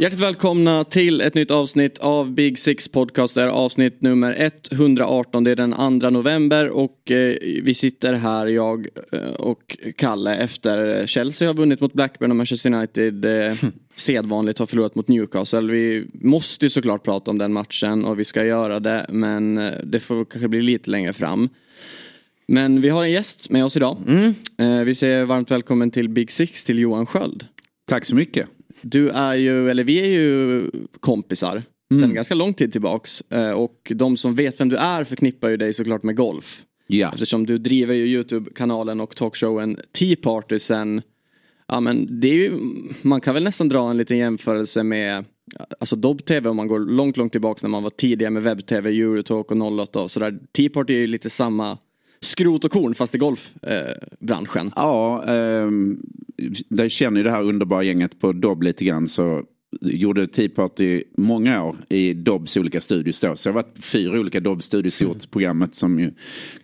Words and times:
Hjärtligt 0.00 0.20
välkomna 0.20 0.84
till 0.84 1.20
ett 1.20 1.34
nytt 1.34 1.50
avsnitt 1.50 1.98
av 1.98 2.32
Big 2.32 2.58
Six 2.58 2.88
Podcast. 2.88 3.34
Det 3.34 3.42
är 3.42 3.48
avsnitt 3.48 4.00
nummer 4.00 4.50
118. 4.70 5.44
Det 5.44 5.50
är 5.50 5.56
den 5.56 6.00
2 6.00 6.10
november 6.10 6.68
och 6.68 7.10
eh, 7.10 7.36
vi 7.62 7.74
sitter 7.74 8.12
här, 8.12 8.46
jag 8.46 8.86
eh, 9.12 9.32
och 9.32 9.76
Kalle, 9.96 10.34
efter 10.34 11.06
Chelsea 11.06 11.48
har 11.48 11.54
vunnit 11.54 11.80
mot 11.80 11.92
Blackburn 11.92 12.30
och 12.30 12.36
Manchester 12.36 12.72
United 12.72 13.24
eh, 13.24 13.54
sedvanligt 13.94 14.58
har 14.58 14.66
förlorat 14.66 14.94
mot 14.94 15.08
Newcastle. 15.08 15.72
Vi 15.72 16.06
måste 16.12 16.64
ju 16.64 16.70
såklart 16.70 17.02
prata 17.02 17.30
om 17.30 17.38
den 17.38 17.52
matchen 17.52 18.04
och 18.04 18.18
vi 18.18 18.24
ska 18.24 18.44
göra 18.44 18.80
det, 18.80 19.06
men 19.08 19.58
eh, 19.58 19.72
det 19.84 20.00
får 20.00 20.24
kanske 20.24 20.48
bli 20.48 20.62
lite 20.62 20.90
längre 20.90 21.12
fram. 21.12 21.48
Men 22.46 22.80
vi 22.80 22.88
har 22.88 23.04
en 23.04 23.10
gäst 23.10 23.50
med 23.50 23.64
oss 23.64 23.76
idag. 23.76 23.96
Eh, 24.58 24.80
vi 24.80 24.94
säger 24.94 25.24
varmt 25.24 25.50
välkommen 25.50 25.90
till 25.90 26.08
Big 26.08 26.30
Six 26.30 26.64
till 26.64 26.78
Johan 26.78 27.06
Sköld. 27.06 27.46
Tack 27.86 28.04
så 28.04 28.16
mycket. 28.16 28.48
Du 28.82 29.08
är 29.08 29.34
ju, 29.34 29.70
eller 29.70 29.84
vi 29.84 30.00
är 30.00 30.06
ju 30.06 30.70
kompisar 31.00 31.62
Mm. 31.92 32.02
sen 32.02 32.14
ganska 32.14 32.34
lång 32.34 32.54
tid 32.54 32.72
tillbaks. 32.72 33.20
Eh, 33.20 33.50
Och 33.50 33.92
de 33.94 34.16
som 34.16 34.34
vet 34.34 34.60
vem 34.60 34.68
du 34.68 34.76
är 34.76 35.04
förknippar 35.04 35.48
ju 35.48 35.56
dig 35.56 35.72
såklart 35.72 36.02
med 36.02 36.16
golf. 36.16 36.62
Ja. 36.86 37.10
Eftersom 37.14 37.46
du 37.46 37.58
driver 37.58 37.94
ju 37.94 38.04
YouTube-kanalen 38.06 39.00
och 39.00 39.16
talkshowen 39.16 39.76
Tea 39.98 40.16
Party 40.22 40.58
sen, 40.58 41.02
ja 41.68 41.80
men 41.80 42.20
det 42.20 42.28
är 42.28 42.34
ju, 42.34 42.52
man 43.02 43.20
kan 43.20 43.34
väl 43.34 43.44
nästan 43.44 43.68
dra 43.68 43.90
en 43.90 43.96
liten 43.96 44.18
jämförelse 44.18 44.82
med 44.82 45.24
Alltså 45.80 45.96
Dobb-TV 45.96 46.48
om 46.48 46.56
man 46.56 46.66
går 46.68 46.78
långt, 46.78 47.16
långt 47.16 47.32
tillbaks 47.32 47.62
när 47.62 47.70
man 47.70 47.82
var 47.82 47.90
tidigare 47.90 48.30
med 48.30 48.42
webb-TV, 48.42 48.90
Eurotalk 48.90 49.50
och 49.50 49.56
08 49.80 50.00
och 50.02 50.10
sådär. 50.10 50.38
Tea 50.52 50.70
Party 50.70 50.94
är 50.94 50.98
ju 50.98 51.06
lite 51.06 51.30
samma 51.30 51.78
skrot 52.20 52.64
och 52.64 52.72
korn 52.72 52.94
fast 52.94 53.14
i 53.14 53.18
golfbranschen. 53.18 54.66
Eh. 54.66 54.72
Ja, 54.76 55.24
eh, 55.26 55.70
jag 56.68 56.90
känner 56.90 57.20
ju 57.20 57.24
det 57.24 57.30
här 57.30 57.42
underbara 57.42 57.82
gänget 57.82 58.20
på 58.20 58.32
Dobb 58.32 58.62
lite 58.62 58.84
grann. 58.84 59.08
Så 59.08 59.44
gjorde 59.80 60.26
Tea 60.26 60.48
Party 60.48 61.02
många 61.16 61.64
år 61.64 61.76
i 61.88 62.14
Dobbs 62.14 62.56
olika 62.56 62.80
studios 62.80 63.20
då. 63.20 63.36
Så 63.36 63.48
det 63.48 63.52
har 63.52 63.62
varit 63.62 63.84
fyra 63.84 64.20
olika 64.20 64.40
Dobb-studios 64.40 65.02
gjort 65.02 65.30
programmet 65.30 65.74
som 65.74 66.00
ju 66.00 66.12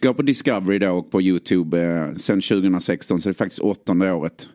går 0.00 0.14
på 0.14 0.22
Discovery 0.22 0.78
då 0.78 0.92
och 0.92 1.10
på 1.10 1.22
YouTube 1.22 1.80
eh, 1.82 2.14
sen 2.14 2.40
2016. 2.40 3.20
Så 3.20 3.28
det 3.28 3.32
är 3.32 3.34
faktiskt 3.34 3.60
åttonde 3.60 4.12
året. 4.12 4.48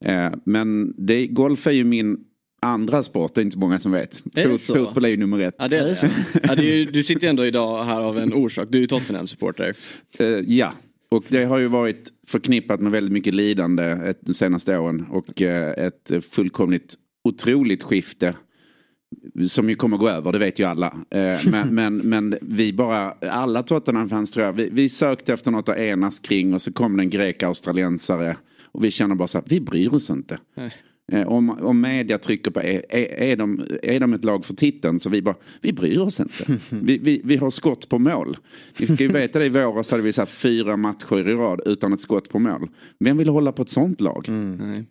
Eh, 0.00 0.32
men 0.44 0.94
det, 0.98 1.26
golf 1.26 1.66
är 1.66 1.72
ju 1.72 1.84
min 1.84 2.25
andra 2.60 3.02
sport, 3.02 3.34
det 3.34 3.40
är 3.40 3.42
inte 3.42 3.54
så 3.54 3.58
många 3.58 3.78
som 3.78 3.92
vet. 3.92 4.22
Är 4.34 4.48
Fot, 4.48 4.60
fotboll 4.60 5.04
är 5.04 5.08
ju 5.08 5.16
nummer 5.16 5.40
ett. 5.40 5.54
Ja, 5.58 5.68
det 5.68 5.78
är 5.78 5.84
det. 5.84 6.10
Ja, 6.48 6.54
det 6.54 6.72
är 6.72 6.76
ju, 6.76 6.84
du 6.84 7.02
sitter 7.02 7.22
ju 7.22 7.28
ändå 7.30 7.46
idag 7.46 7.84
här 7.84 8.00
av 8.00 8.18
en 8.18 8.32
orsak. 8.32 8.68
Du 8.70 8.82
är 8.82 8.86
Tottenham-supporter. 8.86 9.74
Eh, 10.18 10.26
ja, 10.26 10.72
och 11.10 11.24
det 11.28 11.44
har 11.44 11.58
ju 11.58 11.66
varit 11.66 12.12
förknippat 12.28 12.80
med 12.80 12.92
väldigt 12.92 13.12
mycket 13.12 13.34
lidande 13.34 13.84
ett, 13.84 14.18
de 14.20 14.34
senaste 14.34 14.78
åren. 14.78 15.06
Och 15.10 15.42
eh, 15.42 15.86
ett 15.86 16.12
fullkomligt 16.30 16.94
otroligt 17.24 17.82
skifte. 17.82 18.34
Som 19.48 19.68
ju 19.68 19.74
kommer 19.74 19.96
gå 19.96 20.08
över, 20.08 20.32
det 20.32 20.38
vet 20.38 20.58
ju 20.58 20.64
alla. 20.64 20.86
Eh, 21.10 21.38
men, 21.50 21.68
men, 21.74 21.96
men 21.96 22.38
vi 22.40 22.72
bara, 22.72 23.12
alla 23.12 23.62
Tottenham-fans 23.62 24.30
tror 24.30 24.46
jag, 24.46 24.52
vi, 24.52 24.68
vi 24.72 24.88
sökte 24.88 25.32
efter 25.32 25.50
något 25.50 25.68
att 25.68 25.76
enas 25.76 26.18
kring 26.18 26.54
och 26.54 26.62
så 26.62 26.72
kom 26.72 26.96
det 26.96 27.02
en 27.02 27.10
grek-australiensare. 27.10 28.36
Och 28.64 28.84
vi 28.84 28.90
känner 28.90 29.14
bara 29.14 29.28
så 29.28 29.38
här, 29.38 29.44
vi 29.48 29.60
bryr 29.60 29.94
oss 29.94 30.10
inte. 30.10 30.38
Nej. 30.56 30.74
Eh, 31.12 31.26
Om, 31.28 31.50
om 31.50 31.80
media 31.80 32.18
trycker 32.18 32.50
på, 32.50 32.60
är, 32.60 32.94
är, 32.94 33.36
de, 33.36 33.66
är 33.82 34.00
de 34.00 34.12
ett 34.12 34.24
lag 34.24 34.44
för 34.44 34.54
titeln? 34.54 35.00
Så 35.00 35.10
vi 35.10 35.22
bara, 35.22 35.34
vi 35.60 35.72
bryr 35.72 35.98
oss 35.98 36.20
inte. 36.20 36.58
Vi, 36.70 36.98
vi, 36.98 37.20
vi 37.24 37.36
har 37.36 37.50
skott 37.50 37.88
på 37.88 37.98
mål. 37.98 38.36
Ni 38.78 38.86
ska 38.86 38.96
ju 39.02 39.08
veta 39.08 39.38
det, 39.38 39.46
i 39.46 39.48
våras 39.48 39.90
hade 39.90 40.02
vi 40.02 40.12
så 40.12 40.26
fyra 40.26 40.76
matcher 40.76 41.28
i 41.28 41.34
rad 41.34 41.60
utan 41.66 41.92
ett 41.92 42.00
skott 42.00 42.28
på 42.28 42.38
mål. 42.38 42.68
Vem 43.00 43.16
vill 43.18 43.28
hålla 43.28 43.52
på 43.52 43.62
ett 43.62 43.68
sånt 43.68 44.00
lag? 44.00 44.26
Nej. 44.28 44.84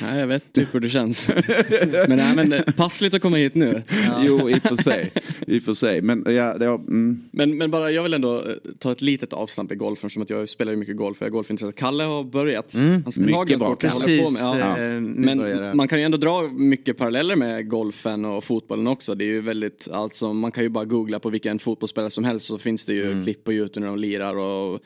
Nej, 0.00 0.18
jag 0.20 0.26
vet 0.26 0.52
typ 0.52 0.74
hur 0.74 0.80
det 0.80 0.88
känns. 0.88 1.28
men 2.08 2.18
nej, 2.18 2.34
men 2.36 2.52
eh, 2.52 2.62
passligt 2.76 3.14
att 3.14 3.22
komma 3.22 3.36
hit 3.36 3.54
nu. 3.54 3.82
Jo, 4.24 4.50
i 4.50 4.54
och 4.54 4.62
för 4.62 4.76
sig. 4.82 5.12
I 5.46 5.60
för 5.60 5.72
sig. 5.72 6.02
Men 6.02 6.24
ja, 6.26 6.58
det 6.58 6.66
mm. 6.66 7.22
Men, 7.30 7.58
men 7.58 7.70
bara, 7.70 7.90
jag 7.90 8.02
vill 8.02 8.14
ändå 8.14 8.38
eh, 8.38 8.54
ta 8.78 8.92
ett 8.92 9.02
litet 9.02 9.32
avstamp 9.32 9.72
i 9.72 9.74
golfen 9.74 10.10
som 10.10 10.22
att 10.22 10.30
jag 10.30 10.48
spelar 10.48 10.72
ju 10.72 10.78
mycket 10.78 10.96
golf. 10.96 11.16
Jag 11.20 11.26
är 11.26 11.30
golfintresserad. 11.30 11.74
Kalle 11.74 12.04
har 12.04 12.24
börjat. 12.24 12.74
Han 12.74 13.12
ska 13.12 13.20
Mycket 13.20 13.34
ta 13.34 13.44
ganska 13.44 13.58
bra, 13.58 13.68
bort, 13.68 13.82
håller 13.82 13.94
Precis, 13.94 14.24
på 14.24 14.30
med. 14.30 14.60
Ja. 14.60 15.32
eh, 15.32 15.36
börjar 15.36 15.56
det. 15.56 15.60
Men 15.62 15.76
man 15.76 15.88
kan 15.88 15.98
ju 15.98 16.04
ändå 16.04 16.18
dra 16.18 16.42
mycket 16.42 16.96
paralleller 16.98 17.36
med 17.36 17.68
golfen 17.68 18.24
och 18.24 18.44
fotbollen 18.44 18.86
också. 18.86 19.14
Det 19.14 19.24
är 19.24 19.26
ju 19.26 19.40
väldigt, 19.40 19.88
alltså 19.92 20.32
man 20.32 20.52
kan 20.52 20.62
ju 20.62 20.68
bara 20.68 20.84
googla 20.84 21.18
på 21.18 21.30
vilken 21.30 21.58
fotbollsspelare 21.58 22.10
som 22.10 22.24
helst 22.24 22.46
så 22.46 22.58
finns 22.58 22.86
det 22.86 22.92
ju 22.94 23.06
Mm. 23.10 23.22
klipp 23.24 23.44
på 23.44 23.52
YouTube 23.52 23.80
när 23.80 23.86
de 23.86 23.98
lirar 23.98 24.36
och 24.36 24.80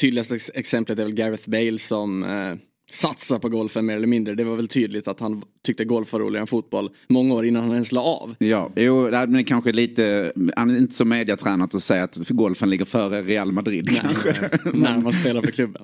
tydligaste 0.00 0.34
ex- 0.34 0.50
exemplet 0.54 0.98
är 0.98 1.04
väl 1.04 1.12
Gareth 1.14 1.50
Bale 1.50 1.78
som 1.78 2.24
eh, 2.24 2.54
satsar 2.92 3.38
på 3.38 3.48
golfen 3.48 3.86
mer 3.86 3.94
eller 3.94 4.06
mindre. 4.06 4.34
Det 4.34 4.44
var 4.44 4.56
väl 4.56 4.68
tydligt 4.68 5.08
att 5.08 5.20
han 5.20 5.42
tyckte 5.64 5.84
golf 5.84 6.12
var 6.12 6.20
roligare 6.20 6.40
än 6.40 6.46
fotboll 6.46 6.90
många 7.08 7.34
år 7.34 7.46
innan 7.46 7.62
han 7.62 7.72
ens 7.72 7.92
la 7.92 8.00
av. 8.00 8.34
Ja, 8.38 8.70
jo, 8.76 9.10
men 9.28 9.44
kanske 9.44 9.72
lite, 9.72 10.32
han 10.56 10.70
är 10.70 10.78
inte 10.78 10.94
så 10.94 11.04
mediatränat 11.04 11.74
att 11.74 11.82
säga 11.82 12.04
att 12.04 12.28
golfen 12.28 12.70
ligger 12.70 12.84
före 12.84 13.22
Real 13.22 13.52
Madrid 13.52 14.00
kanske. 14.00 14.34
när 14.74 15.00
man 15.00 15.12
spelar 15.12 15.42
för 15.42 15.50
klubben. 15.52 15.82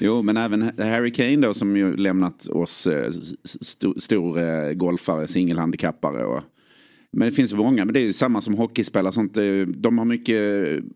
Jo, 0.00 0.22
men 0.22 0.36
även 0.36 0.62
Harry 0.78 1.12
Kane 1.12 1.36
då 1.36 1.54
som 1.54 1.76
ju 1.76 1.96
lämnat 1.96 2.48
oss 2.48 2.86
eh, 2.86 3.10
st- 3.44 4.00
stor 4.00 4.38
eh, 4.40 4.72
golfare, 4.72 5.28
singelhandikappare. 5.28 6.24
Och, 6.24 6.42
men 7.16 7.28
det 7.28 7.34
finns 7.34 7.54
många, 7.54 7.84
men 7.84 7.94
det 7.94 8.00
är 8.00 8.04
ju 8.04 8.12
samma 8.12 8.40
som 8.40 8.54
hockeyspelare. 8.54 9.12
Sånt, 9.12 9.36
eh, 9.36 9.44
de 9.66 9.98
har 9.98 10.04
mycket, 10.04 10.36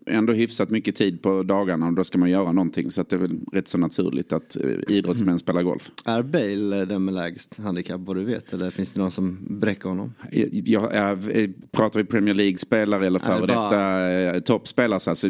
ändå 0.05 0.33
hyfsat 0.33 0.69
mycket 0.69 0.95
tid 0.95 1.21
på 1.21 1.43
dagarna 1.43 1.87
och 1.87 1.93
då 1.93 2.03
ska 2.03 2.17
man 2.17 2.29
göra 2.29 2.51
någonting. 2.51 2.91
Så 2.91 3.03
det 3.03 3.15
är 3.15 3.17
väl 3.17 3.39
rätt 3.53 3.67
så 3.67 3.77
naturligt 3.77 4.33
att 4.33 4.55
eh, 4.55 4.95
idrottsmän 4.95 5.39
spelar 5.39 5.63
golf. 5.63 5.91
Är 6.05 6.23
Bale 6.23 6.85
den 6.85 7.05
med 7.05 7.13
lägst 7.13 7.59
handikapp 7.59 8.01
vad 8.01 8.15
du 8.15 8.23
vet? 8.23 8.53
Eller 8.53 8.71
finns 8.71 8.93
det 8.93 9.01
någon 9.01 9.11
som 9.11 9.37
bräcker 9.59 9.89
honom? 9.89 10.13
Jag, 10.31 10.49
jag, 10.51 10.95
jag, 10.95 11.53
pratar 11.71 11.99
vi 11.99 12.05
Premier 12.05 12.35
League-spelare 12.35 13.07
eller 13.07 13.19
före 13.19 13.47
bara- 13.47 13.69
detta 13.69 14.09
eh, 14.35 14.39
toppspelare. 14.39 14.99
Så 14.99 15.09
alltså, 15.09 15.29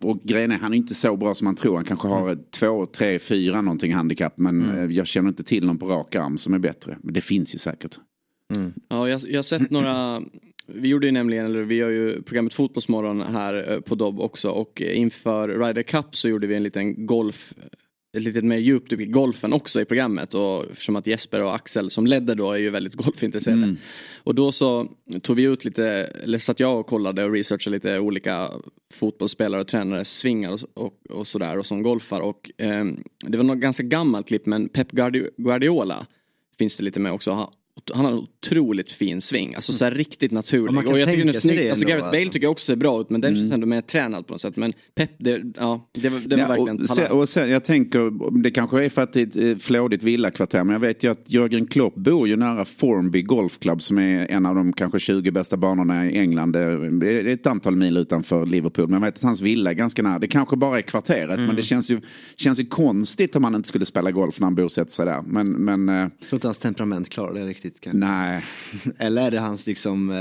och 0.00 0.20
grejen 0.22 0.52
är, 0.52 0.58
han 0.58 0.72
är 0.72 0.76
inte 0.76 0.94
så 0.94 1.16
bra 1.16 1.34
som 1.34 1.44
man 1.44 1.54
tror. 1.54 1.76
Han 1.76 1.84
kanske 1.84 2.08
har 2.08 2.32
ett 2.32 2.50
två, 2.50 2.86
tre, 2.86 3.18
fyra 3.18 3.60
någonting 3.62 3.94
handikapp. 3.94 4.38
Men 4.38 4.70
eh, 4.70 4.84
jag 4.84 5.06
känner 5.06 5.28
inte 5.28 5.44
till 5.44 5.66
någon 5.66 5.78
på 5.78 5.86
rak 5.86 6.14
arm 6.14 6.38
som 6.38 6.54
är 6.54 6.58
bättre. 6.58 6.98
Men 7.02 7.14
det 7.14 7.20
finns 7.20 7.54
ju 7.54 7.58
säkert. 7.58 7.98
Ja, 8.88 9.08
jag, 9.08 9.20
jag 9.28 9.38
har 9.38 9.42
sett 9.42 9.70
några 9.70 10.22
vi 10.66 10.88
gjorde 10.88 11.06
ju 11.06 11.12
nämligen, 11.12 11.46
eller 11.46 11.62
vi 11.62 11.74
gör 11.74 11.90
ju 11.90 12.22
programmet 12.22 12.54
Fotbollsmorgon 12.54 13.20
här 13.20 13.72
eh, 13.72 13.80
på 13.80 13.94
Dobb 13.94 14.20
också. 14.20 14.50
Och 14.50 14.80
inför 14.80 15.48
Ryder 15.48 15.82
Cup 15.82 16.16
så 16.16 16.28
gjorde 16.28 16.46
vi 16.46 16.54
en 16.54 16.62
liten 16.62 17.06
golf 17.06 17.54
ett 18.16 18.22
litet 18.22 18.44
mer 18.44 18.56
djupdyk 18.56 19.00
i 19.00 19.06
golfen 19.06 19.52
också 19.52 19.80
i 19.80 19.84
programmet. 19.84 20.34
Och 20.34 20.64
eftersom 20.72 20.96
att 20.96 21.06
Jesper 21.06 21.42
och 21.42 21.54
Axel 21.54 21.90
som 21.90 22.06
ledde 22.06 22.34
då 22.34 22.52
är 22.52 22.58
ju 22.58 22.70
väldigt 22.70 22.94
golfintresserade. 23.04 23.62
Och 24.16 24.34
då 24.34 24.52
så 24.52 24.88
tog 25.22 25.36
vi 25.36 25.42
ut 25.42 25.64
lite, 25.64 25.84
eller 26.24 26.38
satt 26.38 26.60
jag 26.60 26.80
och 26.80 26.86
kollade 26.86 27.24
och 27.24 27.32
researchade 27.32 27.76
lite 27.76 27.98
olika 27.98 28.50
fotbollsspelare 28.94 29.60
och 29.60 29.68
tränare 29.68 30.04
svingar 30.04 30.52
och, 30.52 30.84
och, 30.84 31.10
och 31.10 31.26
sådär 31.26 31.58
och 31.58 31.66
som 31.66 31.82
golfar. 31.82 32.20
Och 32.20 32.50
eh, 32.58 32.84
det 33.26 33.36
var 33.36 33.44
något 33.44 33.58
ganska 33.58 33.82
gammalt 33.82 34.28
klipp 34.28 34.46
men 34.46 34.68
Pep 34.68 34.92
Guardi- 34.92 35.30
Guardiola 35.36 36.06
finns 36.58 36.76
det 36.76 36.84
lite 36.84 37.00
med 37.00 37.12
också. 37.12 37.52
Han, 37.94 38.04
har 38.04 38.12
en 38.12 38.18
otroligt 38.18 38.92
fin 38.92 39.20
sving, 39.20 39.54
alltså 39.54 39.72
så 39.72 39.84
här 39.84 39.90
riktigt 39.90 40.32
naturlig. 40.32 40.82
Ja, 40.86 40.90
och 40.92 40.98
jag 40.98 41.08
tycker 41.08 41.24
den 41.24 41.34
är 41.34 41.40
snygg. 41.40 41.68
Alltså 41.70 41.86
Gareth 41.86 42.04
Bale 42.06 42.18
alltså. 42.18 42.32
tycker 42.32 42.44
jag 42.44 42.50
också 42.50 42.66
ser 42.66 42.76
bra 42.76 43.00
ut 43.00 43.10
men 43.10 43.20
den 43.20 43.36
känns 43.36 43.52
ändå 43.52 43.66
mer 43.66 43.80
tränad 43.80 44.26
på 44.26 44.34
något 44.34 44.40
sätt. 44.40 44.56
Men 44.56 44.72
Pep, 44.94 45.10
det, 45.18 45.42
ja, 45.56 45.88
det 45.92 46.08
var, 46.08 46.20
det 46.20 46.36
var 46.36 46.42
Ja, 46.42 46.48
verkligen 46.48 46.80
och, 46.80 46.88
sen, 46.88 47.10
och 47.12 47.28
sen, 47.28 47.50
jag 47.50 47.64
tänker, 47.64 48.32
det 48.42 48.50
kanske 48.50 48.84
är 48.84 48.88
för 48.88 49.02
att 49.02 49.12
det 49.12 49.20
är 49.20 49.26
ett 49.26 49.36
eh, 49.36 49.56
flådigt 49.56 50.02
villakvarter, 50.02 50.64
men 50.64 50.72
jag 50.72 50.80
vet 50.80 51.04
ju 51.04 51.10
att 51.10 51.30
Jörgen 51.30 51.66
Klopp 51.66 51.94
bor 51.94 52.28
ju 52.28 52.36
nära 52.36 52.64
Formby 52.64 53.22
Golf 53.22 53.58
Club 53.58 53.82
som 53.82 53.98
är 53.98 54.26
en 54.30 54.46
av 54.46 54.54
de 54.54 54.72
kanske 54.72 54.98
20 54.98 55.30
bästa 55.30 55.56
banorna 55.56 56.06
i 56.10 56.18
England. 56.18 56.52
Det 56.52 56.60
är 56.60 57.26
ett 57.26 57.46
antal 57.46 57.76
mil 57.76 57.96
utanför 57.96 58.46
Liverpool, 58.46 58.88
men 58.88 59.02
jag 59.02 59.06
vet 59.06 59.16
att 59.16 59.22
hans 59.22 59.40
villa 59.40 59.70
är 59.70 59.74
ganska 59.74 60.02
nära. 60.02 60.18
Det 60.18 60.26
kanske 60.26 60.56
bara 60.56 60.78
är 60.78 60.82
kvarteret, 60.82 61.28
Mm. 61.38 61.46
men 61.46 61.56
det 61.56 61.62
känns 61.62 61.90
ju, 61.90 62.00
känns 62.36 62.60
ju 62.60 62.66
konstigt 62.66 63.36
om 63.36 63.44
han 63.44 63.54
inte 63.54 63.68
skulle 63.68 63.84
spela 63.84 64.10
golf 64.10 64.40
när 64.40 64.46
han 64.46 64.54
bosätter 64.54 64.92
sig 64.92 65.06
där. 65.06 65.22
Men, 65.26 65.52
men 65.52 65.88
eh, 65.88 65.94
Jag 65.94 66.10
tror 66.28 66.36
inte 66.36 66.46
hans 66.46 66.58
temperament 66.58 67.08
klarar 67.08 67.34
det 67.34 67.46
riktigt. 67.46 67.67
Riktigt 67.68 67.84
kanske. 67.84 67.98
Nej. 68.06 68.42
Eller 68.98 69.26
är 69.26 69.30
det 69.30 69.38
hans 69.38 69.66
liksom, 69.66 70.10
eh, 70.10 70.16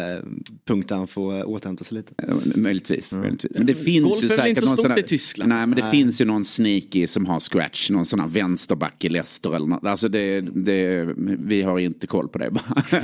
punkt 0.65 0.89
där 0.89 0.95
han 0.95 1.07
får 1.07 1.37
eh, 1.39 1.49
återhämta 1.49 1.83
sig 1.83 1.95
lite? 1.97 2.13
Möjligtvis. 2.55 3.13
möjligtvis. 3.13 3.51
Men 3.55 3.65
det 3.65 3.75
finns 3.75 4.07
Golf 4.07 4.23
ju 4.23 4.27
säkert 4.27 4.47
inte 4.47 4.61
så 4.61 4.67
någon 4.67 4.77
stort 4.77 4.85
sån 4.85 4.95
där- 4.95 4.99
i 4.99 5.03
Tyskland? 5.07 5.49
Nej 5.49 5.67
men 5.67 5.75
det 5.75 5.81
Nej. 5.81 5.91
finns 5.91 6.21
ju 6.21 6.25
någon 6.25 6.45
sneaky 6.45 7.07
som 7.07 7.25
har 7.25 7.39
scratch. 7.39 7.89
Någon 7.89 8.05
sån 8.05 8.19
här 8.19 8.27
vänsterback 8.27 9.03
i 9.05 9.09
Leicester 9.09 9.55
eller 9.55 9.67
något. 9.67 9.85
Alltså 9.85 10.09
det, 10.09 10.41
det, 10.41 11.07
vi 11.39 11.61
har 11.61 11.79
inte 11.79 12.07
koll 12.07 12.27
på 12.27 12.37
det 12.37 12.51
bara. 12.51 12.83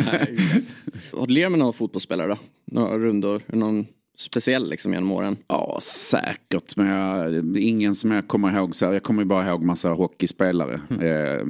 Har 1.13 1.27
du 1.27 1.33
lirat 1.33 1.51
med 1.51 1.59
några 1.59 1.73
fotbollsspelare 1.73 2.27
då? 2.27 2.37
Några 2.71 2.97
rundor? 2.97 3.41
Någon 3.47 3.85
speciell 4.17 4.69
liksom 4.69 4.93
genom 4.93 5.11
åren? 5.11 5.37
Ja, 5.47 5.79
säkert. 5.81 6.77
Men 6.77 6.87
jag, 6.87 7.57
ingen 7.57 7.95
som 7.95 8.11
jag 8.11 8.27
kommer 8.27 8.57
ihåg. 8.57 8.75
Så 8.75 8.85
här, 8.85 8.93
jag 8.93 9.03
kommer 9.03 9.21
ju 9.21 9.25
bara 9.27 9.49
ihåg 9.49 9.63
massa 9.63 9.89
hockeyspelare. 9.89 10.73
Eh, 10.89 11.45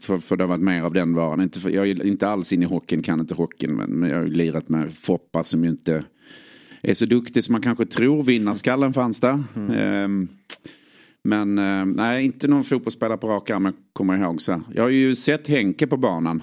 för, 0.00 0.18
för 0.18 0.36
det 0.36 0.42
har 0.44 0.48
varit 0.48 0.60
mer 0.60 0.82
av 0.82 0.92
den 0.92 1.14
varan. 1.14 1.40
Inte, 1.40 1.60
för, 1.60 1.70
jag 1.70 1.88
är 1.88 2.06
inte 2.06 2.28
alls 2.28 2.52
inne 2.52 2.64
i 2.64 2.68
hockeyn, 2.68 3.02
kan 3.02 3.20
inte 3.20 3.34
hockeyn. 3.34 3.76
Men, 3.76 3.90
men 3.90 4.10
jag 4.10 4.16
har 4.16 4.24
ju 4.24 4.30
lirat 4.32 4.68
med 4.68 4.94
Foppa 4.94 5.44
som 5.44 5.64
ju 5.64 5.70
inte 5.70 6.04
är 6.82 6.94
så 6.94 7.06
duktig 7.06 7.44
som 7.44 7.52
man 7.52 7.62
kanske 7.62 7.86
tror. 7.86 8.22
Vinnarskallen 8.22 8.92
fanns 8.92 9.20
där. 9.20 9.42
Eh, 9.56 10.08
men 11.24 11.58
eh, 11.58 11.84
nej, 11.86 12.24
inte 12.24 12.48
någon 12.48 12.64
fotbollsspelare 12.64 13.18
på 13.18 13.28
rak 13.28 13.50
arm 13.50 13.64
jag 13.64 13.74
kommer 13.92 14.18
ihåg. 14.18 14.40
Så 14.42 14.52
här. 14.52 14.62
Jag 14.74 14.82
har 14.82 14.90
ju 14.90 15.14
sett 15.14 15.48
Henke 15.48 15.86
på 15.86 15.96
banan. 15.96 16.42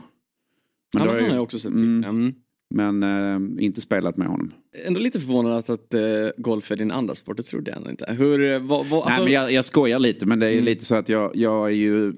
Men 0.93 1.03
ja, 1.03 1.09
han 1.11 1.19
ju- 1.19 1.27
har 1.27 1.35
jag 1.35 1.43
också 1.43 1.59
sett. 1.59 1.71
Mm. 1.71 2.33
Men 2.69 3.03
eh, 3.03 3.63
inte 3.65 3.81
spelat 3.81 4.17
med 4.17 4.27
honom. 4.27 4.51
Ändå 4.85 4.99
lite 4.99 5.19
förvånad 5.19 5.53
att, 5.57 5.69
att 5.69 5.93
eh, 5.93 6.01
golf 6.37 6.71
är 6.71 6.75
din 6.75 6.91
andra 6.91 7.15
sport, 7.15 7.37
det 7.37 7.43
trodde 7.43 7.71
jag 7.71 7.77
ändå 7.77 7.89
inte. 7.89 8.13
Hur, 8.17 8.51
eh, 8.51 8.59
vad, 8.59 8.85
vad, 8.85 8.89
Nej, 8.89 9.01
alltså, 9.05 9.23
men 9.23 9.33
jag, 9.33 9.51
jag 9.51 9.65
skojar 9.65 9.99
lite 9.99 10.25
men 10.25 10.39
det 10.39 10.47
är 10.47 10.51
Mm. 10.53 10.65
lite 10.65 10.85
så 10.85 10.95
att 10.95 11.09
jag, 11.09 11.31
jag 11.35 11.67
är 11.67 11.73
ju 11.75 12.13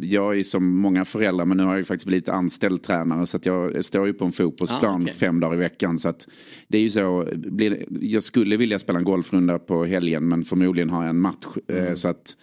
Jag 0.00 0.38
är 0.38 0.42
som 0.42 0.78
många 0.80 1.04
föräldrar 1.04 1.44
men 1.44 1.56
nu 1.56 1.62
har 1.62 1.70
jag 1.70 1.78
ju 1.78 1.84
faktiskt 1.84 2.06
blivit 2.06 2.28
anställd 2.28 2.82
tränare 2.82 3.26
så 3.26 3.36
att 3.36 3.46
jag 3.46 3.84
står 3.84 4.06
ju 4.06 4.12
på 4.12 4.24
en 4.24 4.32
fotbollsplan 4.32 5.00
Ah, 5.00 5.02
okej. 5.02 5.14
fem 5.14 5.40
dagar 5.40 5.54
i 5.54 5.58
veckan 5.58 5.98
så 5.98 6.08
att 6.08 6.28
Det 6.68 6.78
är 6.78 6.82
ju 6.82 6.90
så 6.90 7.28
blir, 7.36 7.86
Jag 8.00 8.22
skulle 8.22 8.56
vilja 8.56 8.78
spela 8.78 8.98
en 8.98 9.04
golfrunda 9.04 9.58
på 9.58 9.84
helgen 9.84 10.28
men 10.28 10.44
förmodligen 10.44 10.90
har 10.90 11.02
jag 11.02 11.10
en 11.10 11.20
match 11.20 11.44
Mm. 11.68 11.86
eh, 11.86 11.94
så 11.94 12.08
att 12.08 12.36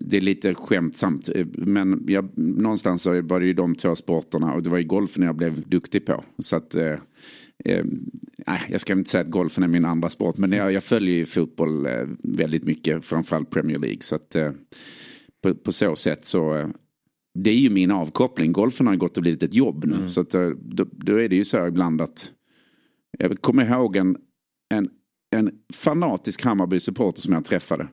det 0.00 0.16
är 0.16 0.20
lite 0.20 0.54
skämtsamt. 0.54 1.28
eh, 1.28 1.46
Men 1.52 2.04
jag, 2.08 2.38
någonstans 2.38 3.02
så 3.02 3.22
var 3.22 3.40
det 3.40 3.46
ju 3.46 3.52
de 3.52 3.74
två 3.74 3.94
sporterna 3.94 4.54
och 4.54 4.62
det 4.62 4.70
var 4.70 4.78
ju 4.78 4.84
golfen 4.84 5.22
jag 5.22 5.36
blev 5.36 5.68
duktig 5.68 6.06
på. 6.06 6.24
Så 6.38 6.56
att, 6.56 6.74
eh, 6.74 6.98
eh, 7.64 7.84
jag 8.68 8.80
ska 8.80 8.92
inte 8.92 9.10
säga 9.10 9.24
att 9.24 9.30
golfen 9.30 9.64
är 9.64 9.68
min 9.68 9.84
andra 9.84 10.10
sport. 10.10 10.36
Men 10.36 10.52
jag, 10.52 10.72
jag 10.72 10.82
följer 10.84 11.14
ju 11.14 11.26
fotboll 11.26 11.86
eh, 11.86 12.06
väldigt 12.22 12.64
mycket. 12.64 13.04
Framförallt 13.04 13.50
Premier 13.50 13.78
League. 13.78 14.00
Så 14.00 14.14
att 14.14 14.36
eh, 14.36 14.52
på, 15.42 15.54
på 15.54 15.72
så 15.72 15.96
sätt 15.96 16.24
så. 16.24 16.56
Eh, 16.56 16.68
det 17.38 17.50
är 17.50 17.56
ju 17.56 17.70
min 17.70 17.90
avkoppling. 17.90 18.52
Golfen 18.52 18.86
har 18.86 18.96
gått 18.96 19.16
och 19.16 19.22
blivit 19.22 19.42
ett 19.42 19.54
jobb 19.54 19.84
nu. 19.84 20.08
Så 20.08 20.20
att, 20.20 20.30
då, 20.58 20.86
då 20.92 21.16
är 21.20 21.28
det 21.28 21.36
ju 21.36 21.44
så 21.44 21.66
ibland 21.66 22.00
att. 22.00 22.32
Jag 23.18 23.40
kommer 23.40 23.64
ihåg 23.64 23.96
en, 23.96 24.16
en, 24.74 24.88
en 25.36 25.50
fanatisk 25.74 26.44
Hammarby-supporter 26.44 27.20
som 27.20 27.32
jag 27.34 27.44
träffade. 27.44 27.88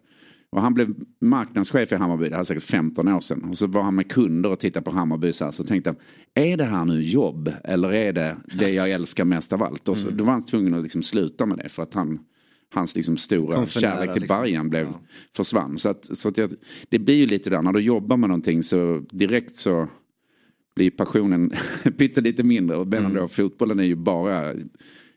Och 0.51 0.61
han 0.61 0.73
blev 0.73 0.95
marknadschef 1.21 1.91
i 1.91 1.95
Hammarby, 1.95 2.29
det 2.29 2.35
här 2.35 2.39
är 2.39 2.43
säkert 2.43 2.63
15 2.63 3.07
år 3.07 3.19
sedan. 3.19 3.43
Och 3.43 3.57
så 3.57 3.67
var 3.67 3.81
han 3.83 3.95
med 3.95 4.11
kunder 4.11 4.49
och 4.51 4.59
tittade 4.59 4.83
på 4.83 4.91
Hammarby 4.91 5.33
så 5.33 5.45
här. 5.45 5.51
Så 5.51 5.63
tänkte 5.63 5.89
han, 5.89 5.97
är 6.33 6.57
det 6.57 6.63
här 6.63 6.85
nu 6.85 7.01
jobb? 7.01 7.51
Eller 7.63 7.93
är 7.93 8.13
det 8.13 8.37
det 8.59 8.69
jag 8.69 8.91
älskar 8.91 9.25
mest 9.25 9.53
av 9.53 9.63
allt? 9.63 9.89
Och 9.89 9.97
så, 9.97 10.09
Då 10.09 10.23
var 10.23 10.31
han 10.33 10.45
tvungen 10.45 10.73
att 10.73 10.83
liksom 10.83 11.03
sluta 11.03 11.45
med 11.45 11.57
det. 11.57 11.69
För 11.69 11.83
att 11.83 11.93
han, 11.93 12.19
hans 12.73 12.95
liksom 12.95 13.17
stora 13.17 13.65
kärlek 13.65 14.13
till 14.13 14.21
liksom. 14.21 14.41
Bayern 14.41 14.69
blev, 14.69 14.85
Ja. 14.85 15.01
försvann. 15.35 15.77
Så, 15.77 15.89
att, 15.89 16.17
så 16.17 16.29
att 16.29 16.37
jag, 16.37 16.49
det 16.89 16.99
blir 16.99 17.15
ju 17.15 17.25
lite 17.25 17.49
där, 17.49 17.61
när 17.61 17.73
du 17.73 17.79
jobbar 17.79 18.17
med 18.17 18.29
någonting 18.29 18.63
så 18.63 19.03
direkt 19.11 19.55
så 19.55 19.87
blir 20.75 20.91
passionen 20.91 21.51
pyttelite 21.97 22.43
mindre. 22.43 22.77
Och 22.77 22.87
medan 22.87 23.13
då 23.13 23.27
fotbollen 23.27 23.79
är 23.79 23.83
ju 23.83 23.95
bara, 23.95 24.53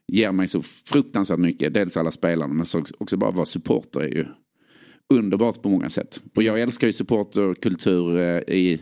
ger 0.09 0.33
mig 0.33 0.49
så 0.49 0.63
fruktansvärt 0.63 1.39
mycket. 1.39 1.75
Dels 1.75 1.97
alla 1.97 2.11
spelarna 2.11 2.55
men 2.55 2.67
så 2.67 2.83
också 2.99 3.17
bara 3.17 3.31
vara 3.31 3.47
supporter 3.47 4.01
är 4.01 4.09
ju 4.09 4.27
underbart 5.11 5.63
på 5.63 5.69
många 5.69 5.91
sätt. 5.91 6.23
Och 6.37 6.43
jag 6.43 6.61
älskar 6.61 6.87
ju 6.87 6.93
supporterkultur 6.93 8.19
eh, 8.19 8.55
i 8.55 8.81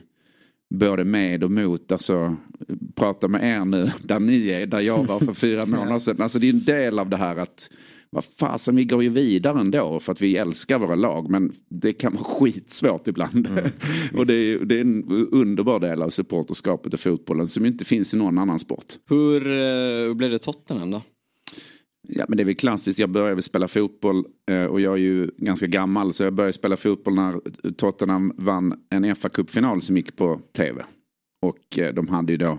både 0.75 1.04
med 1.04 1.44
och 1.44 1.50
mot. 1.50 1.92
Alltså 1.92 2.36
prata 2.94 3.28
med 3.28 3.44
er 3.44 3.64
nu 3.64 3.90
där 4.02 4.20
ni 4.20 4.48
är, 4.48 4.66
där 4.66 4.80
jag 4.80 5.06
var 5.06 5.20
för 5.20 5.32
fyra 5.32 5.62
månader 5.66 5.98
sedan. 5.98 6.22
Alltså 6.22 6.38
det 6.38 6.48
är 6.48 6.52
en 6.52 6.64
del 6.64 6.98
av 6.98 7.08
det 7.08 7.16
här 7.16 7.36
att 7.36 7.70
vad 8.10 8.25
fasen, 8.25 8.76
vi 8.76 8.84
går 8.84 9.02
ju 9.02 9.08
vidare 9.08 9.60
ändå 9.60 10.00
för 10.00 10.12
att 10.12 10.20
vi 10.20 10.36
älskar 10.36 10.78
våra 10.78 10.94
lag. 10.94 11.30
Men 11.30 11.52
det 11.69 11.92
kan 11.92 12.12
vara 12.12 12.25
skitsvårt 12.25 13.08
ibland. 13.08 13.48
och 14.16 14.26
det 14.26 14.34
är, 14.34 14.58
det 14.58 14.76
är 14.76 14.80
en 14.80 15.28
underbar 15.32 15.80
del 15.80 16.02
av 16.02 16.10
supporterskapet 16.10 16.94
och 16.94 17.00
fotbollen 17.00 17.46
som 17.46 17.66
inte 17.66 17.84
finns 17.84 18.14
i 18.14 18.16
någon 18.16 18.38
annan 18.38 18.58
sport. 18.58 18.86
hur, 19.08 19.46
eh, 19.46 20.06
hur 20.06 20.14
blev 20.14 20.30
det 20.30 20.38
Tottenham 20.38 20.90
då? 20.90 21.02
Ja 22.10 22.25
men 22.28 22.37
det 22.37 22.43
är 22.43 22.44
väl 22.44 22.55
klassiskt, 22.55 22.99
jag 22.99 23.10
började 23.10 23.34
väl 23.34 23.43
spela 23.43 23.69
fotboll 23.69 24.25
eh, 24.50 24.64
och 24.64 24.81
jag 24.81 24.93
är 24.93 24.99
ju 24.99 25.31
ganska 25.37 25.66
gammal 25.66 26.12
så 26.12 26.25
jag 26.25 26.32
började 26.32 26.52
spela 26.52 26.76
fotboll 26.76 27.14
när 27.14 27.40
Tottenham 27.72 28.32
vann 28.37 28.75
en 28.90 29.16
fa 29.16 29.28
kuppfinal 29.28 29.82
som 29.82 29.96
gick 29.96 30.16
på 30.16 30.40
tv. 30.56 30.84
Och 31.43 31.78
eh, 31.78 31.94
de 31.94 32.08
hade 32.08 32.32
ju 32.32 32.38
då 32.38 32.58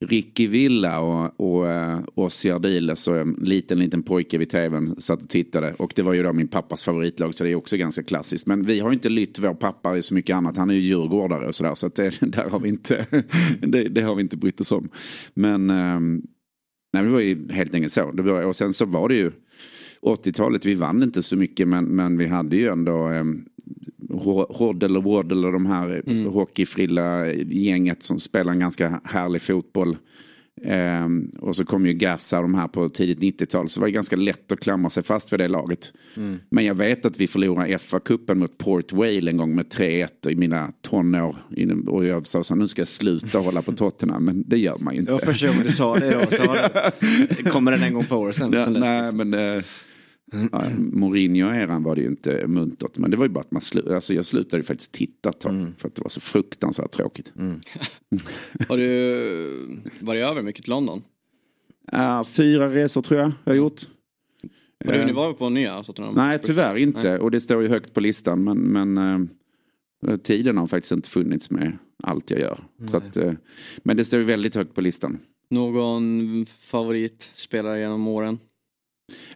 Ricky 0.00 0.46
Villa 0.46 1.00
och, 1.00 1.40
och 1.40 1.70
eh, 1.70 2.00
Ossi 2.14 2.50
Ardiles 2.50 3.08
och 3.08 3.16
en 3.16 3.32
liten, 3.32 3.78
liten 3.78 4.02
pojke 4.02 4.38
vid 4.38 4.50
tvn 4.50 5.00
satt 5.00 5.22
och 5.22 5.28
tittade. 5.28 5.74
Och 5.74 5.92
det 5.96 6.02
var 6.02 6.12
ju 6.12 6.22
då 6.22 6.32
min 6.32 6.48
pappas 6.48 6.84
favoritlag 6.84 7.34
så 7.34 7.44
det 7.44 7.50
är 7.50 7.54
också 7.54 7.76
ganska 7.76 8.02
klassiskt. 8.02 8.46
Men 8.46 8.62
vi 8.62 8.80
har 8.80 8.92
inte 8.92 9.08
lytt 9.08 9.38
vår 9.38 9.54
pappa 9.54 9.96
i 9.96 10.02
så 10.02 10.14
mycket 10.14 10.36
annat. 10.36 10.56
Han 10.56 10.70
är 10.70 10.74
ju 10.74 10.80
djurgårdare 10.80 11.46
och 11.46 11.54
sådär. 11.54 11.74
Så 11.74 11.86
att 11.86 11.94
det, 11.94 12.20
där 12.20 12.50
har 12.50 12.60
vi 12.60 12.68
inte, 12.68 13.06
det, 13.60 13.88
det 13.88 14.02
har 14.02 14.14
vi 14.14 14.22
inte 14.22 14.36
brytt 14.36 14.60
oss 14.60 14.72
om. 14.72 14.88
Men 15.34 15.70
ehm, 15.70 16.22
Nej, 16.92 17.02
det 17.02 17.08
var 17.08 17.20
ju 17.20 17.52
helt 17.52 17.74
enkelt 17.74 17.92
så. 17.92 18.10
Det 18.12 18.22
var, 18.22 18.42
och 18.42 18.56
sen 18.56 18.72
så 18.72 18.84
var 18.84 19.08
det 19.08 19.14
ju 19.14 19.32
80-talet, 20.02 20.64
vi 20.64 20.74
vann 20.74 21.02
inte 21.02 21.22
så 21.22 21.36
mycket 21.36 21.68
men, 21.68 21.84
men 21.84 22.18
vi 22.18 22.26
hade 22.26 22.56
ju 22.56 22.68
ändå 22.68 23.08
um, 23.08 23.44
Hoddle 24.48 24.98
och 24.98 25.04
Waddle 25.04 25.46
och 25.46 25.52
de 25.52 25.66
här 25.66 26.02
mm. 26.06 26.32
hockeyfrilla 26.32 27.32
gänget 27.34 28.02
som 28.02 28.18
spelar 28.18 28.52
en 28.52 28.58
ganska 28.58 29.00
härlig 29.04 29.42
fotboll. 29.42 29.96
Ehm, 30.62 31.30
och 31.38 31.56
så 31.56 31.64
kom 31.64 31.86
ju 31.86 31.92
Gassa 31.92 32.42
de 32.42 32.54
här 32.54 32.68
på 32.68 32.88
tidigt 32.88 33.40
90-tal 33.40 33.68
så 33.68 33.80
det 33.80 33.82
var 33.82 33.88
ganska 33.88 34.16
lätt 34.16 34.52
att 34.52 34.60
klamra 34.60 34.90
sig 34.90 35.02
fast 35.02 35.32
vid 35.32 35.40
det 35.40 35.48
laget. 35.48 35.92
Men 36.50 36.64
jag 36.64 36.74
vet 36.74 37.06
att 37.06 37.20
vi 37.20 37.26
förlorade 37.26 37.78
FA-cupen 37.78 38.34
mot 38.34 38.58
Port 38.58 38.92
Vale 38.92 39.30
en 39.30 39.36
gång 39.36 39.54
med 39.54 39.66
3-1 39.66 40.30
i 40.30 40.34
mina 40.34 40.72
tonår. 40.82 41.36
Och 41.86 42.06
jag 42.06 42.26
sa 42.26 42.42
så 42.42 42.54
här, 42.54 42.60
nu 42.60 42.68
ska 42.68 42.80
jag 42.80 42.88
sluta 42.88 43.38
hålla 43.38 43.62
på 43.62 43.72
Tottenham 43.72 44.24
men 44.24 44.44
det 44.46 44.58
gör 44.58 44.78
man 44.78 44.94
ju 44.94 45.00
inte. 45.00 45.18
Första 45.18 45.46
gången 45.46 45.62
du 45.62 45.72
sa 45.72 45.96
det. 45.96 46.36
Så 46.36 46.42
har 46.42 46.54
det, 46.54 47.42
kommer 47.50 47.72
den 47.72 47.82
en 47.82 47.94
gång 47.94 48.04
på 48.04 48.16
år 48.16 48.32
sen. 48.32 48.52
Ja, 48.52 48.64
sen 48.64 48.72
dess, 48.72 48.80
nej, 48.80 49.02
liksom. 49.02 49.16
men 49.30 49.56
eh, 49.56 49.62
ja, 50.52 50.64
Mourinho-eran 50.78 51.82
var 51.82 51.94
det 51.96 52.00
ju 52.02 52.08
inte 52.08 52.46
muntert. 52.46 52.98
Men 52.98 53.10
det 53.10 53.16
var 53.16 53.24
ju 53.24 53.28
bara 53.32 53.40
att 53.40 53.50
man 53.50 53.60
slu- 53.60 53.94
alltså, 53.94 54.14
jag 54.14 54.26
slutade 54.26 54.56
ju 54.56 54.62
faktiskt 54.62 54.92
titta 54.92 55.28
ett 55.30 55.40
tag. 55.40 55.72
För 55.78 55.88
att 55.88 55.94
det 55.94 56.02
var 56.02 56.08
så 56.08 56.20
fruktansvärt 56.20 56.90
tråkigt. 56.90 57.32
Har 58.68 58.76
du 58.76 59.82
varit 60.00 60.24
över 60.24 60.42
mycket 60.42 60.62
till 60.64 60.70
London? 60.70 61.02
Ja, 61.92 62.24
fyra 62.24 62.74
resor 62.74 63.00
tror 63.02 63.20
jag 63.20 63.32
jag 63.44 63.52
har 63.52 63.56
gjort. 63.56 63.80
Har 64.84 64.92
du 64.92 64.98
Eh, 64.98 65.00
hunnit 65.00 65.16
vara 65.16 65.32
på 65.34 65.48
nya 65.48 65.82
Tottenham? 65.82 66.14
Nej, 66.14 66.38
tyvärr 66.42 66.76
inte. 66.76 67.18
Och 67.18 67.30
det 67.30 67.40
står 67.40 67.62
ju 67.62 67.68
högt 67.68 67.94
på 67.94 68.00
listan. 68.00 68.44
Men, 68.44 68.58
men 68.58 69.28
eh, 70.08 70.16
tiden 70.16 70.56
har 70.56 70.66
faktiskt 70.66 70.92
inte 70.92 71.08
funnits 71.10 71.50
med 71.50 71.78
allt 72.02 72.30
jag 72.30 72.40
gör. 72.40 72.58
Så 72.90 72.96
att, 72.96 73.16
eh, 73.16 73.32
men 73.84 73.96
det 73.96 74.04
står 74.04 74.18
ju 74.18 74.24
väldigt 74.24 74.54
högt 74.54 74.74
på 74.74 74.80
listan. 74.80 75.18
Någon 75.50 76.46
favoritspelare 76.46 77.80
genom 77.80 78.06
åren? 78.08 78.38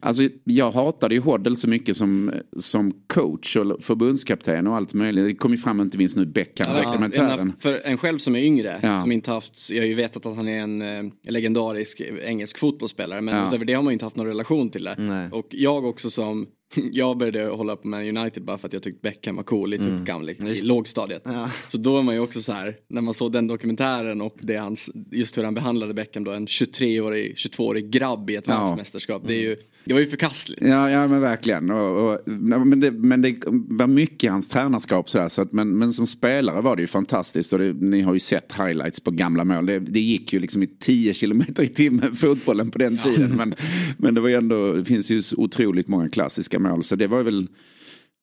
Alltså, 0.00 0.22
jag 0.44 0.70
hatade 0.72 1.14
ju 1.14 1.20
Hoddle 1.20 1.56
så 1.56 1.68
mycket 1.68 1.96
som, 1.96 2.32
som 2.56 2.92
coach 3.06 3.56
och 3.56 3.82
förbundskapten 3.82 4.66
och 4.66 4.76
allt 4.76 4.94
möjligt. 4.94 5.24
Det 5.24 5.34
kom 5.34 5.50
ju 5.52 5.58
fram 5.58 5.80
inte 5.80 5.98
minst 5.98 6.16
nu 6.16 6.26
Beckham, 6.26 6.76
Ja, 7.14 7.46
för 7.60 7.80
en 7.84 7.98
själv 7.98 8.18
som 8.18 8.36
är 8.36 8.40
yngre, 8.40 8.80
Ja. 8.82 9.00
som 9.00 9.12
inte 9.12 9.30
haft, 9.30 9.70
jag 9.70 9.82
har 9.82 9.86
ju 9.86 9.94
vetat 9.94 10.26
att 10.26 10.36
han 10.36 10.48
är 10.48 10.58
en 10.60 10.82
eh, 10.82 11.12
legendarisk 11.28 12.00
engelsk 12.24 12.58
fotbollsspelare 12.58 13.20
men 13.20 13.36
Ja. 13.36 13.48
utöver 13.48 13.64
det 13.64 13.72
har 13.72 13.82
man 13.82 13.90
ju 13.90 13.92
inte 13.92 14.04
haft 14.04 14.16
någon 14.16 14.26
relation 14.26 14.70
till 14.70 14.84
det. 14.84 14.94
Nej. 14.98 15.28
Och 15.32 15.46
jag 15.50 15.84
också 15.84 16.10
som, 16.10 16.46
jag 16.74 17.18
började 17.18 17.44
hålla 17.44 17.76
på 17.76 17.88
Man 17.88 18.16
United 18.16 18.44
bara 18.44 18.58
för 18.58 18.66
att 18.66 18.72
jag 18.72 18.82
tyckte 18.82 19.00
Beckham 19.02 19.36
var 19.36 19.42
cool 19.42 19.74
i 19.74 19.78
typ 19.78 20.04
gammal, 20.04 20.30
i 20.30 20.60
lågstadiet. 20.62 21.22
Ja. 21.24 21.50
Så 21.68 21.78
då 21.78 21.92
var 21.92 22.02
man 22.02 22.14
ju 22.14 22.20
också 22.20 22.40
så 22.40 22.52
här, 22.52 22.76
när 22.88 23.00
man 23.00 23.14
såg 23.14 23.32
den 23.32 23.46
dokumentären 23.46 24.20
och 24.20 24.36
det 24.40 24.56
hans, 24.56 24.90
just 25.10 25.38
hur 25.38 25.44
han 25.44 25.54
behandlade 25.54 25.94
Beckham 25.94 26.24
då, 26.24 26.30
en 26.30 26.46
23-årig, 26.46 27.34
22-årig 27.34 27.90
grabb 27.90 28.30
i 28.30 28.36
ett 28.36 28.44
Ja. 28.46 28.64
världsmästerskap. 28.64 29.22
Det, 29.26 29.34
är 29.34 29.40
ju, 29.40 29.56
det 29.84 29.94
var 29.94 30.00
ju 30.00 30.06
förkastligt. 30.06 30.62
Ja, 30.62 30.90
ja 30.90 31.08
men 31.08 31.20
verkligen. 31.20 31.70
Och, 31.70 32.12
och, 32.12 32.18
men, 32.26 32.80
det, 32.80 32.90
men 32.90 33.22
det 33.22 33.34
var 33.46 33.86
mycket 33.86 34.24
i 34.24 34.26
hans 34.26 34.48
tränarskap. 34.48 35.10
Sådär, 35.10 35.28
så 35.28 35.42
att, 35.42 35.52
men, 35.52 35.78
men 35.78 35.92
som 35.92 36.06
spelare 36.06 36.60
var 36.60 36.76
det 36.76 36.82
ju 36.82 36.86
fantastiskt. 36.86 37.52
Och 37.52 37.58
det, 37.58 37.72
ni 37.72 38.00
har 38.00 38.12
ju 38.12 38.18
sett 38.18 38.52
highlights 38.52 39.00
på 39.00 39.10
gamla 39.10 39.44
mål. 39.44 39.66
Det, 39.66 39.78
det 39.78 40.00
gick 40.00 40.32
ju 40.32 40.38
liksom 40.38 40.62
i 40.62 40.66
10 40.66 41.14
kilometer 41.14 41.62
i 41.62 41.68
timmen 41.68 42.14
fotbollen 42.14 42.70
på 42.70 42.78
den 42.78 42.98
tiden. 42.98 43.36
Men, 43.36 43.54
men 43.98 44.14
det 44.14 44.20
var 44.20 44.28
ju 44.28 44.34
ändå, 44.34 44.72
det 44.72 44.84
finns 44.84 45.10
ju 45.10 45.22
otroligt 45.36 45.88
många 45.88 46.08
klassiska 46.08 46.58
mål. 46.58 46.84
Så 46.84 46.96
det 46.96 47.06
var 47.06 47.22
väl 47.22 47.48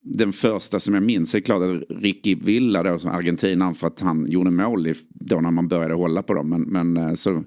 den 0.04 0.34
första 0.34 0.80
som 0.80 0.94
jag 0.94 1.04
minns 1.04 1.36
är 1.36 1.40
klart 1.40 1.64
att 1.64 1.98
Ricky 2.02 2.36
Villa 2.36 2.84
då, 2.84 3.00
som 3.00 3.12
argentinaren 3.12 3.74
för 3.74 3.88
att 3.88 4.00
han 4.00 4.32
gjorde 4.32 4.52
mål 4.52 4.88
i, 4.88 4.94
då 5.10 5.42
när 5.42 5.52
man 5.52 5.68
började 5.68 5.94
hålla 5.94 6.24
på 6.24 6.34
dem. 6.34 6.50
Men, 6.50 6.62
men 6.62 6.98
eh, 6.98 7.14
så, 7.14 7.44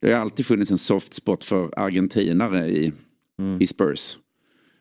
det 0.00 0.12
har 0.12 0.20
alltid 0.20 0.46
funnits 0.46 0.70
en 0.70 0.78
soft 0.78 1.14
spot 1.14 1.44
för 1.44 1.78
argentinare 1.78 2.68
i, 2.68 2.92
mm. 3.42 3.62
i 3.62 3.66
Spurs. 3.66 4.18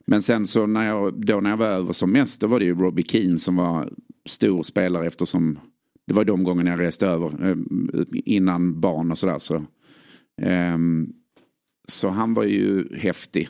Men 0.07 0.21
sen 0.21 0.45
så 0.45 0.65
när 0.65 0.87
jag, 0.87 1.25
då 1.25 1.39
när 1.39 1.49
jag 1.49 1.57
var 1.57 1.67
över 1.67 1.93
som 1.93 2.11
mest 2.11 2.41
då 2.41 2.47
var 2.47 2.59
det 2.59 2.65
ju 2.65 2.75
Robbie 2.75 3.03
Keane 3.03 3.37
som 3.37 3.55
var 3.55 3.93
stor 4.25 4.63
spelare 4.63 5.07
eftersom 5.07 5.59
det 6.07 6.13
var 6.13 6.25
de 6.25 6.43
gångerna 6.43 6.69
jag 6.69 6.79
reste 6.79 7.07
över 7.07 7.49
eh, 7.49 7.57
innan 8.11 8.81
barn 8.81 9.11
och 9.11 9.17
sådär. 9.17 9.37
Så, 9.37 9.65
um, 10.41 11.13
så 11.87 12.09
han 12.09 12.33
var 12.33 12.43
ju 12.43 12.97
häftig. 12.97 13.49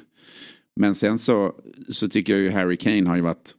Men 0.75 0.95
sen 0.95 1.17
så, 1.17 1.55
så 1.89 2.09
tycker 2.09 2.33
jag 2.33 2.41
ju 2.41 2.49
Harry 2.49 2.77
Kane 2.77 3.09
har 3.09 3.15
ju 3.15 3.21
varit 3.21 3.55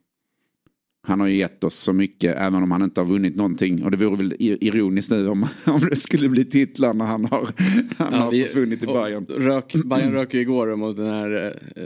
han 1.04 1.20
har 1.20 1.26
ju 1.26 1.36
gett 1.36 1.64
oss 1.64 1.74
så 1.74 1.92
mycket 1.92 2.36
även 2.36 2.62
om 2.62 2.70
han 2.70 2.82
inte 2.82 3.00
har 3.00 3.06
vunnit 3.06 3.36
någonting. 3.36 3.84
Och 3.84 3.90
det 3.90 3.96
vore 3.96 4.16
väl 4.16 4.36
ironiskt 4.38 5.10
nu 5.10 5.28
om, 5.28 5.46
om 5.64 5.80
det 5.90 5.96
skulle 5.96 6.28
bli 6.28 6.44
titlar 6.44 6.94
när 6.94 7.04
han 7.04 7.24
har, 7.24 7.48
han 7.96 8.12
ja, 8.12 8.18
har 8.18 8.30
vi, 8.30 8.44
försvunnit 8.44 8.82
i 8.82 8.86
Bayern. 8.86 9.26
Rök, 9.26 9.74
Bayern 9.84 10.12
rök 10.12 10.34
ju 10.34 10.40
igår 10.40 10.76
mot 10.76 10.96
den 10.96 11.06
här 11.06 11.54
eh, 11.76 11.82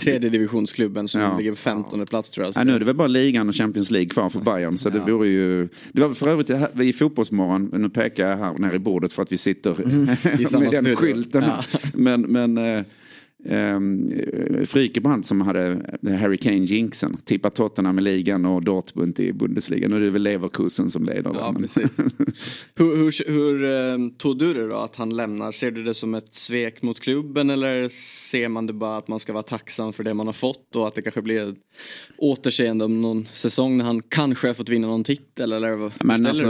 tredje 0.00 0.30
divisionsklubben 0.30 1.08
som 1.08 1.20
ja. 1.20 1.38
ligger 1.38 1.50
på 1.50 1.56
15 1.56 2.06
plats 2.06 2.30
tror 2.30 2.46
jag. 2.46 2.56
Ja, 2.56 2.64
nu 2.64 2.74
är 2.74 2.78
det 2.78 2.84
väl 2.84 2.96
bara 2.96 3.08
ligan 3.08 3.48
och 3.48 3.54
Champions 3.54 3.90
League 3.90 4.08
kvar 4.08 4.28
för 4.28 4.40
Bayern. 4.40 4.76
Så 4.76 4.90
det 4.90 5.00
vore 5.00 5.28
ju... 5.28 5.68
Det 5.92 6.00
var 6.00 6.10
för 6.10 6.28
övrigt 6.28 6.50
i 6.80 6.92
Fotbollsmorgon, 6.92 7.70
nu 7.72 7.88
pekar 7.88 8.28
jag 8.28 8.36
här 8.36 8.58
nere 8.58 8.76
i 8.76 8.78
bordet 8.78 9.12
för 9.12 9.22
att 9.22 9.32
vi 9.32 9.36
sitter 9.36 9.82
mm, 9.82 10.04
med 10.62 10.70
den 10.70 10.96
skylten. 10.96 11.44
Men, 11.94 12.20
men 12.20 12.58
eh, 12.58 12.82
Um, 13.44 14.12
Frykebrand 14.66 15.26
som 15.26 15.40
hade 15.40 15.82
Harry 16.20 16.36
Kane-jinxen. 16.36 17.16
Tippar 17.24 17.50
Tottenham 17.50 17.98
i 17.98 18.02
ligan 18.02 18.46
och 18.46 18.64
Dortmund 18.64 19.20
i 19.20 19.32
Bundesliga. 19.32 19.88
Nu 19.88 19.96
är 19.96 20.00
det 20.00 20.10
väl 20.10 20.22
Leverkusen 20.22 20.90
som 20.90 21.04
leder. 21.04 21.30
Ja, 21.34 21.54
hur 22.74 22.96
hur, 22.96 23.30
hur 23.30 23.62
um, 23.62 24.10
tog 24.10 24.38
du 24.38 24.54
det 24.54 24.68
då 24.68 24.76
att 24.76 24.96
han 24.96 25.16
lämnar? 25.16 25.52
Ser 25.52 25.70
du 25.70 25.84
det 25.84 25.94
som 25.94 26.14
ett 26.14 26.34
svek 26.34 26.82
mot 26.82 27.00
klubben 27.00 27.50
eller 27.50 27.88
ser 28.30 28.48
man 28.48 28.66
det 28.66 28.72
bara 28.72 28.96
att 28.96 29.08
man 29.08 29.20
ska 29.20 29.32
vara 29.32 29.42
tacksam 29.42 29.92
för 29.92 30.04
det 30.04 30.14
man 30.14 30.26
har 30.26 30.34
fått 30.34 30.76
och 30.76 30.88
att 30.88 30.94
det 30.94 31.02
kanske 31.02 31.22
blir 31.22 31.48
ett 31.48 31.58
återseende 32.16 32.84
om 32.84 33.02
någon 33.02 33.26
säsong 33.32 33.76
när 33.76 33.84
han 33.84 34.02
kanske 34.08 34.46
har 34.46 34.54
fått 34.54 34.68
vinna 34.68 34.86
någon 34.86 35.04
titel? 35.04 35.52
Eller 35.52 36.04
Men 36.04 36.26
alltså, 36.26 36.46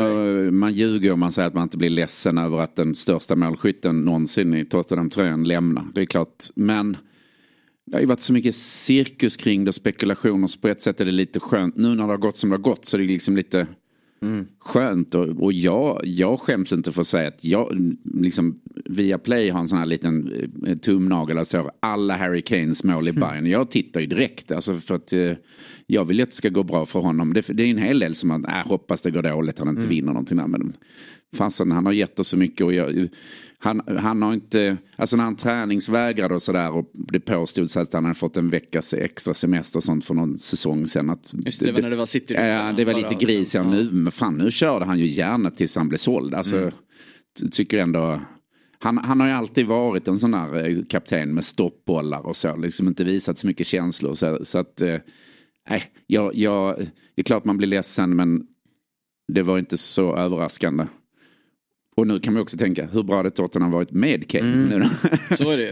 man 0.52 0.72
ljuger 0.72 1.12
om 1.12 1.20
man 1.20 1.32
säger 1.32 1.48
att 1.48 1.54
man 1.54 1.62
inte 1.62 1.78
blir 1.78 1.90
ledsen 1.90 2.38
över 2.38 2.58
att 2.58 2.76
den 2.76 2.94
största 2.94 3.36
målskytten 3.36 4.04
någonsin 4.04 4.54
i 4.54 4.64
Tottenham-tröjan 4.64 5.44
lämnar. 5.44 5.86
Det 5.94 6.00
är 6.00 6.04
klart. 6.04 6.44
Men 6.54 6.79
men 6.82 6.96
det 7.86 7.96
har 7.96 8.00
ju 8.00 8.06
varit 8.06 8.20
så 8.20 8.32
mycket 8.32 8.54
cirkus 8.54 9.36
kring 9.36 9.64
det, 9.64 9.72
spekulationer. 9.72 10.46
Så 10.46 10.58
på 10.58 10.68
ett 10.68 10.82
sätt 10.82 11.00
är 11.00 11.04
det 11.04 11.10
lite 11.10 11.40
skönt. 11.40 11.76
Nu 11.76 11.88
när 11.88 11.96
det 11.96 12.02
har 12.12 12.16
gått 12.16 12.36
som 12.36 12.50
det 12.50 12.56
har 12.56 12.62
gått 12.62 12.84
så 12.84 12.96
är 12.96 13.00
det 13.00 13.06
liksom 13.06 13.36
lite 13.36 13.66
mm. 14.22 14.46
skönt. 14.58 15.14
Och, 15.14 15.28
och 15.28 15.52
jag, 15.52 16.00
jag 16.04 16.40
skäms 16.40 16.72
inte 16.72 16.92
för 16.92 17.00
att 17.00 17.06
säga 17.06 17.28
att 17.28 17.44
jag, 17.44 17.96
liksom, 18.14 18.60
via 18.84 19.18
Play 19.18 19.50
har 19.50 19.60
en 19.60 19.68
sån 19.68 19.78
här 19.78 19.86
liten 19.86 20.32
eh, 20.66 20.78
tumnagel 20.78 21.36
där 21.36 21.44
står 21.44 21.70
alla 21.80 22.16
Harry 22.16 22.42
Kanes 22.42 22.84
mål 22.84 23.08
i 23.08 23.12
Bayern. 23.12 23.38
Mm. 23.38 23.50
Jag 23.50 23.70
tittar 23.70 24.00
ju 24.00 24.06
direkt. 24.06 24.52
Alltså 24.52 24.74
för 24.74 24.94
att 24.94 25.12
eh, 25.12 25.32
jag 25.86 26.04
vill 26.04 26.22
att 26.22 26.30
det 26.30 26.36
ska 26.36 26.48
gå 26.48 26.62
bra 26.62 26.86
för 26.86 27.00
honom. 27.00 27.32
Det, 27.32 27.46
det 27.48 27.62
är 27.62 27.66
en 27.66 27.78
hel 27.78 27.98
del 27.98 28.14
som 28.14 28.28
man 28.28 28.44
äh, 28.44 28.66
hoppas 28.66 29.02
det 29.02 29.10
går 29.10 29.22
dåligt, 29.22 29.58
han 29.58 29.68
inte 29.68 29.80
mm. 29.80 29.90
vinner 29.90 30.12
någonting. 30.12 30.36
Men 30.36 30.72
fasen, 31.36 31.72
han 31.72 31.86
har 31.86 31.92
gett 31.92 32.18
oss 32.18 32.28
så 32.28 32.36
mycket. 32.36 32.64
Och 32.66 32.74
jag, 32.74 33.08
han, 33.58 33.82
han 33.98 34.22
har 34.22 34.34
inte, 34.34 34.76
alltså 34.96 35.16
när 35.16 35.24
han 35.24 35.36
träningsvägrade 35.36 36.34
och 36.34 36.42
sådär 36.42 36.70
och 36.70 36.90
det 36.94 37.20
påstods 37.20 37.76
att 37.76 37.92
han 37.92 38.04
hade 38.04 38.14
fått 38.14 38.36
en 38.36 38.50
veckas 38.50 38.94
extra 38.94 39.34
semester 39.34 39.78
och 39.78 39.84
sånt 39.84 40.04
för 40.04 40.14
någon 40.14 40.38
säsong 40.38 40.86
sen. 40.86 41.10
Att 41.10 41.34
Just 41.44 41.60
det, 41.60 41.72
det, 41.72 41.82
när 41.82 41.90
det 41.90 41.96
var 41.96 42.06
City. 42.06 42.34
Ja, 42.34 42.72
det 42.72 42.84
var 42.84 42.94
lite 42.94 43.14
gris. 43.14 43.54
Ja, 43.54 43.62
nu, 43.62 43.90
men 43.92 44.12
fan, 44.12 44.34
nu 44.34 44.50
körde 44.50 44.84
han 44.84 44.98
ju 44.98 45.06
gärna 45.06 45.50
tills 45.50 45.76
han 45.76 45.88
blev 45.88 45.98
såld. 45.98 46.34
Alltså, 46.34 46.56
mm. 46.56 46.72
tycker 47.52 47.78
ändå, 47.78 48.20
han, 48.78 48.98
han 48.98 49.20
har 49.20 49.26
ju 49.26 49.32
alltid 49.32 49.66
varit 49.66 50.08
en 50.08 50.18
sån 50.18 50.34
här 50.34 50.68
eh, 50.68 50.84
kapten 50.88 51.34
med 51.34 51.44
stoppbollar 51.44 52.26
och 52.26 52.36
så. 52.36 52.56
Liksom 52.56 52.88
inte 52.88 53.04
visat 53.04 53.38
så 53.38 53.46
mycket 53.46 53.66
känslor. 53.66 54.14
Så, 54.14 54.44
så 54.44 54.58
att, 54.58 54.82
nej, 55.70 55.82
jag, 56.06 56.34
jag, 56.34 56.78
det 57.14 57.22
är 57.22 57.24
klart 57.24 57.44
man 57.44 57.56
blir 57.56 57.68
ledsen 57.68 58.16
men 58.16 58.42
det 59.32 59.42
var 59.42 59.58
inte 59.58 59.78
så 59.78 60.16
överraskande. 60.16 60.86
Och 61.96 62.06
nu 62.06 62.20
kan 62.20 62.34
man 62.34 62.42
också 62.42 62.56
tänka, 62.56 62.86
hur 62.86 63.02
bra 63.02 63.16
hade 63.16 63.30
Tottenham 63.30 63.70
varit 63.70 63.90
med 63.90 64.28
Kane? 64.28 64.52
Mm. 64.52 64.88
Så 65.38 65.50
är 65.50 65.56
det 65.56 65.64
ju. 65.64 65.70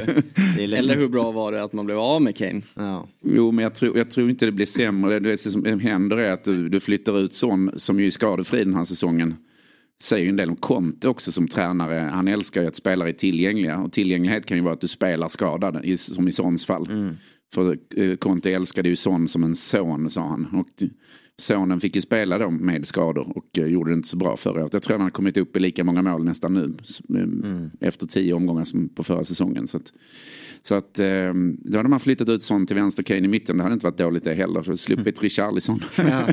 Det 0.57 0.65
är 0.65 0.79
Eller 0.79 0.97
hur 0.97 1.09
bra 1.09 1.31
var 1.31 1.53
det 1.53 1.63
att 1.63 1.73
man 1.73 1.87
blev 1.87 1.99
av 1.99 2.23
med 2.23 2.37
Kane? 2.37 2.63
Ja. 2.75 3.09
Jo, 3.25 3.51
men 3.51 3.63
jag 3.63 3.75
tror, 3.75 3.99
jag 3.99 4.11
tror 4.11 4.31
inte 4.31 4.47
det 4.47 4.53
blir 4.53 4.67
sämre. 4.67 5.19
Det, 5.19 5.31
det 5.31 5.39
som 5.39 5.81
händer 5.81 6.17
är 6.17 6.33
att 6.33 6.45
du, 6.45 6.69
du 6.69 6.81
flyttar 6.81 7.19
ut 7.19 7.35
Son, 7.35 7.71
som 7.77 8.01
ju 8.01 8.07
är 8.07 8.11
skadefri 8.11 8.65
den 8.65 8.75
här 8.75 8.85
säsongen. 8.85 9.35
Säger 10.03 10.25
ju 10.25 10.29
en 10.31 10.37
del 10.37 10.51
om 10.51 10.57
Conte 10.57 11.09
också 11.09 11.33
som 11.33 11.49
tränare. 11.49 11.95
Han 11.95 12.29
älskar 12.29 12.63
ju 12.63 12.69
att 12.69 12.77
spelare 12.77 13.09
är 13.09 13.13
tillgängliga. 13.13 13.79
Och 13.79 13.93
tillgänglighet 13.93 14.47
kan 14.47 14.57
ju 14.57 14.63
vara 14.63 14.75
att 14.75 14.81
du 14.81 14.89
spelar 14.89 15.29
skadad, 15.29 15.99
som 15.99 16.29
i 16.29 16.33
Sons 16.33 16.67
fall. 16.67 16.87
Mm. 16.91 17.15
För 17.55 17.79
eh, 17.97 18.17
Conte 18.17 18.53
älskade 18.53 18.89
ju 18.89 18.97
Son 18.97 19.29
som 19.29 19.45
en 19.45 19.55
son, 19.55 20.11
sa 20.11 20.27
han. 20.29 20.47
Och 20.47 20.83
Sonen 21.41 21.81
fick 21.81 21.95
ju 21.95 22.01
spela 22.01 22.39
då 22.39 22.51
med 22.51 22.87
skador 22.87 23.37
och 23.37 23.59
eh, 23.59 23.67
gjorde 23.67 23.91
det 23.91 23.95
inte 23.95 24.09
så 24.09 24.17
bra 24.17 24.37
förra 24.37 24.63
året. 24.63 24.73
Jag 24.73 24.83
tror 24.83 24.97
han 24.97 25.05
har 25.05 25.11
kommit 25.11 25.37
upp 25.37 25.57
i 25.57 25.61
lika 25.61 25.85
många 25.85 26.03
mål 26.03 26.25
nästan 26.25 26.55
nu. 26.55 26.75
Eh, 27.19 27.23
mm. 27.23 27.71
Efter 27.81 28.07
tio 28.07 28.35
omgångar 28.35 28.65
som 28.65 28.89
på 28.89 29.03
förra 29.03 29.25
säsongen. 29.25 29.67
Så 29.67 29.77
att, 29.77 29.93
så 30.63 30.75
att 30.75 30.99
eh, 30.99 31.33
då 31.59 31.77
hade 31.77 31.89
man 31.89 32.01
flyttat 32.01 32.29
ut 32.29 32.43
sån 32.43 32.67
till 32.67 32.77
vänster, 32.77 33.03
Kane 33.03 33.19
i 33.19 33.29
mitten. 33.29 33.57
Det 33.57 33.63
hade 33.63 33.73
inte 33.73 33.87
varit 33.87 33.99
dåligt 33.99 34.25
det 34.25 34.35
heller. 34.35 34.63
Så 34.63 34.77
sluppit 34.77 35.19
mm. 35.19 35.23
Richarlison. 35.23 35.81
Ja. 35.97 36.29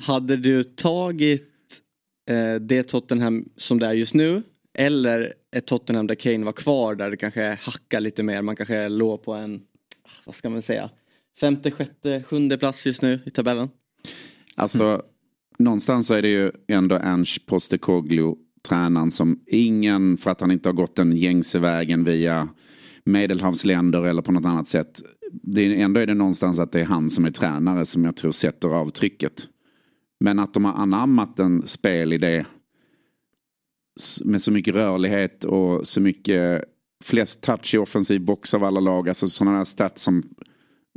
hade 0.00 0.36
du 0.36 0.64
tagit 0.64 1.48
eh, 2.30 2.54
det 2.54 2.82
Tottenham 2.82 3.48
som 3.56 3.78
det 3.78 3.86
är 3.86 3.92
just 3.92 4.14
nu? 4.14 4.42
Eller 4.78 5.32
ett 5.56 5.66
Tottenham 5.66 6.06
där 6.06 6.14
Kane 6.14 6.44
var 6.44 6.52
kvar 6.52 6.94
där 6.94 7.10
det 7.10 7.16
kanske 7.16 7.58
hackar 7.60 8.00
lite 8.00 8.22
mer. 8.22 8.42
Man 8.42 8.56
kanske 8.56 8.88
låg 8.88 9.22
på 9.22 9.34
en, 9.34 9.60
vad 10.26 10.34
ska 10.34 10.50
man 10.50 10.62
säga, 10.62 10.90
femte, 11.40 11.70
sjätte, 11.70 12.22
sjunde 12.22 12.58
plats 12.58 12.86
just 12.86 13.02
nu 13.02 13.20
i 13.26 13.30
tabellen. 13.30 13.68
Alltså, 14.58 14.84
mm. 14.84 15.00
någonstans 15.58 16.06
så 16.06 16.14
är 16.14 16.22
det 16.22 16.28
ju 16.28 16.52
ändå 16.68 16.96
Ernst 16.96 17.46
Postecoglou, 17.46 18.36
tränaren 18.68 19.10
som 19.10 19.40
ingen, 19.46 20.16
för 20.16 20.30
att 20.30 20.40
han 20.40 20.50
inte 20.50 20.68
har 20.68 20.74
gått 20.74 20.96
den 20.96 21.16
gängse 21.16 21.58
vägen 21.58 22.04
via 22.04 22.48
medelhavsländer 23.04 24.04
eller 24.04 24.22
på 24.22 24.32
något 24.32 24.44
annat 24.44 24.68
sätt. 24.68 25.02
Det 25.32 25.62
är, 25.62 25.84
ändå 25.84 26.00
är 26.00 26.06
det 26.06 26.14
någonstans 26.14 26.58
att 26.58 26.72
det 26.72 26.80
är 26.80 26.84
han 26.84 27.10
som 27.10 27.24
är 27.24 27.30
tränare 27.30 27.86
som 27.86 28.04
jag 28.04 28.16
tror 28.16 28.32
sätter 28.32 28.68
av 28.68 28.90
trycket. 28.90 29.48
Men 30.20 30.38
att 30.38 30.54
de 30.54 30.64
har 30.64 30.72
anammat 30.72 31.38
en 31.38 31.66
spelidé 31.66 32.44
med 34.24 34.42
så 34.42 34.52
mycket 34.52 34.74
rörlighet 34.74 35.44
och 35.44 35.88
så 35.88 36.00
mycket 36.00 36.64
flest 37.04 37.42
touch 37.42 37.74
i 37.74 37.78
offensiv 37.78 38.20
box 38.20 38.54
av 38.54 38.64
alla 38.64 38.80
lag. 38.80 39.08
Alltså 39.08 39.28
sådana 39.28 39.56
här 39.56 39.64
stats 39.64 40.02
som 40.02 40.22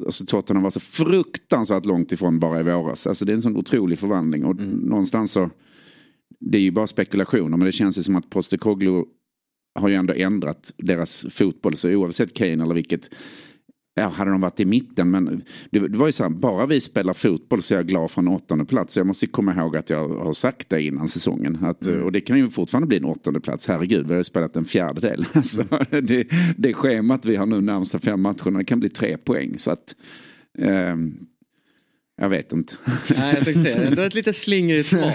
Alltså 0.05 0.25
Tottenham 0.25 0.63
var 0.63 0.69
så 0.69 0.79
fruktansvärt 0.79 1.85
långt 1.85 2.11
ifrån 2.11 2.39
bara 2.39 2.59
i 2.59 2.63
våras. 2.63 3.07
Alltså 3.07 3.25
det 3.25 3.31
är 3.31 3.35
en 3.35 3.41
sån 3.41 3.57
otrolig 3.57 3.99
förvandling. 3.99 4.45
Och 4.45 4.59
mm. 4.59 4.69
någonstans 4.69 5.31
så, 5.31 5.49
det 6.39 6.57
är 6.57 6.61
ju 6.61 6.71
bara 6.71 6.87
spekulationer 6.87 7.57
men 7.57 7.65
det 7.65 7.71
känns 7.71 7.97
ju 7.97 8.03
som 8.03 8.15
att 8.15 8.29
Postecoglou 8.29 9.05
har 9.79 9.89
ju 9.89 9.95
ändå 9.95 10.13
ändrat 10.13 10.73
deras 10.77 11.25
fotboll. 11.29 11.75
Så 11.75 11.89
oavsett 11.89 12.33
Kane 12.33 12.63
eller 12.63 12.73
vilket 12.73 13.09
Ja, 13.93 14.07
hade 14.07 14.31
de 14.31 14.41
varit 14.41 14.59
i 14.59 14.65
mitten. 14.65 15.11
Men 15.11 15.43
det, 15.69 15.79
det 15.79 15.97
var 15.97 16.05
ju 16.05 16.11
så 16.11 16.23
här, 16.23 16.29
bara 16.29 16.65
vi 16.65 16.79
spelar 16.79 17.13
fotboll 17.13 17.61
så 17.61 17.73
är 17.73 17.77
jag 17.77 17.87
glad 17.87 18.11
för 18.11 18.21
en 18.21 18.27
åttonde 18.27 18.65
plats. 18.65 18.97
Jag 18.97 19.07
måste 19.07 19.27
komma 19.27 19.55
ihåg 19.55 19.77
att 19.77 19.89
jag 19.89 20.09
har 20.09 20.33
sagt 20.33 20.69
det 20.69 20.81
innan 20.81 21.07
säsongen. 21.07 21.57
Att, 21.61 21.87
mm. 21.87 22.03
Och 22.03 22.11
det 22.11 22.21
kan 22.21 22.37
ju 22.37 22.49
fortfarande 22.49 22.87
bli 22.87 22.97
en 22.97 23.05
åttonde 23.05 23.39
plats. 23.39 23.67
Herregud, 23.67 24.07
vi 24.07 24.13
har 24.13 24.17
ju 24.17 24.23
spelat 24.23 24.55
en 24.55 24.65
fjärdedel. 24.65 25.25
Alltså, 25.33 25.65
mm. 25.91 26.05
det, 26.05 26.27
det 26.57 26.73
schemat 26.73 27.25
vi 27.25 27.35
har 27.35 27.45
nu 27.45 27.61
närmsta 27.61 27.99
fem 27.99 28.21
matcherna 28.21 28.63
kan 28.63 28.79
bli 28.79 28.89
tre 28.89 29.17
poäng. 29.17 29.57
Så 29.57 29.71
att, 29.71 29.95
eh, 30.57 30.95
jag 32.17 32.29
vet 32.29 32.53
inte. 32.53 32.73
Nej, 33.17 33.33
jag 33.35 33.45
tänkte 33.45 33.63
säga 33.63 33.89
det. 33.89 34.01
är 34.01 34.07
ett 34.07 34.13
lite 34.13 34.33
slingrigt 34.33 34.89
svar. 34.89 35.13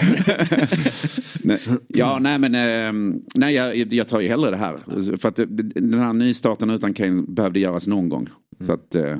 nej, 1.47 1.59
ja, 1.87 2.19
nej 2.21 2.39
men 2.39 2.55
eh, 2.55 3.19
nej, 3.35 3.55
jag, 3.55 3.93
jag 3.93 4.07
tar 4.07 4.19
ju 4.19 4.27
hellre 4.27 4.51
det 4.51 4.57
här. 4.57 4.77
För 5.17 5.29
att 5.29 5.35
den 5.75 5.93
här 5.93 6.13
nystarten 6.13 6.69
utan 6.69 6.93
Kane 6.93 7.21
behövde 7.27 7.59
göras 7.59 7.87
någon 7.87 8.09
gång. 8.09 8.29
Så 8.65 8.73
att, 8.73 8.95
eh, 8.95 9.17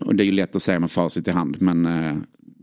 och 0.00 0.14
det 0.14 0.22
är 0.22 0.26
ju 0.26 0.32
lätt 0.32 0.56
att 0.56 0.62
säga 0.62 0.80
med 0.80 0.90
facit 0.90 1.28
i 1.28 1.30
hand. 1.30 1.56
Men 1.60 1.86
eh, 1.86 2.16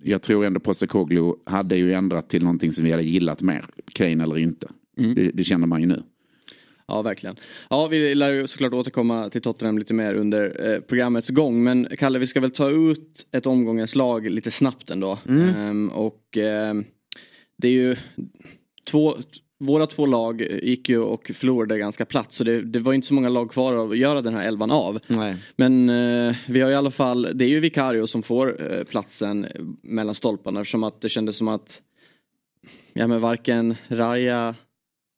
jag 0.04 0.22
tror 0.22 0.46
ändå 0.46 0.60
Postecoglou 0.60 1.36
hade 1.46 1.78
ju 1.78 1.94
ändrat 1.94 2.30
till 2.30 2.44
någonting 2.44 2.72
som 2.72 2.84
vi 2.84 2.92
hade 2.92 3.04
gillat 3.04 3.42
mer. 3.42 3.66
Kane 3.94 4.24
eller 4.24 4.38
inte. 4.38 4.68
Mm. 4.98 5.16
Det, 5.16 5.32
det 5.32 5.44
känner 5.44 5.68
man 5.68 5.82
ju 5.82 5.88
nu. 5.88 6.04
Ja, 6.88 7.02
verkligen. 7.02 7.36
Ja, 7.70 7.88
vi 7.88 8.16
lär 8.16 8.34
ju 8.34 8.48
såklart 8.48 8.74
återkomma 8.74 9.30
till 9.30 9.42
Tottenham 9.42 9.78
lite 9.78 9.94
mer 9.94 10.16
under 10.16 10.74
eh, 10.74 10.80
programmets 10.80 11.30
gång. 11.30 11.64
Men 11.64 11.88
Kalle, 11.98 12.20
vi 12.20 12.28
ska 12.28 12.40
väl 12.40 12.52
ta 12.52 12.70
ut 12.70 13.28
ett 13.32 13.46
omgångens 13.46 13.96
lag 13.96 14.30
lite 14.30 14.52
snabbt 14.52 14.90
ändå. 14.90 15.20
Mm. 15.30 15.56
Ehm, 15.56 15.90
och 15.90 16.38
eh, 16.38 16.74
det 17.58 17.68
är 17.68 17.72
ju 17.72 17.96
två, 18.92 19.16
våra 19.60 19.88
två 19.88 20.06
lag 20.06 20.42
gick 20.64 20.90
ju 20.90 21.00
och 21.00 21.32
förlorade 21.34 21.78
ganska 21.78 22.06
platt 22.06 22.34
så 22.34 22.44
det, 22.44 22.62
det 22.62 22.80
var 22.80 22.94
inte 22.94 23.08
så 23.08 23.14
många 23.14 23.30
lag 23.30 23.52
kvar 23.52 23.92
att 23.92 23.98
göra 23.98 24.22
den 24.22 24.34
här 24.34 24.48
elvan 24.48 24.72
av. 24.72 25.00
Nej. 25.08 25.36
Men 25.56 25.90
eh, 25.90 26.36
vi 26.48 26.62
har 26.62 26.72
i 26.72 26.76
alla 26.76 26.92
fall, 26.92 27.32
det 27.34 27.46
är 27.46 27.50
ju 27.50 27.60
Vicario 27.60 28.08
som 28.08 28.24
får 28.24 28.72
eh, 28.72 28.84
platsen 28.84 29.48
mellan 29.82 30.16
stolparna 30.16 30.62
eftersom 30.62 30.84
att 30.84 31.02
det 31.02 31.10
kändes 31.10 31.38
som 31.38 31.48
att 31.48 31.82
ja 32.94 33.08
men 33.08 33.22
varken 33.22 33.76
Raja 33.88 34.56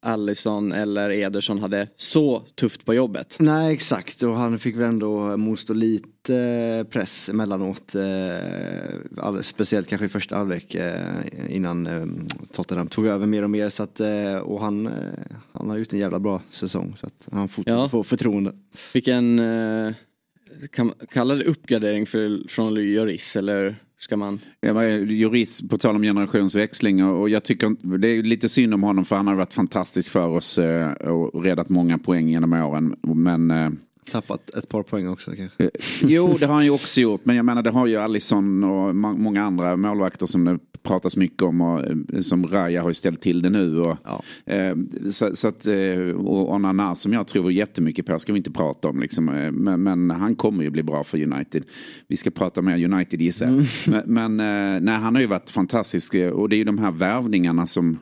Allison 0.02 0.72
eller 0.72 1.10
Ederson 1.10 1.60
hade 1.60 1.88
så 1.98 2.40
tufft 2.56 2.86
på 2.86 2.94
jobbet. 2.94 3.38
Nej 3.40 3.74
exakt 3.74 4.24
och 4.24 4.34
han 4.34 4.60
fick 4.60 4.76
väl 4.76 4.84
ändå 4.84 5.38
motstå 5.38 5.74
lite 5.74 6.86
press 6.90 7.30
emellanåt. 7.30 7.96
Eh, 7.96 9.40
speciellt 9.42 9.88
kanske 9.88 10.06
i 10.06 10.10
första 10.10 10.38
halvlek 10.38 10.76
eh, 10.76 11.56
innan 11.56 11.88
eh, 11.88 12.06
Tottenham 12.52 12.88
tog 12.88 13.08
över 13.08 13.26
mer 13.26 13.44
och 13.44 13.50
mer. 13.50 13.70
Så 13.70 13.84
att, 13.84 14.00
eh, 14.00 14.38
och 14.38 14.62
han, 14.62 14.88
eh, 14.88 14.94
han 15.52 15.70
har 15.70 15.78
gjort 15.78 15.94
en 15.94 16.00
jävla 16.00 16.20
bra 16.20 16.42
säsong 16.50 16.94
så 16.96 17.06
att 17.06 17.28
han 17.32 17.50
fortsätter 17.50 17.78
ja. 17.78 17.90
få 17.90 18.04
förtroende. 18.04 18.54
Vilken, 18.94 19.40
eh, 19.40 19.94
kan 20.72 20.86
man 20.86 20.96
kalla 21.10 21.36
det 21.36 21.44
uppgradering 21.44 22.06
för, 22.06 22.48
från 22.48 22.74
Lloris 22.74 23.36
eller 23.36 23.76
Ska 24.00 24.18
man? 24.18 24.40
Jag 24.60 24.74
var 24.74 24.84
jurist 24.84 25.70
på 25.70 25.78
tal 25.78 25.96
om 25.96 26.02
generationsväxling 26.02 27.04
och 27.04 27.30
jag 27.30 27.44
tycker 27.44 27.98
det 27.98 28.08
är 28.08 28.24
lite 28.24 28.50
synd 28.50 28.74
om 28.74 28.84
honom 28.84 29.06
för 29.06 29.16
han 29.16 29.28
har 29.28 29.36
varit 29.36 29.54
fantastisk 29.54 30.12
för 30.12 30.28
oss 30.28 30.58
eh, 30.58 30.92
och 30.92 31.44
räddat 31.44 31.70
många 31.70 31.98
poäng 31.98 32.30
genom 32.30 32.54
åren. 32.54 32.96
Men 33.02 33.52
eh, 33.52 33.70
Tappat 34.12 34.50
ett 34.50 34.70
par 34.70 34.84
poäng 34.84 35.08
också 35.08 35.32
kanske? 35.32 35.64
Eh, 35.64 35.70
jo, 36.02 36.38
det 36.40 36.46
har 36.46 36.54
han 36.54 36.64
ju 36.64 36.70
också 36.70 37.02
gjort. 37.02 37.26
Men 37.26 37.36
jag 37.36 37.46
menar, 37.46 37.62
det 37.62 37.70
har 37.70 37.88
ju 37.88 37.98
Allison 37.98 38.64
och 38.64 38.96
många 38.96 39.44
andra 39.44 39.76
målvakter 39.76 40.26
som 40.26 40.46
det 40.46 40.60
pratas 40.88 41.18
mycket 41.18 41.42
om. 41.42 41.62
Och 41.62 41.84
som 42.20 42.48
Raja 42.48 42.82
har 42.82 42.90
ju 42.90 42.94
ställt 42.94 43.22
till 43.22 43.42
det 43.42 43.50
nu. 43.50 43.80
Och, 43.80 43.98
ja. 44.04 44.24
så, 45.10 45.36
så, 45.36 45.48
att, 45.48 45.68
och 46.16 46.54
Onana 46.54 46.96
som 46.96 47.14
jag 47.14 47.28
tror 47.28 47.52
jättemycket 47.52 48.06
på 48.06 48.20
ska 48.20 48.34
vi 48.34 48.38
inte 48.38 48.52
prata 48.52 48.88
om. 48.88 49.00
Liksom. 49.00 49.26
Men, 49.54 49.84
men, 49.84 50.12
han 50.12 50.36
kommer 50.36 50.64
ju 50.64 50.70
bli 50.70 50.84
bra 50.84 51.04
för 51.04 51.24
United. 51.24 51.64
Vi 52.08 52.18
ska 52.18 52.30
prata 52.30 52.62
mer 52.62 52.86
United 52.94 53.22
gissar 53.22 53.48
mm. 53.48 53.66
Men, 53.88 54.36
men 54.36 54.38
nej, 54.86 54.96
han 54.96 55.16
har 55.16 55.22
ju 55.22 55.28
varit 55.28 55.50
fantastisk. 55.50 56.16
Och 56.34 56.50
det 56.50 56.56
är 56.56 56.58
ju 56.58 56.64
de 56.64 56.78
här 56.78 56.92
värvningarna 56.92 57.66
som 57.66 58.00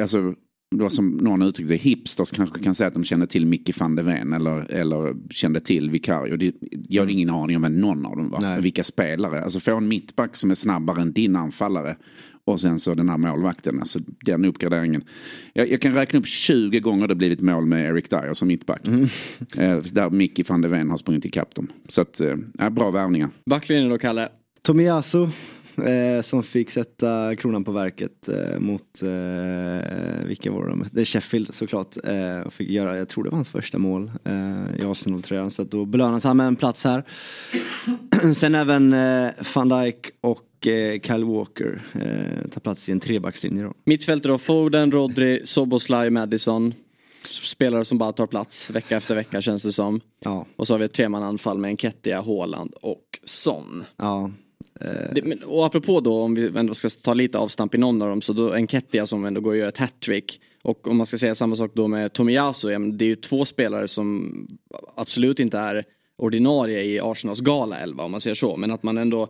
Alltså, 0.00 0.34
då 0.76 0.90
som 0.90 1.10
någon 1.10 1.42
uttryckte 1.42 1.74
det, 1.74 1.76
hipsters 1.76 2.30
kanske 2.30 2.62
kan 2.62 2.74
säga 2.74 2.88
att 2.88 2.94
de 2.94 3.04
kände 3.04 3.26
till 3.26 3.46
Micke 3.46 3.80
van 3.80 3.96
de 3.96 4.02
Ven 4.02 4.32
eller, 4.32 4.70
eller 4.70 5.16
kände 5.30 5.60
till 5.60 5.90
Vicario. 5.90 6.36
Det, 6.36 6.54
jag 6.88 7.02
har 7.02 7.06
mm. 7.06 7.16
ingen 7.16 7.30
aning 7.30 7.56
om 7.56 7.62
vem 7.62 7.80
någon 7.80 8.06
av 8.06 8.16
dem 8.16 8.30
var. 8.30 8.40
Nej. 8.40 8.60
Vilka 8.60 8.84
spelare. 8.84 9.42
Alltså 9.42 9.60
få 9.60 9.76
en 9.76 9.88
mittback 9.88 10.36
som 10.36 10.50
är 10.50 10.54
snabbare 10.54 11.02
än 11.02 11.12
din 11.12 11.36
anfallare. 11.36 11.96
Och 12.44 12.60
sen 12.60 12.78
så 12.78 12.94
den 12.94 13.08
här 13.08 13.18
målvakten, 13.18 13.78
alltså 13.78 13.98
den 14.24 14.44
uppgraderingen. 14.44 15.04
Jag, 15.52 15.70
jag 15.70 15.80
kan 15.80 15.94
räkna 15.94 16.18
upp 16.18 16.26
20 16.26 16.80
gånger 16.80 17.06
det 17.06 17.14
blivit 17.14 17.40
mål 17.40 17.66
med 17.66 17.90
Eric 17.90 18.08
Dyer 18.08 18.32
som 18.32 18.48
mittback. 18.48 18.88
Mm. 18.88 19.04
Eh, 19.56 19.82
där 19.92 20.10
Micke 20.10 20.50
van 20.50 20.60
de 20.60 20.68
Ven 20.68 20.90
har 20.90 20.96
sprungit 20.96 21.24
ikapp 21.24 21.54
dem. 21.54 21.68
Så 21.88 22.00
att, 22.00 22.20
eh, 22.20 22.36
bra 22.70 22.90
värvningar. 22.90 23.30
Backlinjen 23.44 23.90
då, 23.90 23.98
Kalle? 23.98 24.28
Tomiyasu 24.62 25.28
Eh, 25.76 26.22
som 26.22 26.42
fick 26.42 26.70
sätta 26.70 27.36
kronan 27.36 27.64
på 27.64 27.72
verket 27.72 28.28
eh, 28.28 28.58
mot, 28.58 29.02
eh, 29.02 30.26
vilka 30.26 30.50
var 30.50 30.68
de? 30.68 30.84
Det 30.92 31.00
är 31.00 31.04
Sheffield 31.04 31.54
såklart. 31.54 31.96
Eh, 32.04 32.40
och 32.40 32.52
fick 32.52 32.70
göra, 32.70 32.98
jag 32.98 33.08
tror 33.08 33.24
det 33.24 33.30
var 33.30 33.36
hans 33.36 33.50
första 33.50 33.78
mål 33.78 34.12
eh, 34.24 34.82
i 34.82 34.84
Arsenal-tröjan. 34.84 35.50
Så 35.50 35.64
då 35.64 35.84
belönas 35.84 36.24
han 36.24 36.36
med 36.36 36.46
en 36.46 36.56
plats 36.56 36.84
här. 36.84 37.04
Sen 38.34 38.54
även 38.54 38.92
eh, 38.92 39.30
van 39.54 39.68
Dijk 39.68 40.10
och 40.20 40.66
eh, 40.66 41.00
Kyle 41.00 41.24
Walker 41.24 41.82
eh, 41.92 42.48
tar 42.50 42.60
plats 42.60 42.88
i 42.88 42.92
en 42.92 43.00
trebackslinje 43.00 43.62
då. 43.62 43.74
Mittfältare 43.84 44.32
då, 44.32 44.38
Foden, 44.38 44.92
Rodri, 44.92 45.42
Soboslaj, 45.44 46.10
Madison. 46.10 46.74
Spelare 47.42 47.84
som 47.84 47.98
bara 47.98 48.12
tar 48.12 48.26
plats 48.26 48.70
vecka 48.70 48.96
efter 48.96 49.14
vecka 49.14 49.40
känns 49.40 49.62
det 49.62 49.72
som. 49.72 50.00
Ja. 50.20 50.46
Och 50.56 50.66
så 50.66 50.74
har 50.74 50.78
vi 50.78 50.84
ett 50.84 50.92
tremananfall 50.92 51.58
med 51.58 51.68
Enketia, 51.68 52.22
Haaland 52.22 52.74
och 52.74 53.20
Son. 53.24 53.84
Ja. 53.96 54.30
Eh, 54.80 55.14
det, 55.14 55.22
men, 55.22 55.42
och 55.42 55.66
apropå 55.66 56.00
då 56.00 56.22
om 56.22 56.34
vi 56.34 56.58
ändå 56.58 56.74
ska 56.74 56.88
ta 56.88 57.14
lite 57.14 57.38
avstamp 57.38 57.74
i 57.74 57.78
någon 57.78 58.02
av 58.02 58.08
dem 58.08 58.22
så 58.22 58.32
då 58.32 58.52
Enketia 58.54 59.06
som 59.06 59.24
ändå 59.24 59.40
går 59.40 59.50
och 59.50 59.56
gör 59.56 59.68
ett 59.68 59.78
hattrick. 59.78 60.40
Och 60.62 60.88
om 60.88 60.96
man 60.96 61.06
ska 61.06 61.18
säga 61.18 61.34
samma 61.34 61.56
sak 61.56 61.70
då 61.74 61.88
med 61.88 62.12
Tomiyasu, 62.12 62.70
ja, 62.70 62.78
det 62.78 63.04
är 63.04 63.08
ju 63.08 63.14
två 63.14 63.44
spelare 63.44 63.88
som 63.88 64.32
absolut 64.94 65.40
inte 65.40 65.58
är 65.58 65.84
ordinarie 66.16 66.82
i 66.82 67.00
Arsenals 67.00 67.40
gala 67.40 67.78
11 67.78 68.04
om 68.04 68.10
man 68.10 68.20
säger 68.20 68.34
så. 68.34 68.56
Men 68.56 68.70
att 68.70 68.82
man 68.82 68.98
ändå 68.98 69.28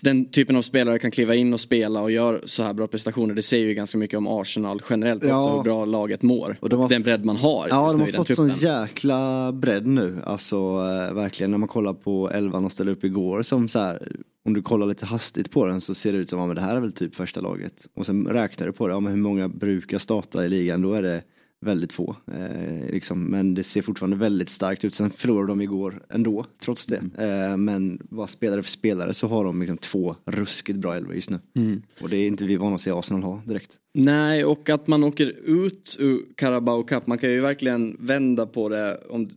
den 0.00 0.30
typen 0.30 0.56
av 0.56 0.62
spelare 0.62 0.98
kan 0.98 1.10
kliva 1.10 1.34
in 1.34 1.52
och 1.52 1.60
spela 1.60 2.02
och 2.02 2.10
gör 2.10 2.42
så 2.44 2.62
här 2.62 2.72
bra 2.72 2.86
prestationer. 2.86 3.34
Det 3.34 3.42
säger 3.42 3.66
ju 3.66 3.74
ganska 3.74 3.98
mycket 3.98 4.18
om 4.18 4.26
Arsenal 4.26 4.82
generellt 4.90 5.24
ja. 5.24 5.42
också, 5.42 5.56
hur 5.56 5.62
bra 5.62 5.84
laget 5.84 6.22
mår. 6.22 6.56
Och, 6.60 6.68
de 6.68 6.80
har, 6.80 6.88
den 6.88 7.02
bredd 7.02 7.24
man 7.24 7.36
har. 7.36 7.66
Ja, 7.70 7.92
de 7.92 8.00
har 8.00 8.06
fått 8.06 8.34
sån 8.34 8.48
jäkla 8.48 9.52
bredd 9.52 9.86
nu. 9.86 10.18
Alltså 10.24 10.56
äh, 10.56 11.14
verkligen 11.14 11.50
när 11.50 11.58
man 11.58 11.68
kollar 11.68 11.92
på 11.92 12.30
elvan 12.30 12.64
och 12.64 12.72
ställer 12.72 12.92
upp 12.92 13.04
igår 13.04 13.42
som 13.42 13.68
så 13.68 13.78
här, 13.78 14.08
om 14.44 14.54
du 14.54 14.62
kollar 14.62 14.86
lite 14.86 15.06
hastigt 15.06 15.50
på 15.50 15.66
den 15.66 15.80
så 15.80 15.94
ser 15.94 16.12
det 16.12 16.18
ut 16.18 16.28
som 16.28 16.40
att 16.40 16.48
ja, 16.48 16.54
det 16.54 16.60
här 16.60 16.76
är 16.76 16.80
väl 16.80 16.92
typ 16.92 17.14
första 17.14 17.40
laget. 17.40 17.86
Och 17.94 18.06
sen 18.06 18.26
räknar 18.26 18.66
du 18.66 18.72
på 18.72 18.88
det, 18.88 18.94
ja, 18.94 19.00
men 19.00 19.12
hur 19.12 19.20
många 19.20 19.48
brukar 19.48 19.98
starta 19.98 20.44
i 20.44 20.48
ligan? 20.48 20.82
Då 20.82 20.94
är 20.94 21.02
det 21.02 21.22
väldigt 21.60 21.92
få. 21.92 22.16
Eh, 22.32 22.90
liksom. 22.90 23.24
Men 23.24 23.54
det 23.54 23.62
ser 23.62 23.82
fortfarande 23.82 24.16
väldigt 24.16 24.50
starkt 24.50 24.84
ut. 24.84 24.94
Sen 24.94 25.10
förlorade 25.10 25.48
de 25.48 25.60
igår 25.60 26.02
ändå, 26.08 26.46
trots 26.62 26.86
det. 26.86 26.96
Mm. 26.96 27.50
Eh, 27.50 27.56
men 27.56 27.98
vad 28.10 28.30
spelare 28.30 28.62
för 28.62 28.70
spelare 28.70 29.14
så 29.14 29.26
har 29.26 29.44
de 29.44 29.60
liksom 29.60 29.78
två 29.78 30.16
ruskigt 30.24 30.78
bra 30.78 30.96
elvor 30.96 31.14
just 31.14 31.30
nu. 31.30 31.38
Mm. 31.56 31.82
Och 32.00 32.08
det 32.08 32.16
är 32.16 32.26
inte 32.26 32.44
vi 32.44 32.56
vana 32.56 32.74
att 32.74 32.80
se 32.80 32.90
Arsenal 32.90 33.22
ha 33.22 33.42
direkt. 33.46 33.78
Nej, 33.94 34.44
och 34.44 34.70
att 34.70 34.86
man 34.86 35.04
åker 35.04 35.26
ut 35.44 35.96
ur 35.98 36.22
Carabao 36.36 36.82
Cup, 36.82 37.06
man 37.06 37.18
kan 37.18 37.30
ju 37.30 37.40
verkligen 37.40 37.96
vända 38.00 38.46
på 38.46 38.68
det 38.68 39.00
om, 39.10 39.30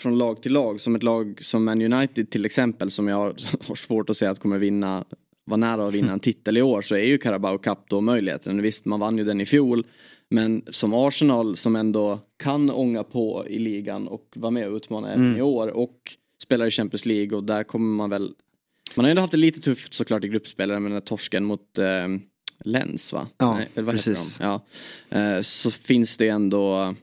från 0.00 0.18
lag 0.18 0.42
till 0.42 0.52
lag. 0.52 0.80
Som 0.80 0.96
ett 0.96 1.02
lag 1.02 1.38
som 1.42 1.64
Man 1.64 1.92
United 1.92 2.30
till 2.30 2.44
exempel, 2.44 2.90
som 2.90 3.08
jag 3.08 3.16
har, 3.68 3.74
svårt 3.74 4.10
att 4.10 4.16
säga 4.16 4.30
att 4.30 4.38
kommer 4.38 4.58
vinna 4.58 5.04
var 5.44 5.56
nära 5.56 5.88
att 5.88 5.94
vinna 5.94 6.12
en 6.12 6.20
titel 6.20 6.56
i 6.56 6.62
år 6.62 6.82
så 6.82 6.94
är 6.94 7.04
ju 7.04 7.18
Carabao 7.18 7.58
Cup 7.58 7.78
då 7.88 8.00
möjligheten. 8.00 8.62
Visst, 8.62 8.84
man 8.84 9.00
vann 9.00 9.18
ju 9.18 9.24
den 9.24 9.40
i 9.40 9.46
fjol. 9.46 9.86
Men 10.28 10.62
som 10.70 10.94
Arsenal 10.94 11.56
som 11.56 11.76
ändå 11.76 12.20
kan 12.36 12.70
ånga 12.70 13.04
på 13.04 13.46
i 13.48 13.58
ligan 13.58 14.08
och 14.08 14.32
vara 14.36 14.50
med 14.50 14.68
och 14.68 14.76
utmana 14.76 15.12
även 15.12 15.24
mm. 15.24 15.38
i 15.38 15.42
år 15.42 15.68
och 15.68 16.16
spelar 16.42 16.66
i 16.66 16.70
Champions 16.70 17.06
League 17.06 17.36
och 17.36 17.44
där 17.44 17.64
kommer 17.64 17.96
man 17.96 18.10
väl 18.10 18.34
man 18.94 19.04
har 19.04 19.10
ändå 19.10 19.22
haft 19.22 19.30
det 19.30 19.36
lite 19.36 19.60
tufft 19.60 19.94
såklart 19.94 20.24
i 20.24 20.28
gruppspelare 20.28 20.80
med 20.80 20.90
den 20.90 20.96
här 20.96 21.00
torsken 21.00 21.44
mot 21.44 21.78
eh, 21.78 22.08
Lens 22.64 23.12
va? 23.12 23.28
Ja, 23.38 23.54
Nej, 23.74 23.84
precis. 23.84 24.38
Ja. 24.40 24.60
Eh, 25.08 25.42
så 25.42 25.70
finns 25.70 26.16
det 26.16 26.28
ändå 26.28 26.94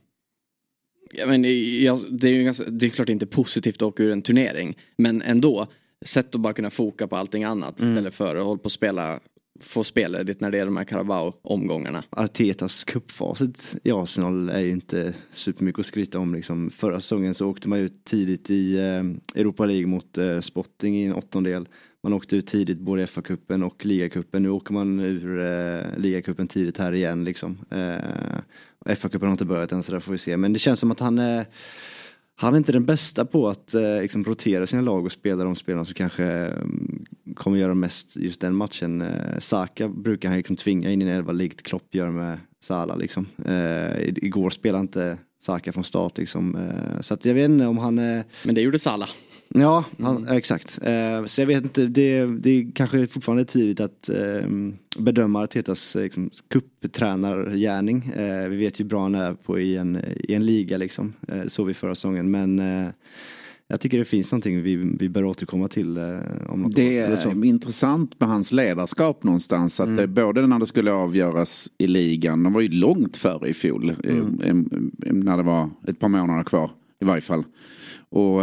jag 1.12 1.30
men, 1.30 1.44
jag, 1.84 2.00
det, 2.10 2.28
är 2.28 2.32
ju 2.32 2.44
ganska, 2.44 2.64
det 2.64 2.86
är 2.86 2.90
klart 2.90 3.10
inte 3.10 3.26
positivt 3.26 3.76
att 3.76 3.82
åka 3.82 4.04
ur 4.04 4.12
en 4.12 4.22
turnering 4.22 4.78
men 4.98 5.22
ändå 5.22 5.68
sätt 6.06 6.36
att 6.36 6.42
bara 6.42 6.54
kunna 6.54 6.70
foka 6.70 7.08
på 7.08 7.16
allting 7.16 7.44
annat 7.44 7.82
mm. 7.82 7.94
istället 7.94 8.14
för 8.14 8.36
att 8.36 8.46
hålla 8.46 8.58
på 8.58 8.66
och 8.66 8.72
spela 8.72 9.20
få 9.60 9.84
spelledigt 9.84 10.42
när 10.42 10.52
det 10.52 10.60
är 10.60 10.66
de 10.66 10.78
här 10.78 10.84
Carabao-omgångarna. 10.84 12.04
Artetas 12.10 12.84
cupfacit 12.84 13.76
i 13.84 13.92
Arsenal 13.92 14.50
är 14.50 14.60
ju 14.60 14.72
inte 14.72 15.14
supermycket 15.32 15.80
att 15.80 15.86
skryta 15.86 16.20
om. 16.20 16.34
Liksom. 16.36 16.70
Förra 16.70 17.00
säsongen 17.00 17.34
så 17.34 17.48
åkte 17.48 17.70
man 17.70 17.80
ut 17.80 18.04
tidigt 18.04 18.50
i 18.50 18.78
eh, 18.78 19.40
Europa 19.42 19.66
League 19.66 19.88
mot 19.88 20.18
eh, 20.18 20.40
Sporting 20.40 20.98
i 20.98 21.06
en 21.06 21.14
åttondel. 21.14 21.68
Man 22.04 22.14
åkte 22.14 22.36
ut 22.36 22.48
tidigt 22.48 22.80
både 22.80 23.02
i 23.02 23.06
FA-cupen 23.06 23.64
och 23.64 23.86
ligacupen. 23.86 24.44
Nu 24.44 24.50
åker 24.50 24.74
man 24.74 25.00
ur 25.00 25.40
eh, 25.40 25.98
ligacupen 25.98 26.48
tidigt 26.48 26.78
här 26.78 26.94
igen 26.94 27.24
liksom. 27.24 27.58
Eh, 27.70 28.40
FA-cupen 28.96 29.26
har 29.26 29.32
inte 29.32 29.46
börjat 29.46 29.72
än 29.72 29.84
så 29.84 29.92
där 29.92 30.00
får 30.00 30.12
vi 30.12 30.18
se. 30.18 30.38
Men 30.38 30.54
det 30.54 30.60
känns 30.60 30.80
som 30.80 30.92
att 30.92 31.00
han 31.00 31.20
är 31.20 31.46
han 32.40 32.54
är 32.54 32.58
inte 32.58 32.72
den 32.72 32.86
bästa 32.86 33.26
på 33.26 33.50
att 33.50 33.74
eh, 33.74 34.02
liksom, 34.02 34.24
rotera 34.24 34.68
sina 34.68 34.82
lag 34.82 35.06
och 35.06 35.12
spela 35.12 35.44
de 35.44 35.56
spelarna 35.56 35.86
som 35.86 35.94
kanske 35.94 36.26
eh, 36.26 36.54
kommer 37.36 37.58
göra 37.58 37.74
mest 37.74 38.18
just 38.18 38.42
den 38.42 38.56
matchen. 38.56 39.02
Eh, 39.02 39.40
Saka 39.40 39.90
brukar 39.90 40.30
han 40.30 40.38
liksom 40.38 40.56
tvinga 40.56 40.92
in 40.92 41.02
i 41.02 41.06
en 41.06 41.12
elva 41.12 41.32
likt 41.32 41.64
Klopp 41.64 41.96
gör 41.96 42.10
med 42.10 42.40
Salah 42.60 42.98
liksom. 42.98 43.28
Eh, 43.46 44.08
igår 44.08 44.50
spelade 44.50 44.82
inte 44.82 45.18
Saka 45.42 45.74
från 45.74 45.84
start 45.84 46.18
liksom. 46.18 46.56
Eh, 46.56 47.02
så 47.02 47.14
att 47.14 47.26
jag 47.26 47.34
vet 47.34 47.50
inte 47.50 47.66
om 47.66 47.78
han... 47.78 48.00
Eh, 48.00 48.24
Men 48.44 48.56
det 48.56 48.62
gjorde 48.62 48.80
Salah. 48.80 49.10
Ja, 49.50 49.86
han, 50.00 50.18
mm. 50.18 50.38
exakt. 50.38 50.80
Eh, 50.84 51.26
så 51.26 51.42
jag 51.42 51.48
vet 51.48 51.64
inte, 51.64 51.86
det, 51.86 52.26
det 52.26 52.50
är 52.50 52.72
kanske 52.76 53.08
fortfarande 53.08 53.46
tidigt 53.46 53.80
att 53.80 54.10
eh, 54.10 54.50
bedöma 55.00 55.44
Artetas 55.44 55.96
eh, 55.96 56.04
liksom, 56.04 56.30
kupptränargärning. 56.50 58.06
Eh, 58.06 58.50
vi 58.50 58.58
vet 58.58 58.80
ju 58.80 58.84
bra 58.84 59.02
han 59.02 59.16
är 59.16 59.34
på 59.34 59.60
i 59.60 59.78
en, 59.78 60.02
i 60.16 60.34
en 60.34 60.46
liga 60.46 60.78
liksom. 60.78 61.14
Eh, 61.28 61.38
det 61.38 61.50
såg 61.50 61.68
vi 61.68 61.74
förra 61.74 61.96
säsongen. 61.96 62.32
Men 62.32 62.60
eh, 62.60 62.90
jag 63.68 63.82
tycker 63.82 63.98
det 63.98 64.06
finns 64.06 64.32
någonting 64.32 64.62
vi, 64.62 64.76
vi 64.76 65.10
bör 65.10 65.24
återkomma 65.24 65.68
till. 65.68 65.98
Eh, 65.98 66.04
om 66.48 66.62
något 66.62 66.76
det 66.76 67.00
är 67.00 67.46
intressant 67.46 68.20
med 68.20 68.30
hans 68.30 68.52
ledarskap 68.52 69.24
någonstans. 69.24 69.80
Att 69.80 69.88
mm. 69.88 69.98
det, 69.98 70.08
både 70.08 70.48
när 70.48 70.60
det 70.60 70.66
skulle 70.66 70.92
avgöras 70.92 71.72
i 71.78 71.88
ligan, 71.88 72.44
de 72.44 72.54
var 72.54 72.62
ju 72.62 72.68
långt 72.68 73.18
före 73.18 73.50
i 73.50 73.54
fjol. 73.54 73.96
Mm. 74.04 74.70
när 75.02 75.38
det 75.38 75.44
var 75.44 75.70
ett 75.88 76.00
par 76.00 76.10
månader 76.10 76.44
kvar 76.44 76.72
i 77.02 77.06
varje 77.06 77.22
fall. 77.22 77.44
Och 78.10 78.42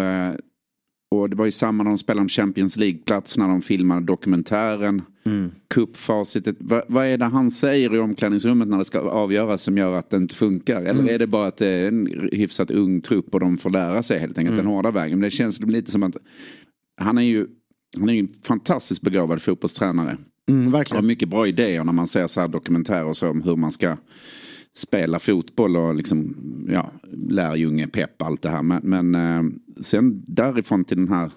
Och 1.20 1.30
det 1.30 1.36
var 1.36 1.44
ju 1.44 1.50
samma 1.50 1.82
när 1.82 1.90
de 1.90 1.98
spelade 1.98 2.20
om 2.20 2.28
Champions 2.28 2.76
League-plats 2.76 3.38
när 3.38 3.48
de 3.48 3.62
filmade 3.62 4.00
dokumentären. 4.00 5.02
Mm. 5.24 5.50
Cupfacitet. 5.68 6.56
Va, 6.58 6.82
vad 6.88 7.06
är 7.06 7.18
det 7.18 7.24
han 7.24 7.50
säger 7.50 7.94
i 7.94 7.98
omklädningsrummet 7.98 8.68
när 8.68 8.78
det 8.78 8.84
ska 8.84 9.00
avgöras 9.00 9.62
som 9.62 9.78
gör 9.78 9.98
att 9.98 10.10
det 10.10 10.16
inte 10.16 10.34
funkar? 10.34 10.80
Eller 10.80 11.00
mm. 11.00 11.14
är 11.14 11.18
det 11.18 11.26
bara 11.26 11.46
att 11.46 11.56
det 11.56 11.68
är 11.68 11.88
en 11.88 12.28
hyfsat 12.32 12.70
ung 12.70 13.00
trupp 13.00 13.34
och 13.34 13.40
de 13.40 13.58
får 13.58 13.70
lära 13.70 14.02
sig 14.02 14.18
helt 14.18 14.38
enkelt 14.38 14.52
mm. 14.52 14.64
den 14.64 14.74
hårda 14.74 14.90
vägen? 14.90 15.18
Men 15.18 15.24
det 15.24 15.30
känns 15.30 15.60
lite 15.60 15.90
som 15.90 16.02
att 16.02 16.16
han 17.00 17.18
är 17.18 17.22
ju 17.22 17.46
han 17.96 18.08
är 18.08 18.12
ju 18.12 18.20
en 18.20 18.28
fantastiskt 18.42 19.02
begåvad 19.02 19.42
fotbollstränare. 19.42 20.16
Mm, 20.48 20.70
verkligen. 20.70 21.04
Har 21.04 21.08
mycket 21.08 21.28
bra 21.28 21.46
idéer 21.46 21.84
när 21.84 21.92
man 21.92 22.06
ser 22.06 22.26
så 22.26 22.40
här 22.40 22.48
dokumentärer 22.48 23.12
så 23.12 23.30
om 23.30 23.42
hur 23.42 23.56
man 23.56 23.72
ska 23.72 23.96
spela 24.74 25.18
fotboll 25.18 25.76
och 25.76 25.94
liksom, 25.94 26.36
ja, 26.68 26.90
lärjunge, 27.12 27.88
pepp, 27.88 28.22
allt 28.22 28.42
det 28.42 28.48
här. 28.48 28.62
Men, 28.62 28.80
men 28.82 29.14
eh, 29.14 29.42
sen 29.80 30.24
därifrån 30.26 30.84
till 30.84 30.96
den 30.96 31.08
här 31.08 31.30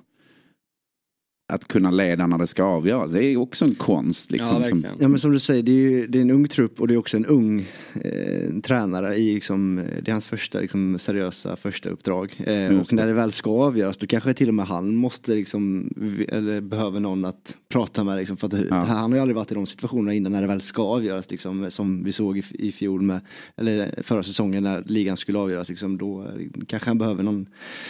att 1.50 1.68
kunna 1.68 1.92
leda 1.92 2.28
när 2.28 2.38
det 2.38 2.48
ska 2.48 2.64
avgöras. 2.64 3.12
Det 3.12 3.26
är 3.26 3.38
också 3.38 3.66
en 3.66 3.76
konst. 3.76 4.32
Liksom, 4.32 4.62
ja, 4.62 4.70
som... 4.70 4.86
ja 5.00 5.08
men 5.08 5.20
som 5.20 5.32
du 5.32 5.40
säger, 5.40 5.64
det 5.64 5.72
är, 5.72 5.76
ju, 5.76 6.08
det 6.08 6.18
är 6.18 6.22
en 6.22 6.32
ung 6.32 6.48
trupp 6.48 6.82
och 6.82 6.88
det 6.88 6.94
är 6.94 6.98
också 6.98 7.18
en 7.18 7.26
ung 7.26 7.68
eh, 8.02 8.60
tränare 8.64 9.16
i 9.16 9.34
liksom, 9.34 9.76
det 9.76 10.10
är 10.10 10.12
hans 10.12 10.26
första 10.26 10.60
liksom, 10.60 11.00
seriösa 11.00 11.56
första 11.56 11.90
uppdrag. 11.90 12.36
Eh, 12.38 12.80
och 12.80 12.94
när 12.94 13.08
det 13.08 13.14
väl 13.14 13.32
ska 13.32 13.50
avgöras 13.50 13.98
då 13.98 14.08
kanske 14.08 14.34
till 14.34 14.48
och 14.48 14.54
med 14.54 14.66
han 14.66 14.96
måste 14.96 15.36
liksom, 15.36 15.90
eller 16.30 16.62
behöver 16.62 17.00
någon 17.00 17.26
att 17.26 17.58
prata 17.70 18.04
med. 18.04 18.18
Liksom, 18.18 18.38
för 18.38 18.48
att, 18.48 18.54
ja. 18.70 18.76
Han 18.76 19.12
har 19.12 19.18
ju 19.18 19.22
aldrig 19.22 19.36
varit 19.36 19.52
i 19.52 19.56
de 19.56 19.66
situationerna 19.66 20.14
innan 20.14 20.32
när 20.32 20.42
det 20.42 20.48
väl 20.48 20.62
ska 20.62 20.84
avgöras. 20.84 21.32
Liksom, 21.32 21.72
som 21.72 22.04
vi 22.04 22.12
såg 22.12 22.38
i, 22.38 22.44
i 22.54 22.72
fjol 22.72 23.02
med, 23.02 23.22
eller 23.56 24.04
förra 24.04 24.24
säsongen 24.24 24.64
när 24.64 24.84
ligan 24.86 25.18
skulle 25.18 25.40
avgöras. 25.40 25.70
Liksom, 25.70 25.98
då 25.98 26.22
eh, 26.22 26.28
kanske 26.68 26.90
han 26.90 26.98
behöver 26.98 27.24
någon 27.24 27.46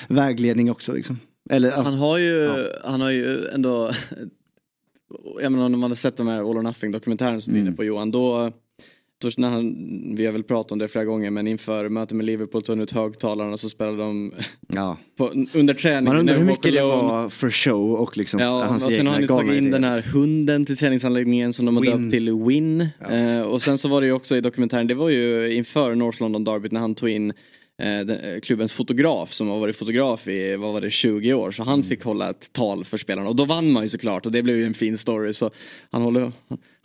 vägledning 0.08 0.72
också. 0.72 0.94
Liksom. 0.94 1.18
Eller, 1.50 1.72
han, 1.72 1.94
har 1.94 2.18
ju, 2.18 2.34
ja. 2.34 2.58
han 2.84 3.02
har 3.02 3.12
ju 3.12 3.48
ändå, 3.48 3.92
jag 5.42 5.52
menar 5.52 5.66
om 5.66 5.80
man 5.80 5.92
har 5.92 5.96
sett 5.96 6.18
de 6.18 6.28
här 6.28 6.40
All 6.40 6.58
or 6.58 6.62
Nothing 6.62 6.92
dokumentären 6.92 7.42
som 7.42 7.54
mm. 7.54 7.56
du 7.56 7.60
är 7.60 7.62
inne 7.62 7.70
mm. 7.70 7.78
på 7.78 7.84
Johan, 7.84 8.12
då 8.12 8.52
när 9.38 9.50
han, 9.50 9.76
vi 10.16 10.26
har 10.26 10.34
väl 10.34 10.44
pratat 10.44 10.72
om 10.72 10.80
det 10.80 10.88
flera 10.88 11.06
gånger 11.06 11.30
men 11.30 11.48
inför 11.48 11.90
mötet 11.90 12.18
med 12.18 12.26
Liverpool 12.26 12.62
tog 12.62 12.76
han 12.76 12.84
ut 12.84 12.92
högtalarna 12.92 13.54
och 13.54 13.60
så 13.60 13.70
spelade 13.70 13.98
de 13.98 14.34
ja. 14.68 14.98
på, 15.18 15.34
under 15.54 15.74
träningen. 15.74 16.04
Man 16.04 16.18
undrar 16.18 16.38
hur 16.38 16.46
mycket 16.46 16.74
det 16.74 16.82
var 16.82 17.30
för 17.30 17.50
show 17.50 17.94
och 17.94 18.18
liksom 18.18 18.40
ja, 18.40 18.64
hans 18.64 18.86
och 18.86 18.92
sen 18.92 19.08
har 19.08 19.14
han 19.14 19.28
tagit 19.28 19.54
in 19.54 19.72
den 19.72 19.84
här 19.84 20.02
hunden 20.02 20.66
till 20.66 20.78
träningsanläggningen 20.78 21.54
som 21.54 21.66
de 21.66 21.78
har 21.78 21.86
döpt 21.86 22.12
till 22.12 22.34
Win. 22.34 22.88
Ja. 23.00 23.16
Eh, 23.16 23.42
och 23.42 23.62
sen 23.62 23.78
så 23.78 23.90
var 23.90 24.02
det 24.02 24.08
ju 24.08 24.14
också 24.14 24.36
i 24.36 24.42
dokumentären, 24.42 24.88
det 24.88 24.96
var 24.96 25.10
ju 25.10 25.54
inför 25.54 25.96
North 25.96 26.22
London 26.22 26.44
Derby 26.44 26.70
när 26.72 26.80
han 26.80 26.96
tog 26.96 27.10
in 27.10 27.34
Eh, 27.80 28.00
eh, 28.00 28.40
klubbens 28.40 28.74
fotograf 28.74 29.34
som 29.34 29.48
har 29.48 29.60
varit 29.60 29.76
fotograf 29.76 30.28
i 30.28 30.56
vad 30.56 30.74
var 30.74 30.82
det, 30.82 30.92
20 30.92 31.34
år. 31.34 31.52
Så 31.52 31.64
han 31.64 31.74
mm. 31.74 31.90
fick 31.90 32.04
hålla 32.04 32.30
ett 32.30 32.54
tal 32.54 32.86
för 32.86 32.98
spelarna 32.98 33.30
och 33.30 33.36
då 33.36 33.46
vann 33.46 33.72
man 33.72 33.84
ju 33.84 33.90
såklart 33.90 34.26
och 34.26 34.32
det 34.32 34.44
blev 34.44 34.58
ju 34.58 34.66
en 34.66 34.74
fin 34.74 34.98
story. 34.98 35.34
Så 35.34 35.52
han, 35.92 36.02
håller, 36.02 36.32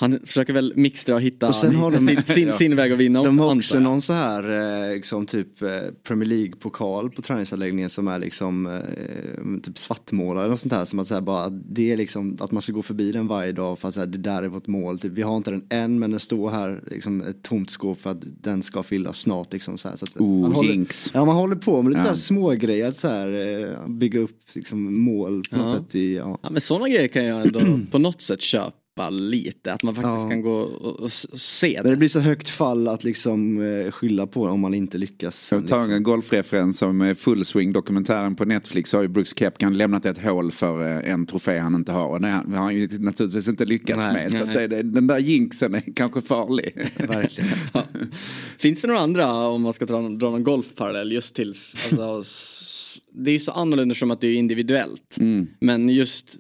han 0.03 0.21
försöker 0.27 0.53
väl 0.53 0.73
mixtra 0.77 1.15
och 1.15 1.21
hitta 1.21 1.49
och 1.49 1.55
sen 1.55 1.75
har 1.75 1.91
de, 1.91 1.99
sin, 1.99 2.23
sin, 2.23 2.47
ja. 2.47 2.53
sin, 2.53 2.77
väg 2.77 2.93
att 2.93 2.99
vinna. 2.99 3.23
De 3.23 3.39
har 3.39 3.57
också 3.57 3.81
någon 3.81 4.03
så 4.03 4.13
här 4.13 4.51
eh, 4.89 4.95
liksom, 4.95 5.27
typ 5.27 5.49
Premier 6.03 6.29
League-pokal 6.29 7.11
på 7.11 7.23
träningsanläggningen 7.23 7.91
som 7.91 8.09
är 8.09 8.19
liksom 8.19 8.81
typ 9.63 9.79
svartmålad 9.79 10.45
eller 10.45 10.57
sånt 10.57 10.73
här. 10.73 10.85
Som 10.85 10.99
att, 10.99 11.07
så 11.07 11.15
här, 11.15 11.21
bara, 11.21 11.49
det 11.49 11.93
är 11.93 11.97
liksom 11.97 12.37
att 12.41 12.53
man 12.53 12.63
ska 12.63 12.73
gå 12.73 12.83
förbi 12.83 13.13
den 13.13 13.27
varje 13.27 13.53
dag 13.53 13.79
för 13.79 13.89
att 13.89 13.95
så 13.95 14.01
här, 14.01 14.07
det 14.07 14.19
där 14.19 14.43
är 14.43 14.49
vårt 14.49 14.67
mål. 14.67 14.99
Typ, 14.99 15.13
vi 15.13 15.23
har 15.23 15.37
inte 15.37 15.51
den 15.51 15.67
än 15.71 15.99
men 15.99 16.11
den 16.11 16.21
står 16.21 16.51
här 16.51 16.83
liksom, 16.87 17.21
ett 17.21 17.43
tomt 17.43 17.71
skåp 17.71 18.01
för 18.01 18.11
att 18.11 18.23
den 18.43 18.63
ska 18.63 18.83
fyllas 18.83 19.21
snart. 19.21 19.53
Liksom, 19.53 19.79
så 19.79 19.89
här, 19.89 19.97
så 19.97 20.05
att 20.05 20.21
oh, 20.21 20.53
håller, 20.53 20.69
Jinx. 20.69 21.11
Ja 21.15 21.25
man 21.25 21.37
håller 21.37 21.57
på 21.57 21.83
med 21.83 21.93
lite 21.93 22.07
ja. 22.07 22.15
små 22.15 22.51
grejer 22.51 22.91
så 22.91 23.09
här, 23.09 23.59
eh, 23.63 23.89
bygga 23.89 24.21
upp 24.21 24.41
liksom, 24.55 25.03
mål 25.03 25.43
på 25.51 25.57
något 25.57 25.77
sätt. 25.77 25.95
I, 25.95 26.17
ja. 26.17 26.39
ja 26.43 26.51
men 26.51 26.61
sådana 26.61 26.89
grejer 26.89 27.09
kan 27.09 27.25
jag 27.25 27.47
ändå 27.47 27.61
på 27.91 27.99
något 27.99 28.23
sätt 28.23 28.43
köpa 28.43 28.82
lite. 29.11 29.73
Att 29.73 29.83
man 29.83 29.95
faktiskt 29.95 30.23
ja. 30.23 30.29
kan 30.29 30.43
gå 30.43 30.53
och, 30.53 31.01
och 31.01 31.13
se 31.13 31.81
det. 31.83 31.91
det 31.91 31.97
blir 31.97 32.09
så 32.09 32.21
högt 32.21 32.49
fall 32.49 32.89
att 32.89 33.05
liksom 33.05 33.61
eh, 33.61 33.91
skylla 33.91 34.27
på 34.27 34.43
om 34.43 34.61
man 34.61 34.75
inte 34.75 34.99
lyckas. 34.99 35.53
Jag 35.53 35.69
tar 35.69 35.79
liksom. 35.79 35.95
en 35.95 36.03
golfreferens 36.03 36.79
som 36.79 37.15
full 37.19 37.45
swing 37.45 37.73
dokumentären 37.73 38.37
på 38.37 38.45
Netflix 38.45 38.93
har 38.93 39.03
ju 39.03 39.09
Brooks 39.09 39.39
Kepkan 39.39 39.77
lämnat 39.77 40.07
ett 40.07 40.19
hål 40.19 40.53
för 40.53 40.87
eh, 40.87 41.13
en 41.13 41.27
trofé 41.27 41.59
han 41.59 41.75
inte 41.75 41.93
har. 41.93 42.09
Och 42.09 42.21
det 42.21 42.29
har 42.29 42.57
han 42.57 42.75
ju 42.75 42.89
naturligtvis 42.99 43.49
inte 43.49 43.65
lyckats 43.65 43.99
nej, 43.99 44.13
med. 44.13 44.33
Så 44.33 44.45
det, 44.45 44.83
den 44.83 45.07
där 45.07 45.19
jinxen 45.19 45.75
är 45.75 45.85
kanske 45.95 46.21
farlig. 46.21 46.91
Verkligen. 46.97 47.51
ja. 47.73 47.85
Finns 48.59 48.83
det 48.83 48.89
några 48.89 49.01
andra 49.01 49.49
om 49.49 49.63
man 49.63 49.73
ska 49.73 49.87
dra, 49.87 50.09
dra 50.09 50.31
någon 50.31 50.45
golfparallell 50.45 51.13
just 51.13 51.35
tills 51.35 51.77
alltså, 51.99 53.01
det 53.13 53.31
är 53.31 53.39
så 53.39 53.53
annorlunda 53.53 53.95
som 53.95 54.11
att 54.11 54.21
det 54.21 54.27
är 54.27 54.35
individuellt. 54.35 55.17
Mm. 55.21 55.47
Men 55.61 55.89
just 55.89 56.39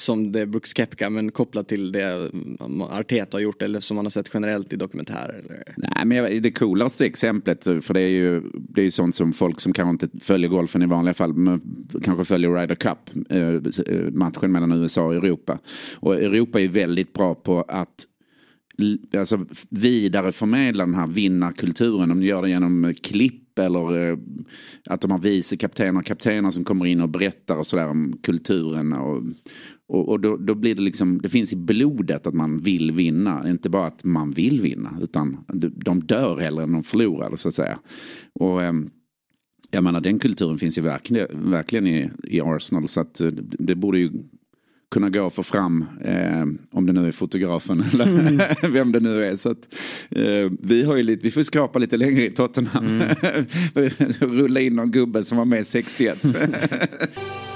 som 0.00 0.32
det 0.32 0.40
är 0.40 0.46
Brooks 0.46 0.76
Kepka 0.76 1.10
men 1.10 1.30
kopplat 1.30 1.68
till 1.68 1.92
det 1.92 2.30
Arteta 2.90 3.36
har 3.36 3.40
gjort 3.42 3.62
eller 3.62 3.80
som 3.80 3.94
man 3.94 4.04
har 4.04 4.10
sett 4.10 4.30
generellt 4.34 4.72
i 4.72 4.76
dokumentärer? 4.76 5.64
Nej 5.76 6.04
men 6.04 6.42
det 6.42 6.50
coolaste 6.50 7.06
exemplet 7.06 7.64
för 7.64 7.94
det 7.94 8.00
är 8.00 8.08
ju 8.08 8.42
det 8.54 8.80
är 8.80 8.84
ju 8.84 8.90
sånt 8.90 9.14
som 9.14 9.32
folk 9.32 9.60
som 9.60 9.72
kanske 9.72 10.06
inte 10.06 10.24
följer 10.24 10.50
golfen 10.50 10.82
i 10.82 10.86
vanliga 10.86 11.14
fall 11.14 11.34
kanske 12.02 12.24
följer 12.24 12.54
Ryder 12.54 12.74
Cup 12.74 12.98
eh, 13.28 14.12
matchen 14.12 14.52
mellan 14.52 14.72
USA 14.72 15.04
och 15.04 15.14
Europa. 15.14 15.58
Och 15.96 16.14
Europa 16.14 16.60
är 16.60 16.68
väldigt 16.68 17.12
bra 17.12 17.34
på 17.34 17.64
att 17.68 18.06
alltså, 19.16 19.46
vidareförmedla 19.70 20.86
den 20.86 20.94
här 20.94 21.06
vinnarkulturen. 21.06 22.08
De 22.08 22.22
gör 22.22 22.42
det 22.42 22.48
genom 22.48 22.94
klipp 23.02 23.58
eller 23.58 24.10
eh, 24.10 24.18
att 24.86 25.00
de 25.00 25.10
har 25.10 25.18
vice 25.18 25.56
kaptener 25.56 26.00
och 26.00 26.06
kaptener 26.06 26.50
som 26.50 26.64
kommer 26.64 26.86
in 26.86 27.00
och 27.00 27.08
berättar 27.08 27.56
och 27.56 27.66
sådär 27.66 27.88
om 27.88 28.20
kulturen. 28.22 28.92
Och, 28.92 29.22
och, 29.90 30.08
och 30.08 30.20
då, 30.20 30.36
då, 30.36 30.54
blir 30.54 30.74
det 30.74 30.82
liksom, 30.82 31.20
det 31.22 31.28
finns 31.28 31.52
i 31.52 31.56
blodet 31.56 32.26
att 32.26 32.34
man 32.34 32.60
vill 32.60 32.92
vinna. 32.92 33.48
Inte 33.48 33.68
bara 33.68 33.86
att 33.86 34.04
man 34.04 34.30
vill 34.30 34.60
vinna 34.60 34.98
utan 35.02 35.44
de 35.74 36.00
dör 36.00 36.38
hellre 36.38 36.62
än 36.62 36.72
de 36.72 36.82
förlorar 36.82 37.36
så 37.36 37.48
att 37.48 37.54
säga. 37.54 37.78
Och 38.32 38.62
ehm, 38.62 38.90
jag 39.70 39.84
menar 39.84 40.00
den 40.00 40.18
kulturen 40.18 40.58
finns 40.58 40.78
ju 40.78 40.82
verkligen, 40.82 41.50
verkligen 41.50 41.86
i, 41.86 42.10
i 42.24 42.40
Arsenal 42.40 42.88
så 42.88 43.00
att 43.00 43.14
det, 43.14 43.30
det 43.58 43.74
borde 43.74 43.98
ju 43.98 44.10
kunna 44.90 45.10
gå 45.10 45.22
och 45.22 45.32
få 45.32 45.42
fram, 45.42 45.84
eh, 46.00 46.44
om 46.70 46.86
det 46.86 46.92
nu 46.92 47.06
är 47.06 47.12
fotografen 47.12 47.84
eller 47.92 48.06
mm. 48.06 48.40
vem 48.72 48.92
det 48.92 49.00
nu 49.00 49.24
är. 49.24 49.36
Så 49.36 49.50
att, 49.50 49.74
eh, 50.10 50.52
vi, 50.62 50.82
har 50.82 50.96
ju 50.96 51.02
lite, 51.02 51.22
vi 51.22 51.30
får 51.30 51.42
skrapa 51.42 51.78
lite 51.78 51.96
längre 51.96 52.24
i 52.24 52.30
Tottenham. 52.30 52.86
Mm. 52.86 53.08
Rulla 54.20 54.60
in 54.60 54.76
någon 54.76 54.90
gubbe 54.90 55.22
som 55.22 55.38
var 55.38 55.44
med 55.44 55.66
61. 55.66 56.18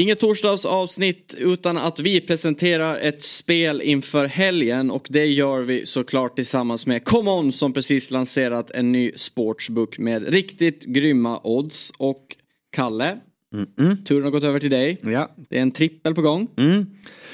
Inget 0.00 0.20
torsdagsavsnitt 0.20 1.34
utan 1.38 1.78
att 1.78 2.00
vi 2.00 2.20
presenterar 2.20 2.98
ett 2.98 3.22
spel 3.22 3.82
inför 3.82 4.26
helgen 4.26 4.90
och 4.90 5.06
det 5.10 5.26
gör 5.26 5.62
vi 5.62 5.86
såklart 5.86 6.36
tillsammans 6.36 6.86
med 6.86 7.04
ComeOn 7.04 7.52
som 7.52 7.72
precis 7.72 8.10
lanserat 8.10 8.70
en 8.70 8.92
ny 8.92 9.12
sportsbook 9.16 9.98
med 9.98 10.28
riktigt 10.28 10.84
grymma 10.84 11.40
odds 11.44 11.92
och 11.98 12.36
Kalle, 12.72 13.18
Mm 13.54 13.66
-mm. 13.76 14.04
Turen 14.04 14.24
har 14.24 14.30
gått 14.30 14.44
över 14.44 14.60
till 14.60 14.70
dig. 14.70 14.98
Ja. 15.02 15.30
Det 15.48 15.58
är 15.58 15.62
en 15.62 15.70
trippel 15.70 16.14
på 16.14 16.22
gång. 16.22 16.48
Mm. 16.56 16.86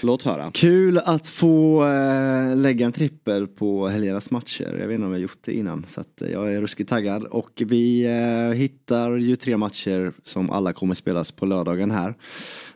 Låt 0.05 0.23
höra. 0.23 0.51
Kul 0.55 0.99
att 0.99 1.29
få 1.29 1.85
eh, 1.85 2.57
lägga 2.57 2.87
en 2.87 2.93
trippel 2.93 3.47
på 3.47 3.89
helgernas 3.89 4.31
matcher. 4.31 4.77
Jag 4.81 4.87
vet 4.87 4.95
inte 4.95 5.07
om 5.07 5.13
jag 5.13 5.21
gjort 5.21 5.39
det 5.45 5.53
innan. 5.53 5.87
Så 5.89 6.01
att, 6.01 6.23
eh, 6.23 6.31
jag 6.31 6.55
är 6.55 6.61
ruskigt 6.61 6.91
taggad. 6.91 7.25
Och 7.25 7.63
vi 7.67 8.05
eh, 8.07 8.57
hittar 8.57 9.17
ju 9.17 9.37
tre 9.37 9.57
matcher 9.57 10.13
som 10.25 10.51
alla 10.51 10.73
kommer 10.73 10.95
spelas 10.95 11.33
på 11.33 11.47
lördagen 11.47 11.91
här. 11.91 12.15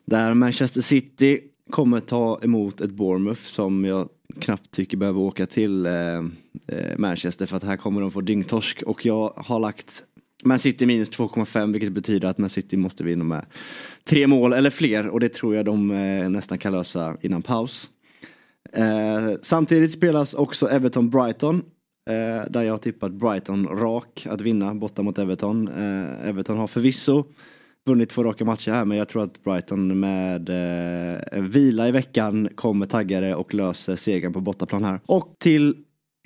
Där 0.05 0.35
Manchester 0.35 0.81
City 0.81 1.41
kommer 1.71 2.01
ta 2.01 2.41
emot 2.43 2.81
ett 2.81 2.91
Bournemouth 2.91 3.43
som 3.43 3.85
jag 3.85 4.09
knappt 4.39 4.71
tycker 4.71 4.97
behöver 4.97 5.21
åka 5.21 5.47
till 5.47 5.87
eh, 5.87 5.93
eh, 6.67 6.99
Manchester 6.99 7.47
för 7.47 7.57
att 7.57 7.65
här 7.65 7.77
kommer 7.77 8.01
de 8.01 8.11
få 8.11 8.21
dyngtorsk. 8.21 8.83
Och 8.83 9.07
jag 9.07 9.33
har 9.37 9.59
lagt 9.59 10.05
man 10.45 10.59
City 10.59 10.87
minus 10.87 11.11
2,5 11.11 11.73
vilket 11.73 11.93
betyder 11.93 12.29
att 12.29 12.39
Man 12.39 12.51
City 12.51 12.77
måste 12.77 13.05
vinna 13.05 13.25
med 13.25 13.47
tre 14.05 14.27
mål 14.27 14.53
eller 14.53 14.71
fler 14.71 15.09
och 15.09 15.21
det 15.21 15.29
tror 15.29 15.55
jag 15.55 15.65
de 15.65 15.91
eh, 15.91 16.31
nästan 16.31 16.59
kan 16.59 16.73
lösa 16.73 17.17
innan 17.21 17.43
paus. 17.43 17.91
Eh, 18.73 19.33
samtidigt 19.43 19.93
spelas 19.93 20.35
också 20.35 20.67
Everton-Brighton 20.67 21.63
eh, 22.11 22.51
där 22.51 22.63
jag 22.63 22.73
har 22.73 22.79
tippat 22.79 23.13
Brighton 23.13 23.69
rak 23.69 24.27
att 24.31 24.41
vinna 24.41 24.75
borta 24.75 25.03
mot 25.03 25.19
Everton. 25.19 25.69
Eh, 25.69 26.29
Everton 26.29 26.57
har 26.59 26.67
förvisso 26.67 27.25
vunnit 27.87 28.09
två 28.09 28.25
raka 28.25 28.45
matcher 28.45 28.71
här 28.71 28.85
men 28.85 28.99
jag 28.99 29.09
tror 29.09 29.23
att 29.23 29.45
Brighton 29.45 30.01
med 30.01 30.49
eh, 30.49 31.21
en 31.33 31.51
vila 31.51 31.89
i 31.89 31.91
veckan 31.91 32.49
kommer 32.55 32.87
taggare 32.87 33.35
och 33.35 33.55
löser 33.55 33.97
segern 33.97 34.33
på 34.33 34.41
bortaplan 34.41 34.85
här. 34.85 35.01
Och 35.07 35.35
till 35.39 35.75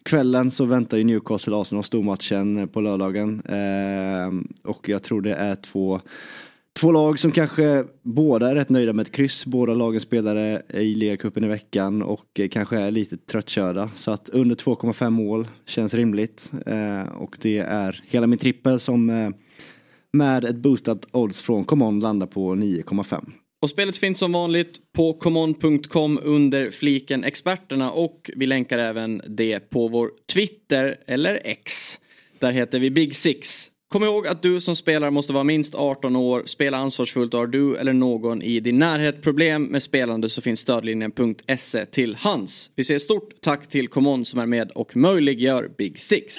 kvällen 0.04 0.50
så 0.50 0.64
väntar 0.64 0.98
ju 0.98 1.04
Newcastle 1.04 1.56
Arsenal 1.56 1.84
stormatchen 1.84 2.56
eh, 2.56 2.66
på 2.66 2.80
lördagen. 2.80 3.42
Eh, 3.46 4.70
och 4.70 4.88
jag 4.88 5.02
tror 5.02 5.22
det 5.22 5.34
är 5.34 5.54
två, 5.54 6.00
två 6.80 6.92
lag 6.92 7.18
som 7.18 7.32
kanske 7.32 7.84
båda 8.02 8.50
är 8.50 8.54
rätt 8.54 8.68
nöjda 8.68 8.92
med 8.92 9.06
ett 9.06 9.12
kryss. 9.12 9.46
Båda 9.46 9.74
lagen 9.74 10.00
spelade 10.00 10.62
i 10.74 10.94
ligacupen 10.94 11.44
i 11.44 11.48
veckan 11.48 12.02
och 12.02 12.40
eh, 12.40 12.48
kanske 12.48 12.78
är 12.78 12.90
lite 12.90 13.16
tröttkörda. 13.16 13.90
Så 13.94 14.10
att 14.10 14.28
under 14.28 14.56
2,5 14.56 15.10
mål 15.10 15.48
känns 15.66 15.94
rimligt. 15.94 16.52
Eh, 16.66 17.02
och 17.02 17.36
det 17.40 17.58
är 17.58 18.04
hela 18.06 18.26
min 18.26 18.38
trippel 18.38 18.80
som 18.80 19.10
eh, 19.10 19.30
med 20.12 20.44
ett 20.44 20.56
boostat 20.56 21.06
odds 21.12 21.40
från 21.40 21.64
Common 21.64 22.00
landar 22.00 22.26
på 22.26 22.54
9,5. 22.54 23.30
Och 23.62 23.70
spelet 23.70 23.96
finns 23.96 24.18
som 24.18 24.32
vanligt 24.32 24.92
på 24.92 25.12
common.com 25.12 26.20
under 26.22 26.70
fliken 26.70 27.24
experterna 27.24 27.92
och 27.92 28.30
vi 28.36 28.46
länkar 28.46 28.78
även 28.78 29.22
det 29.26 29.70
på 29.70 29.88
vår 29.88 30.10
Twitter 30.32 30.96
eller 31.06 31.40
X. 31.44 31.98
Där 32.38 32.52
heter 32.52 32.78
vi 32.78 32.90
Big 32.90 33.16
Six. 33.16 33.70
Kom 33.88 34.04
ihåg 34.04 34.26
att 34.26 34.42
du 34.42 34.60
som 34.60 34.76
spelare 34.76 35.10
måste 35.10 35.32
vara 35.32 35.44
minst 35.44 35.74
18 35.74 36.16
år, 36.16 36.42
spela 36.46 36.76
ansvarsfullt 36.76 37.34
och 37.34 37.40
har 37.40 37.46
du 37.46 37.76
eller 37.76 37.92
någon 37.92 38.42
i 38.42 38.60
din 38.60 38.78
närhet 38.78 39.22
problem 39.22 39.64
med 39.64 39.82
spelande 39.82 40.28
så 40.28 40.40
finns 40.40 40.60
stödlinjen.se 40.60 41.86
till 41.86 42.14
hands. 42.14 42.70
Vi 42.74 42.84
säger 42.84 42.98
stort 42.98 43.40
tack 43.40 43.68
till 43.68 43.88
Common 43.88 44.24
som 44.24 44.40
är 44.40 44.46
med 44.46 44.70
och 44.70 44.96
möjliggör 44.96 45.70
Big 45.78 46.00
Six. 46.00 46.38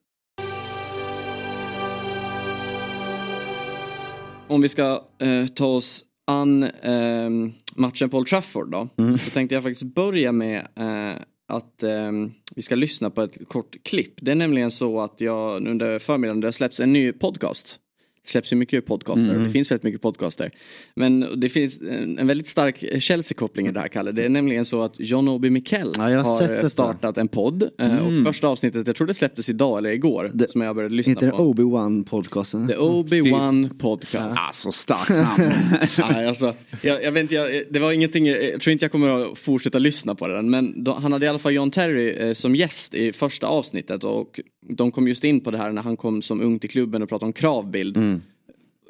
Om 4.51 4.61
vi 4.61 4.69
ska 4.69 5.03
eh, 5.19 5.45
ta 5.45 5.65
oss 5.65 6.03
an 6.27 6.63
eh, 6.63 7.29
matchen 7.75 8.09
på 8.09 8.17
Old 8.17 8.27
Trafford 8.27 8.71
då. 8.71 8.87
Så 9.25 9.29
tänkte 9.29 9.55
jag 9.55 9.63
faktiskt 9.63 9.95
börja 9.95 10.31
med 10.31 10.67
eh, 10.75 11.21
att 11.47 11.83
eh, 11.83 12.11
vi 12.55 12.61
ska 12.61 12.75
lyssna 12.75 13.09
på 13.09 13.21
ett 13.21 13.47
kort 13.47 13.83
klipp. 13.83 14.13
Det 14.21 14.31
är 14.31 14.35
nämligen 14.35 14.71
så 14.71 14.99
att 15.01 15.21
jag 15.21 15.67
under 15.67 15.99
förmiddagen 15.99 16.41
det 16.41 16.47
har 16.47 16.51
släppts 16.51 16.79
en 16.79 16.93
ny 16.93 17.11
podcast. 17.11 17.79
Det 18.23 18.29
släpps 18.29 18.51
ju 18.53 18.55
mycket 18.55 18.85
podcaster, 18.85 19.37
det 19.45 19.49
finns 19.49 19.71
väldigt 19.71 19.83
mycket 19.83 20.01
podcaster. 20.01 20.51
Men 20.95 21.39
det 21.39 21.49
finns 21.49 21.77
en, 22.19 22.27
väldigt 22.27 22.47
stark 22.47 22.83
Chelsea-koppling 23.01 23.67
i 23.67 23.71
det 23.71 23.79
här 23.79 23.87
Kalle. 23.87 24.11
Det 24.11 24.25
är 24.25 24.29
nämligen 24.29 24.65
så 24.65 24.81
att 24.81 24.93
John 24.97 25.27
Obi 25.27 25.49
Mikel 25.49 25.91
Ja, 25.97 26.01
har 26.03 26.47
detta. 26.47 26.69
startat 26.69 27.17
en 27.17 27.27
podd. 27.27 27.69
eh, 27.79 27.97
Och 27.97 28.25
första 28.25 28.47
avsnitet, 28.47 28.87
jag 28.87 28.95
tror 28.95 29.07
det 29.07 29.13
släpptes 29.13 29.49
idag 29.49 29.77
eller 29.77 29.89
igår, 29.89 30.31
Det- 30.33 30.51
som 30.51 30.61
jag 30.61 30.75
började 30.75 30.95
lyssna 30.95 31.11
Heter 31.13 31.25
det 31.25 31.31
på. 31.31 31.53
Obi-Wan 31.53 32.03
podcasten? 32.03 32.67
The 32.67 32.75
Obi-Wan 32.75 33.77
Podcast. 33.77 34.29
Alltså 34.35 34.71
starkt 34.71 35.09
namn. 35.09 35.53
Nej, 36.11 36.27
alltså, 36.27 36.53
jag, 36.81 37.03
jag 37.03 37.11
vet 37.11 37.21
inte, 37.21 37.35
jag, 37.35 37.47
det 37.69 37.79
var 37.79 37.91
ingenting, 37.91 38.25
jag 38.27 38.61
tror 38.61 38.71
inte 38.71 38.85
jag 38.85 38.91
kommer 38.91 39.31
att 39.31 39.37
fortsätta 39.39 39.79
lyssna 39.79 40.15
på 40.15 40.27
den. 40.27 40.49
Men 40.49 40.83
då, 40.83 40.93
han 40.93 41.11
hade 41.13 41.25
i 41.25 41.29
alla 41.29 41.39
fall 41.39 41.53
John 41.53 41.71
Terry 41.71 42.09
eh, 42.09 42.33
som 42.33 42.55
gäst 42.55 42.93
i 42.93 43.13
första 43.13 43.47
avsnittet 43.47 44.03
och 44.03 44.39
de 44.69 44.91
kom 44.91 45.07
just 45.07 45.23
in 45.23 45.41
på 45.41 45.51
det 45.51 45.57
här 45.57 45.71
när 45.71 45.81
han 45.81 45.97
kom 45.97 46.21
som 46.21 46.41
ung 46.41 46.59
till 46.59 46.69
klubben 46.69 47.03
och 47.03 47.09
pratade 47.09 47.27
om 47.27 47.33
kravbild. 47.33 48.20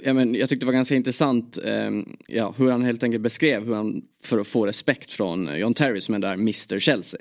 Ja, 0.03 0.13
men, 0.13 0.35
jag 0.35 0.49
tyckte 0.49 0.65
det 0.65 0.65
var 0.65 0.73
ganska 0.73 0.95
intressant 0.95 1.57
eh, 1.57 1.89
ja, 2.27 2.53
hur 2.57 2.71
han 2.71 2.83
helt 2.83 3.03
enkelt 3.03 3.23
beskrev 3.23 3.65
hur 3.65 3.75
han 3.75 4.01
för 4.23 4.39
att 4.39 4.47
få 4.47 4.65
respekt 4.65 5.11
från 5.11 5.47
eh, 5.47 5.55
John 5.55 5.73
Terry 5.73 6.01
som 6.01 6.15
är 6.15 6.19
där 6.19 6.33
Mr 6.33 6.79
Chelsea. 6.79 7.19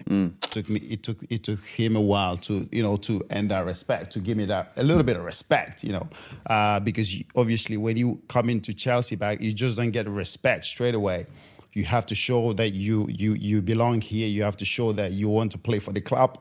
took 0.50 0.68
me 0.68 0.78
it 0.88 1.02
took 1.02 1.16
it 1.28 1.44
took 1.44 1.66
him 1.76 1.96
a 1.96 2.00
while 2.00 2.38
to 2.42 2.52
you 2.52 2.82
know 2.82 2.96
to 2.96 3.12
end 3.30 3.50
that 3.50 3.66
respect 3.66 4.12
to 4.12 4.20
give 4.20 4.36
me 4.36 4.46
that 4.46 4.78
a 4.78 4.82
little 4.82 5.04
bit 5.04 5.16
of 5.16 5.24
respect 5.24 5.84
you 5.84 5.92
know. 5.92 6.08
Uh, 6.50 6.84
because 6.84 7.16
you, 7.16 7.24
obviously 7.34 7.76
when 7.76 7.96
you 7.96 8.18
come 8.28 8.52
into 8.52 8.72
Chelsea 8.72 9.16
back 9.16 9.40
you 9.40 9.52
just 9.52 9.78
don't 9.78 9.92
get 9.92 10.08
respect 10.08 10.64
straight 10.64 10.94
away. 10.94 11.24
You 11.72 11.84
have 11.84 12.06
to 12.06 12.14
show 12.14 12.52
that 12.54 12.70
you 12.74 13.08
you 13.08 13.34
you 13.34 13.62
belong 13.62 14.00
here. 14.02 14.28
You 14.28 14.44
have 14.44 14.56
to 14.56 14.64
show 14.64 14.92
that 14.92 15.12
you 15.12 15.28
want 15.28 15.52
to 15.52 15.58
play 15.58 15.80
for 15.80 15.92
the 15.92 16.00
club 16.00 16.38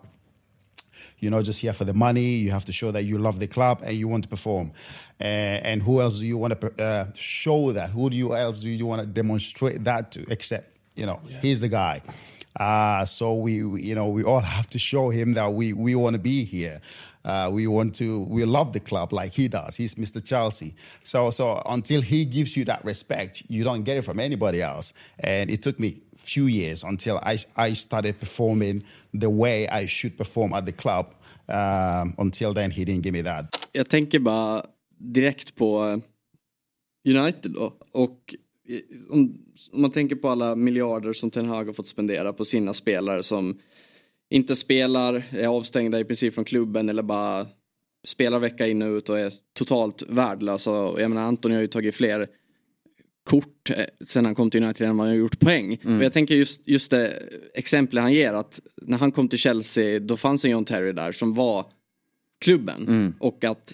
you're 1.20 1.32
not 1.32 1.44
just 1.44 1.60
here 1.62 1.74
for 1.74 1.86
the 1.86 1.94
money. 1.94 2.36
You 2.36 2.52
have 2.52 2.66
to 2.66 2.72
show 2.72 2.92
that 2.92 3.04
you 3.04 3.18
love 3.18 3.40
the 3.40 3.48
club 3.48 3.82
and 3.84 3.96
you 3.96 4.08
want 4.08 4.24
to 4.24 4.30
perform. 4.30 4.72
Uh, 5.20 5.24
and 5.24 5.82
who 5.82 6.02
else 6.02 6.20
do 6.20 6.26
you 6.26 6.38
want 6.38 6.60
to 6.60 6.84
uh, 6.84 7.06
show 7.16 7.72
that? 7.74 7.90
Who 7.90 8.10
do 8.10 8.16
you 8.16 8.36
else 8.36 8.60
do 8.60 8.70
you 8.70 8.86
want 8.86 9.02
to 9.02 9.08
demonstrate 9.08 9.84
that 9.84 10.12
to? 10.14 10.26
Except 10.30 10.78
you 10.96 11.06
know, 11.06 11.20
he's 11.42 11.62
the 11.62 11.70
guy. 11.70 12.02
Uh, 12.60 13.06
so 13.06 13.36
we, 13.36 13.64
we, 13.64 13.82
you 13.82 13.96
know, 13.96 14.10
we 14.10 14.24
all 14.24 14.40
have 14.58 14.68
to 14.68 14.80
show 14.80 15.10
him 15.10 15.34
that 15.34 15.48
we 15.54 15.74
we 15.74 15.96
want 15.96 16.16
to 16.16 16.22
be 16.22 16.44
here. 16.44 16.80
Uh, 17.26 17.50
we 17.52 17.68
want 17.68 17.94
to, 17.94 18.24
we 18.24 18.46
love 18.46 18.72
the 18.72 18.80
club 18.80 19.12
like 19.12 19.34
he 19.34 19.50
does. 19.50 19.76
He's 19.76 19.96
Mr. 19.96 20.26
Chelsea. 20.26 20.74
So 21.04 21.30
so 21.32 21.62
until 21.66 22.02
he 22.02 22.26
gives 22.26 22.56
you 22.56 22.66
that 22.66 22.84
respect, 22.84 23.44
you 23.50 23.64
don't 23.64 23.84
get 23.84 23.98
it 23.98 24.04
from 24.04 24.20
anybody 24.20 24.62
else. 24.62 24.94
And 25.20 25.50
it 25.50 25.62
took 25.62 25.80
me 25.80 26.02
few 26.34 26.48
years 26.50 26.84
until 26.84 27.16
I, 27.16 27.38
I 27.70 27.76
started 27.76 28.20
performing 28.20 28.84
the 29.22 29.28
way 29.28 29.68
I 29.84 29.88
should 29.88 30.18
perform 30.18 30.54
at 30.54 30.66
the 30.66 30.72
club. 30.72 31.06
Um, 31.48 32.14
until 32.18 32.54
then, 32.54 32.72
he 32.72 32.86
didn't 32.86 33.04
give 33.04 33.18
me 33.18 33.24
that. 33.24 33.46
Jag 33.72 33.90
tänker 33.90 34.20
bara 34.20 34.66
direkt 34.98 35.56
på 35.56 35.86
eh, 35.86 36.00
United 37.18 37.52
då. 37.52 37.74
Och 37.92 38.36
eh, 38.70 38.80
om, 39.10 39.38
om 39.72 39.82
man 39.82 39.92
tänker 39.92 40.16
på 40.16 40.30
alla 40.30 40.56
miljarder 40.56 41.14
som 41.14 41.32
Ten 41.32 41.46
Hag 41.46 41.66
har 41.66 41.74
fått 41.74 41.88
spendera 41.88 42.34
på 42.34 42.46
sina 42.46 42.74
spelare 42.74 43.24
som 43.24 43.60
inte 44.30 44.56
spelar, 44.56 45.24
är 45.30 45.48
avstängda 45.48 46.00
i 46.00 46.04
princip 46.04 46.34
från 46.34 46.46
klubben 46.46 46.90
eller 46.90 47.04
bara 47.04 47.48
spelar 48.08 48.40
vecka 48.40 48.68
in 48.68 48.82
och 48.82 48.88
ut 48.88 49.10
och 49.10 49.20
är 49.20 49.34
totalt 49.54 50.04
värdelösa. 50.08 50.72
Och 50.72 51.02
Jag 51.02 51.10
menar 51.10 51.28
Anthony 51.28 51.56
har 51.56 51.62
ju 51.62 51.68
tagit 51.68 51.96
fler 51.96 52.28
kort 53.30 53.70
eh, 53.70 53.86
sen 54.06 54.26
han 54.26 54.36
kom 54.36 54.50
till 54.52 54.64
United 54.64 54.88
än 54.88 54.98
vad 54.98 55.08
han 55.08 55.16
gjort 55.16 55.40
poäng. 55.40 55.80
Och 55.98 56.04
jag 56.04 56.14
tänker 56.14 56.36
just, 56.36 56.68
just 56.68 56.92
det 56.92 57.24
exempel 57.54 57.98
han 57.98 58.14
ger 58.14 58.34
att 58.34 58.60
när 58.82 58.98
han 58.98 59.12
kom 59.12 59.28
till 59.30 59.40
Chelsea 59.40 60.00
då 60.00 60.18
fanns 60.18 60.46
en 60.46 60.52
John 60.52 60.66
Terry 60.66 60.92
där 60.92 61.12
som 61.12 61.34
var 61.34 61.66
klubben. 62.42 62.86
Och 63.20 63.44
att 63.44 63.74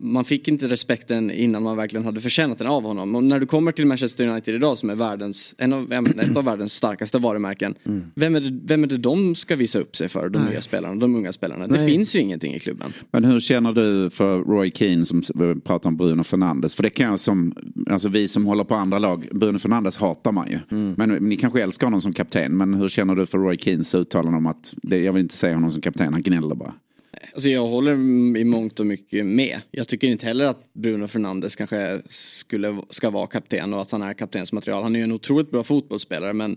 man 0.00 0.24
fick 0.24 0.48
inte 0.48 0.68
respekten 0.68 1.30
innan 1.30 1.62
man 1.62 1.76
verkligen 1.76 2.04
hade 2.04 2.20
förtjänat 2.20 2.58
den 2.58 2.66
av 2.66 2.82
honom. 2.82 3.14
Och 3.14 3.24
när 3.24 3.40
du 3.40 3.46
kommer 3.46 3.72
till 3.72 3.86
Manchester 3.86 4.26
United 4.28 4.54
idag 4.54 4.78
som 4.78 4.90
är 4.90 4.94
världens, 4.94 5.54
en 5.58 5.72
av, 5.72 5.92
ett 5.92 6.36
av 6.36 6.44
världens 6.44 6.72
starkaste 6.72 7.18
varumärken. 7.18 7.74
Vem, 8.14 8.36
är 8.36 8.40
det, 8.40 8.58
vem 8.64 8.82
är 8.82 8.86
det 8.86 8.96
de 8.98 9.34
ska 9.34 9.56
visa 9.56 9.78
upp 9.78 9.96
sig 9.96 10.08
för, 10.08 10.28
de 10.28 10.38
nya 10.44 10.60
spelarna, 10.60 10.94
de 10.94 11.14
unga 11.16 11.32
spelarna? 11.32 11.66
Det 11.66 11.72
Nej. 11.74 11.90
finns 11.90 12.16
ju 12.16 12.20
ingenting 12.20 12.54
i 12.54 12.58
klubben. 12.58 12.92
Men 13.10 13.24
hur 13.24 13.40
känner 13.40 13.72
du 13.72 14.10
för 14.10 14.38
Roy 14.38 14.70
Keane 14.74 15.04
som 15.04 15.18
s- 15.18 15.30
pratar 15.64 15.90
om 15.90 15.96
Bruno 15.96 16.22
Fernandes? 16.22 16.74
För 16.74 16.82
det 16.82 16.90
kan 16.90 17.06
jag 17.10 17.20
som, 17.20 17.54
alltså 17.90 18.08
vi 18.08 18.28
som 18.28 18.46
håller 18.46 18.64
på 18.64 18.74
andra 18.74 18.98
lag, 18.98 19.28
Bruno 19.32 19.58
Fernandes 19.58 19.96
hatar 19.96 20.32
man 20.32 20.48
ju. 20.50 20.58
Men 20.96 21.08
ni 21.10 21.36
kanske 21.36 21.62
älskar 21.62 21.86
honom 21.86 22.00
som 22.00 22.12
kapten, 22.12 22.56
men 22.56 22.74
hur 22.74 22.88
känner 22.88 23.14
du 23.14 23.26
för 23.26 23.38
Roy 23.38 23.58
Keanes 23.58 23.94
uttalande 23.94 24.38
om 24.38 24.46
att, 24.46 24.74
det, 24.82 24.98
jag 25.02 25.12
vill 25.12 25.22
inte 25.22 25.36
säga 25.36 25.54
honom 25.54 25.70
som 25.70 25.80
kapten, 25.82 26.12
han 26.12 26.22
gnäller 26.22 26.54
bara. 26.54 26.74
Alltså 27.38 27.48
jag 27.48 27.66
håller 27.66 27.92
i 28.36 28.44
mångt 28.44 28.80
och 28.80 28.86
mycket 28.86 29.26
med. 29.26 29.60
Jag 29.70 29.88
tycker 29.88 30.08
inte 30.08 30.26
heller 30.26 30.44
att 30.44 30.72
Bruno 30.72 31.08
Fernandes 31.08 31.56
kanske 31.56 32.00
skulle, 32.08 32.82
ska 32.90 33.10
vara 33.10 33.26
kapten 33.26 33.74
och 33.74 33.82
att 33.82 33.90
han 33.90 34.02
är 34.02 34.14
kaptensmaterial. 34.14 34.82
Han 34.82 34.94
är 34.94 35.00
ju 35.00 35.04
en 35.04 35.12
otroligt 35.12 35.50
bra 35.50 35.64
fotbollsspelare 35.64 36.32
men 36.32 36.56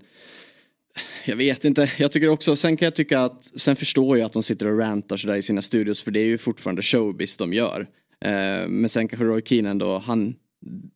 jag 1.25 1.35
vet 1.35 1.65
inte. 1.65 1.91
Jag 1.97 2.11
tycker 2.11 2.27
också, 2.27 2.55
sen 2.55 2.77
kan 2.77 2.85
jag 2.85 2.95
tycka 2.95 3.19
att, 3.19 3.43
sen 3.55 3.75
förstår 3.75 4.17
jag 4.17 4.25
att 4.25 4.33
de 4.33 4.43
sitter 4.43 4.67
och 4.67 4.79
rantar 4.79 5.17
sådär 5.17 5.35
i 5.35 5.41
sina 5.41 5.61
studios 5.61 6.03
för 6.03 6.11
det 6.11 6.19
är 6.19 6.25
ju 6.25 6.37
fortfarande 6.37 6.81
showbiz 6.81 7.37
de 7.37 7.53
gör. 7.53 7.87
Eh, 8.25 8.67
men 8.67 8.89
sen 8.89 9.07
kanske 9.07 9.25
Roy 9.25 9.41
Keane 9.45 9.69
ändå, 9.69 9.97
han, 9.97 10.35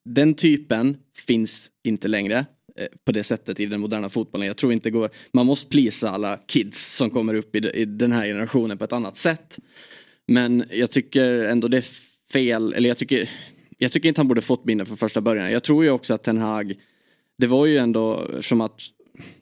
den 0.05 0.33
typen 0.33 0.97
finns 1.27 1.71
inte 1.83 2.07
längre 2.07 2.45
på 3.05 3.11
det 3.11 3.23
sättet 3.23 3.59
i 3.59 3.65
den 3.65 3.79
moderna 3.79 4.09
fotbollen. 4.09 4.47
Jag 4.47 4.57
tror 4.57 4.73
inte 4.73 4.91
går, 4.91 5.09
man 5.31 5.45
måste 5.45 5.69
plisa 5.69 6.09
alla 6.09 6.38
kids 6.47 6.95
som 6.95 7.09
kommer 7.09 7.33
upp 7.33 7.55
i, 7.55 7.59
i 7.59 7.85
den 7.85 8.11
här 8.11 8.25
generationen 8.25 8.77
på 8.77 8.83
ett 8.83 8.93
annat 8.93 9.17
sätt. 9.17 9.59
Men 10.27 10.63
jag 10.71 10.91
tycker 10.91 11.43
ändå 11.43 11.67
det 11.67 11.77
är 11.77 11.85
fel, 12.31 12.73
eller 12.73 12.89
jag 12.89 12.97
tycker, 12.97 13.29
jag 13.77 13.91
tycker 13.91 14.09
inte 14.09 14.19
han 14.19 14.27
borde 14.27 14.41
fått 14.41 14.63
binden 14.63 14.88
från 14.88 14.97
första 14.97 15.21
början. 15.21 15.51
Jag 15.51 15.63
tror 15.63 15.83
ju 15.83 15.89
också 15.89 16.13
att 16.13 16.23
Ten 16.23 16.38
Hag, 16.38 16.75
det 17.38 17.47
var 17.47 17.65
ju 17.65 17.77
ändå 17.77 18.27
som 18.41 18.61
att 18.61 18.79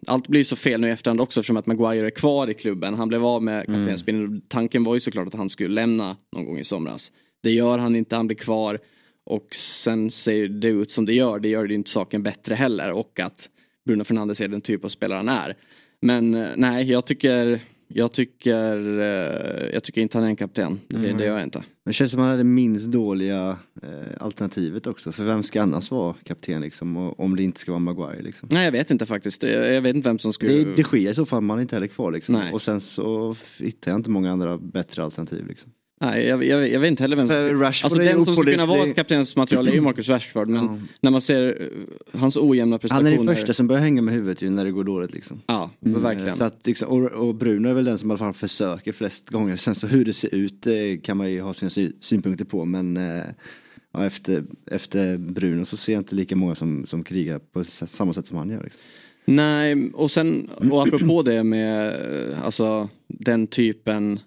allt 0.07 0.27
blir 0.27 0.43
så 0.43 0.55
fel 0.55 0.81
nu 0.81 0.87
i 0.87 0.91
efterhand 0.91 1.21
också 1.21 1.39
eftersom 1.39 1.57
att 1.57 1.65
Maguire 1.65 2.05
är 2.05 2.09
kvar 2.09 2.49
i 2.49 2.53
klubben. 2.53 2.93
Han 2.93 3.07
blev 3.07 3.25
av 3.25 3.43
med 3.43 3.65
kaptensbindeln. 3.65 4.41
Tanken 4.47 4.83
var 4.83 4.93
ju 4.93 4.99
såklart 4.99 5.27
att 5.27 5.33
han 5.33 5.49
skulle 5.49 5.75
lämna 5.75 6.17
någon 6.35 6.45
gång 6.45 6.57
i 6.57 6.63
somras. 6.63 7.11
Det 7.43 7.51
gör 7.51 7.77
han 7.77 7.95
inte, 7.95 8.15
han 8.15 8.27
blir 8.27 8.37
kvar. 8.37 8.79
Och 9.25 9.55
sen 9.55 10.11
ser 10.11 10.47
det 10.47 10.67
ut 10.67 10.91
som 10.91 11.05
det 11.05 11.13
gör, 11.13 11.39
det 11.39 11.47
gör 11.47 11.67
det 11.67 11.73
inte 11.73 11.89
saken 11.89 12.23
bättre 12.23 12.55
heller. 12.55 12.91
Och 12.91 13.19
att 13.19 13.49
Bruno 13.85 14.03
Fernandes 14.03 14.41
är 14.41 14.47
den 14.47 14.61
typ 14.61 14.85
av 14.85 14.89
spelare 14.89 15.17
han 15.17 15.29
är. 15.29 15.57
Men 16.01 16.35
eh, 16.35 16.47
nej, 16.55 16.91
jag 16.91 17.05
tycker, 17.05 17.59
jag 17.87 18.11
tycker, 18.11 18.99
eh, 18.99 19.69
jag 19.73 19.83
tycker 19.83 20.01
inte 20.01 20.17
han 20.17 20.25
är 20.25 20.29
en 20.29 20.35
kapten. 20.35 20.79
Det, 20.87 20.97
det 20.97 21.25
gör 21.25 21.33
jag 21.33 21.43
inte. 21.43 21.63
Det 21.85 21.93
känns 21.93 22.11
som 22.11 22.19
han 22.19 22.29
hade 22.29 22.43
minst 22.43 22.91
dåliga 22.91 23.57
eh, 23.83 23.89
alternativet 24.19 24.87
också. 24.87 25.11
För 25.11 25.23
vem 25.23 25.43
ska 25.43 25.61
annars 25.61 25.91
vara 25.91 26.15
kapten 26.23 26.61
liksom? 26.61 26.97
Om 26.97 27.35
det 27.35 27.43
inte 27.43 27.59
ska 27.59 27.71
vara 27.71 27.79
Maguire 27.79 28.21
liksom. 28.21 28.49
Nej, 28.51 28.65
jag 28.65 28.71
vet 28.71 28.91
inte 28.91 29.05
faktiskt. 29.05 29.43
Jag, 29.43 29.81
vet 29.81 29.95
inte 29.95 30.09
vem 30.09 30.19
som 30.19 30.33
skulle... 30.33 30.53
Det 30.53 30.61
är 30.61 30.83
de 30.91 30.99
Gea 30.99 31.11
i 31.11 31.13
så 31.13 31.25
fall, 31.25 31.41
man 31.41 31.57
är 31.57 31.61
inte 31.61 31.75
heller 31.75 31.87
kvar 31.87 32.11
liksom. 32.11 32.35
Nej. 32.35 32.53
Och 32.53 32.61
sen 32.61 32.81
så 32.81 33.35
hittar 33.59 33.91
jag 33.91 33.99
inte 33.99 34.09
många 34.09 34.31
andra 34.31 34.57
bättre 34.57 35.03
alternativ 35.03 35.47
liksom. 35.47 35.71
Nej, 36.01 36.25
jag, 36.25 36.43
jag, 36.43 36.69
jag 36.69 36.79
vet 36.79 36.87
inte 36.87 37.03
heller 37.03 37.15
vem 37.15 37.27
som 37.27 37.35
ska... 37.37 37.85
Alltså 37.85 37.99
den 37.99 38.25
som 38.25 38.35
skulle 38.35 38.51
kunna 38.51 38.65
vara 38.65 38.83
ett 38.87 38.95
kaptensmaterial 38.95 39.67
är 39.67 39.71
ju 39.73 39.81
Marcus 39.81 40.09
Rashford. 40.09 40.47
Men 40.49 40.63
Ja. 40.65 40.79
när 41.01 41.11
man 41.11 41.21
ser 41.21 41.61
eh, 41.61 42.19
hans 42.19 42.37
ojämna 42.37 42.73
Han 42.73 42.79
prestationer. 42.79 43.11
är 43.11 43.17
den 43.17 43.35
första 43.35 43.53
som 43.53 43.67
börjar 43.67 43.81
hänga 43.81 44.01
med 44.01 44.13
huvudet 44.13 44.41
ju 44.41 44.49
när 44.49 44.65
det 44.65 44.71
går 44.71 44.83
dåligt 44.83 45.13
liksom. 45.13 45.41
Ja, 45.47 45.71
Mm. 45.85 46.01
verkligen. 46.01 46.35
Så 46.35 46.43
att, 46.43 46.67
liksom, 46.67 46.87
och, 46.89 47.11
och 47.27 47.35
Bruno 47.35 47.67
är 47.69 47.73
väl 47.73 47.85
den 47.85 47.97
som 47.97 48.09
i 48.09 48.11
alla 48.11 48.17
fall 48.17 48.33
försöker 48.33 48.91
flest 48.91 49.29
gånger. 49.29 49.55
Sen 49.55 49.75
så 49.75 49.87
hur 49.87 50.05
det 50.05 50.13
ser 50.13 50.35
ut 50.35 50.67
eh, 50.67 50.73
kan 51.03 51.17
man 51.17 51.31
ju 51.31 51.41
ha 51.41 51.53
sina 51.53 51.69
sy- 51.69 51.91
synpunkter 51.99 52.45
på. 52.45 52.65
Men 52.65 52.97
eh, 52.97 53.23
ja, 53.93 54.05
efter, 54.05 54.43
efter 54.71 55.17
Bruno 55.17 55.65
så 55.65 55.77
ser 55.77 55.93
jag 55.93 55.99
inte 55.99 56.15
lika 56.15 56.35
många 56.35 56.55
som, 56.55 56.85
som 56.85 57.03
krigar 57.03 57.39
på 57.39 57.63
samma 57.63 58.13
sätt 58.13 58.27
som 58.27 58.37
han 58.37 58.49
gör. 58.49 58.63
Liksom. 58.63 58.81
Nej, 59.25 59.91
och 59.93 60.11
sen 60.11 60.49
och 60.71 60.81
apropå 60.87 61.21
det 61.23 61.43
med 61.43 61.87
eh, 61.87 62.45
alltså 62.45 62.89
den 63.07 63.47
typen 63.47 64.19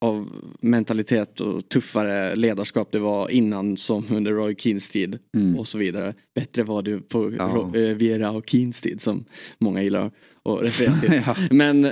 av 0.00 0.28
mentalitet 0.60 1.40
och 1.40 1.68
tuffare 1.68 2.36
ledarskap 2.36 2.88
det 2.92 2.98
var 2.98 3.28
innan 3.28 3.76
som 3.76 4.04
under 4.10 4.32
Roy 4.32 4.54
Keens 4.58 4.90
tid 4.90 5.18
och 5.58 5.68
så 5.68 5.78
vidare. 5.78 6.14
Bättre 6.34 6.62
var 6.62 6.82
det 6.82 7.08
på 7.08 7.32
Ja. 7.38 7.76
Eh, 7.76 7.96
Viera 7.96 8.30
och 8.30 8.48
Keens 8.48 8.80
tid 8.80 9.00
som 9.00 9.24
många 9.58 9.82
gillar 9.82 10.10
att 10.58 10.64
referera 10.64 10.94
till. 10.94 11.22
Men, 11.56 11.84
eh, 11.84 11.90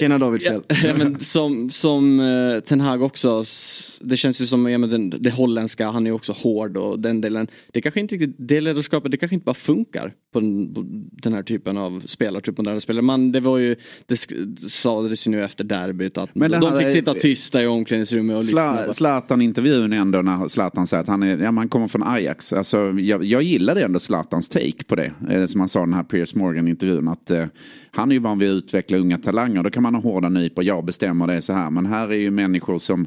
Tjena 0.00 0.18
David 0.18 0.42
Fjell. 0.42 0.62
Ja, 0.68 0.76
ja, 0.84 0.94
men 0.96 1.20
som, 1.20 1.70
som 1.70 2.20
uh, 2.20 2.60
Ten 2.60 2.80
Hag 2.80 3.02
också, 3.02 3.44
det 4.00 4.16
känns 4.16 4.40
ju 4.40 4.46
som 4.46 4.70
ja, 4.70 4.78
men 4.78 4.90
den, 4.90 5.10
det 5.20 5.30
holländska, 5.30 5.90
han 5.90 6.06
är 6.06 6.10
ju 6.10 6.14
också 6.14 6.32
hård 6.32 6.76
och 6.76 7.00
den 7.00 7.20
delen. 7.20 7.46
Det 7.72 7.80
kanske 7.80 8.00
inte 8.00 8.14
riktigt, 8.14 8.36
det 8.38 8.60
ledarskapet, 8.60 9.10
det 9.10 9.16
kanske 9.16 9.34
inte 9.34 9.44
bara 9.44 9.54
funkar 9.54 10.14
på 10.32 10.40
den, 10.40 10.74
på 10.74 10.84
den 11.22 11.32
här 11.32 11.42
typen 11.42 11.78
av 11.78 12.02
spelare, 12.06 12.42
typ 12.42 12.58
moderna 12.58 12.80
spelare. 12.80 13.02
Man, 13.02 13.32
det 13.32 13.40
var 13.40 13.58
ju, 13.58 13.76
det 14.06 14.16
sades 14.68 15.26
ju 15.26 15.30
nu 15.30 15.44
efter 15.44 15.64
derbyt 15.64 16.18
att 16.18 16.34
Men 16.34 16.50
de 16.50 16.78
fick 16.78 16.88
sitta 16.88 17.14
tysta 17.14 17.62
i 17.62 17.66
omklädningsrummet 17.66 18.36
och 18.36 18.42
lyssna. 18.42 18.92
Zlatan-intervjun 18.92 19.92
ändå 19.92 20.22
när 20.22 20.48
Zlatan 20.48 20.86
säger 20.86 21.00
att 21.00 21.08
han, 21.08 21.22
är, 21.22 21.38
ja, 21.38 21.50
man 21.50 21.68
kommer 21.68 21.88
från 21.88 22.02
Ajax. 22.02 22.52
Alltså, 22.52 22.78
jag, 22.98 23.24
jag 23.24 23.42
gillade 23.42 23.84
ändå 23.84 24.00
Zlatans 24.00 24.48
take 24.48 24.84
på 24.86 24.96
det. 24.96 25.12
Eh, 25.30 25.46
som 25.46 25.60
han 25.60 25.68
sa 25.68 25.80
i 25.80 25.82
den 25.82 25.94
här 25.94 26.02
Piers 26.02 26.34
Morgan-intervjun. 26.34 27.08
Att, 27.08 27.30
eh, 27.30 27.46
han 27.96 28.10
är 28.10 28.14
ju 28.14 28.18
van 28.18 28.38
vid 28.38 28.50
att 28.50 28.54
utveckla 28.54 28.98
unga 28.98 29.18
talanger. 29.18 29.62
Då 29.62 29.70
kan 29.70 29.82
man 29.82 29.94
ha 29.94 30.02
hårda 30.02 30.28
nypor. 30.28 30.64
Jag 30.64 30.84
bestämmer 30.84 31.26
det 31.26 31.42
så 31.42 31.52
här. 31.52 31.70
Men 31.70 31.86
här 31.86 32.08
är 32.08 32.18
ju 32.18 32.30
människor 32.30 32.78
som... 32.78 33.06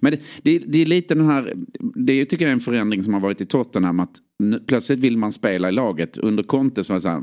Men 0.00 0.12
det, 0.12 0.20
det, 0.42 0.58
det 0.58 0.82
är 0.82 0.86
lite 0.86 1.14
den 1.14 1.26
här... 1.26 1.54
Det 1.94 2.12
är, 2.12 2.24
tycker 2.24 2.44
jag 2.44 2.50
är 2.50 2.54
en 2.54 2.60
förändring 2.60 3.02
som 3.02 3.14
har 3.14 3.20
varit 3.20 3.40
i 3.40 3.44
Tottenham. 3.44 4.00
Att 4.00 4.16
nu, 4.38 4.60
plötsligt 4.66 4.98
vill 4.98 5.18
man 5.18 5.32
spela 5.32 5.68
i 5.68 5.72
laget. 5.72 6.18
Under 6.18 6.42
Conte 6.42 6.84
så 6.84 6.92
var 6.92 6.96
det 6.96 7.00
så 7.00 7.08
här. 7.08 7.22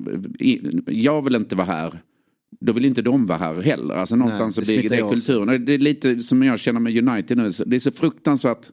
Jag 0.94 1.22
vill 1.22 1.36
inte 1.36 1.56
vara 1.56 1.68
här. 1.68 2.02
Då 2.60 2.74
vill 2.74 2.86
inte 2.86 3.02
de 3.02 3.26
vara 3.26 3.38
här 3.38 3.62
heller. 3.62 3.96
Alltså 3.96 4.16
någonstans 4.16 4.56
det 4.56 4.66
så 4.66 4.72
blir 4.72 4.90
det 4.90 5.10
kulturen. 5.10 5.66
Det 5.66 5.74
är 5.74 5.78
lite 5.78 6.20
som 6.20 6.44
jag 6.44 6.60
känner 6.60 6.80
med 6.80 7.08
United 7.08 7.38
nu. 7.38 7.50
Det 7.66 7.76
är 7.76 7.80
så 7.80 7.92
fruktansvärt. 7.92 8.72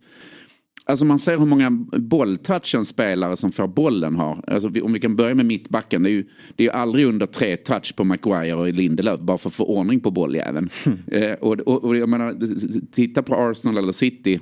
Alltså 0.90 1.04
man 1.04 1.18
ser 1.18 1.38
hur 1.38 1.46
många 1.46 1.70
bolltouch 1.98 2.74
en 2.74 2.84
spelare 2.84 3.36
som 3.36 3.52
får 3.52 3.68
bollen 3.68 4.16
har. 4.16 4.44
Alltså 4.46 4.70
om 4.82 4.92
vi 4.92 5.00
kan 5.00 5.16
börja 5.16 5.34
med 5.34 5.46
mittbacken. 5.46 6.02
Det 6.02 6.08
är 6.10 6.12
ju, 6.12 6.24
det 6.56 6.62
är 6.62 6.64
ju 6.64 6.72
aldrig 6.72 7.06
under 7.06 7.26
tre 7.26 7.56
touch 7.56 7.96
på 7.96 8.04
Maguire 8.04 8.54
och 8.54 8.72
Lindelöf. 8.72 9.20
Bara 9.20 9.38
för 9.38 9.48
att 9.48 9.54
få 9.54 9.64
ordning 9.64 10.00
på 10.00 10.10
bolljäveln. 10.10 10.70
Eh, 11.06 11.32
och, 11.32 11.60
och, 11.60 11.84
och 11.84 11.96
jag 11.96 12.08
menar, 12.08 12.36
titta 12.92 13.22
på 13.22 13.34
Arsenal 13.34 13.78
eller 13.78 13.92
City. 13.92 14.40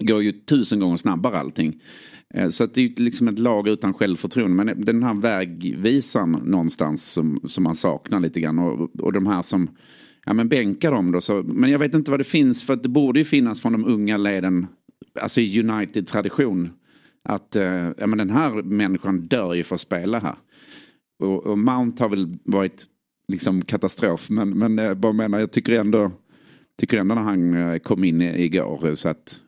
Går 0.00 0.22
ju 0.22 0.32
tusen 0.32 0.80
gånger 0.80 0.96
snabbare 0.96 1.38
allting. 1.38 1.80
Eh, 2.34 2.48
Så 2.48 2.66
det 2.66 2.80
är 2.80 2.88
ju 2.88 2.94
liksom 2.96 3.28
ett 3.28 3.38
lag 3.38 3.68
utan 3.68 3.94
självförtroende. 3.94 4.64
Men 4.64 4.80
den 4.84 5.02
här 5.02 5.14
vägvisaren 5.14 6.30
någonstans 6.30 7.12
som, 7.12 7.40
som 7.44 7.64
man 7.64 7.74
saknar 7.74 8.20
lite 8.20 8.40
grann. 8.40 8.58
Och, 8.58 9.00
och 9.00 9.12
de 9.12 9.26
här 9.26 9.42
som 9.42 9.70
ja, 10.26 10.32
men 10.32 10.48
bänkar 10.48 10.92
dem 10.92 11.12
då. 11.12 11.20
Så, 11.20 11.42
men 11.46 11.70
jag 11.70 11.78
vet 11.78 11.94
inte 11.94 12.10
vad 12.10 12.20
det 12.20 12.24
finns. 12.24 12.62
För 12.62 12.74
att 12.74 12.82
det 12.82 12.88
borde 12.88 13.20
ju 13.20 13.24
finnas 13.24 13.60
från 13.60 13.72
de 13.72 13.84
unga 13.84 14.16
leden. 14.16 14.66
Alltså 15.20 15.40
i 15.40 15.60
United-tradition. 15.60 16.70
Att 17.28 17.56
eh, 17.56 17.90
ja, 17.98 18.06
men 18.06 18.18
den 18.18 18.30
här 18.30 18.62
människan 18.62 19.20
dör 19.20 19.54
ju 19.54 19.62
för 19.62 19.74
att 19.74 19.80
spela 19.80 20.18
här. 20.18 20.36
Och, 21.18 21.46
och 21.46 21.58
Mount 21.58 22.02
har 22.02 22.10
väl 22.10 22.38
varit 22.44 22.86
liksom 23.28 23.62
katastrof. 23.62 24.30
Men, 24.30 24.58
men 24.58 24.78
eh, 24.78 24.84
jag 24.84 24.96
bara 24.96 25.12
menar, 25.12 25.38
jag 25.38 25.50
tycker 25.50 25.80
ändå, 25.80 26.12
tycker 26.80 26.98
ändå 26.98 27.14
när 27.14 27.22
han 27.22 27.54
eh, 27.54 27.78
kom 27.78 28.04
in 28.04 28.22
igår. 28.22 28.88
Eh, 28.88 28.94
så 28.94 29.08
att, 29.08 29.40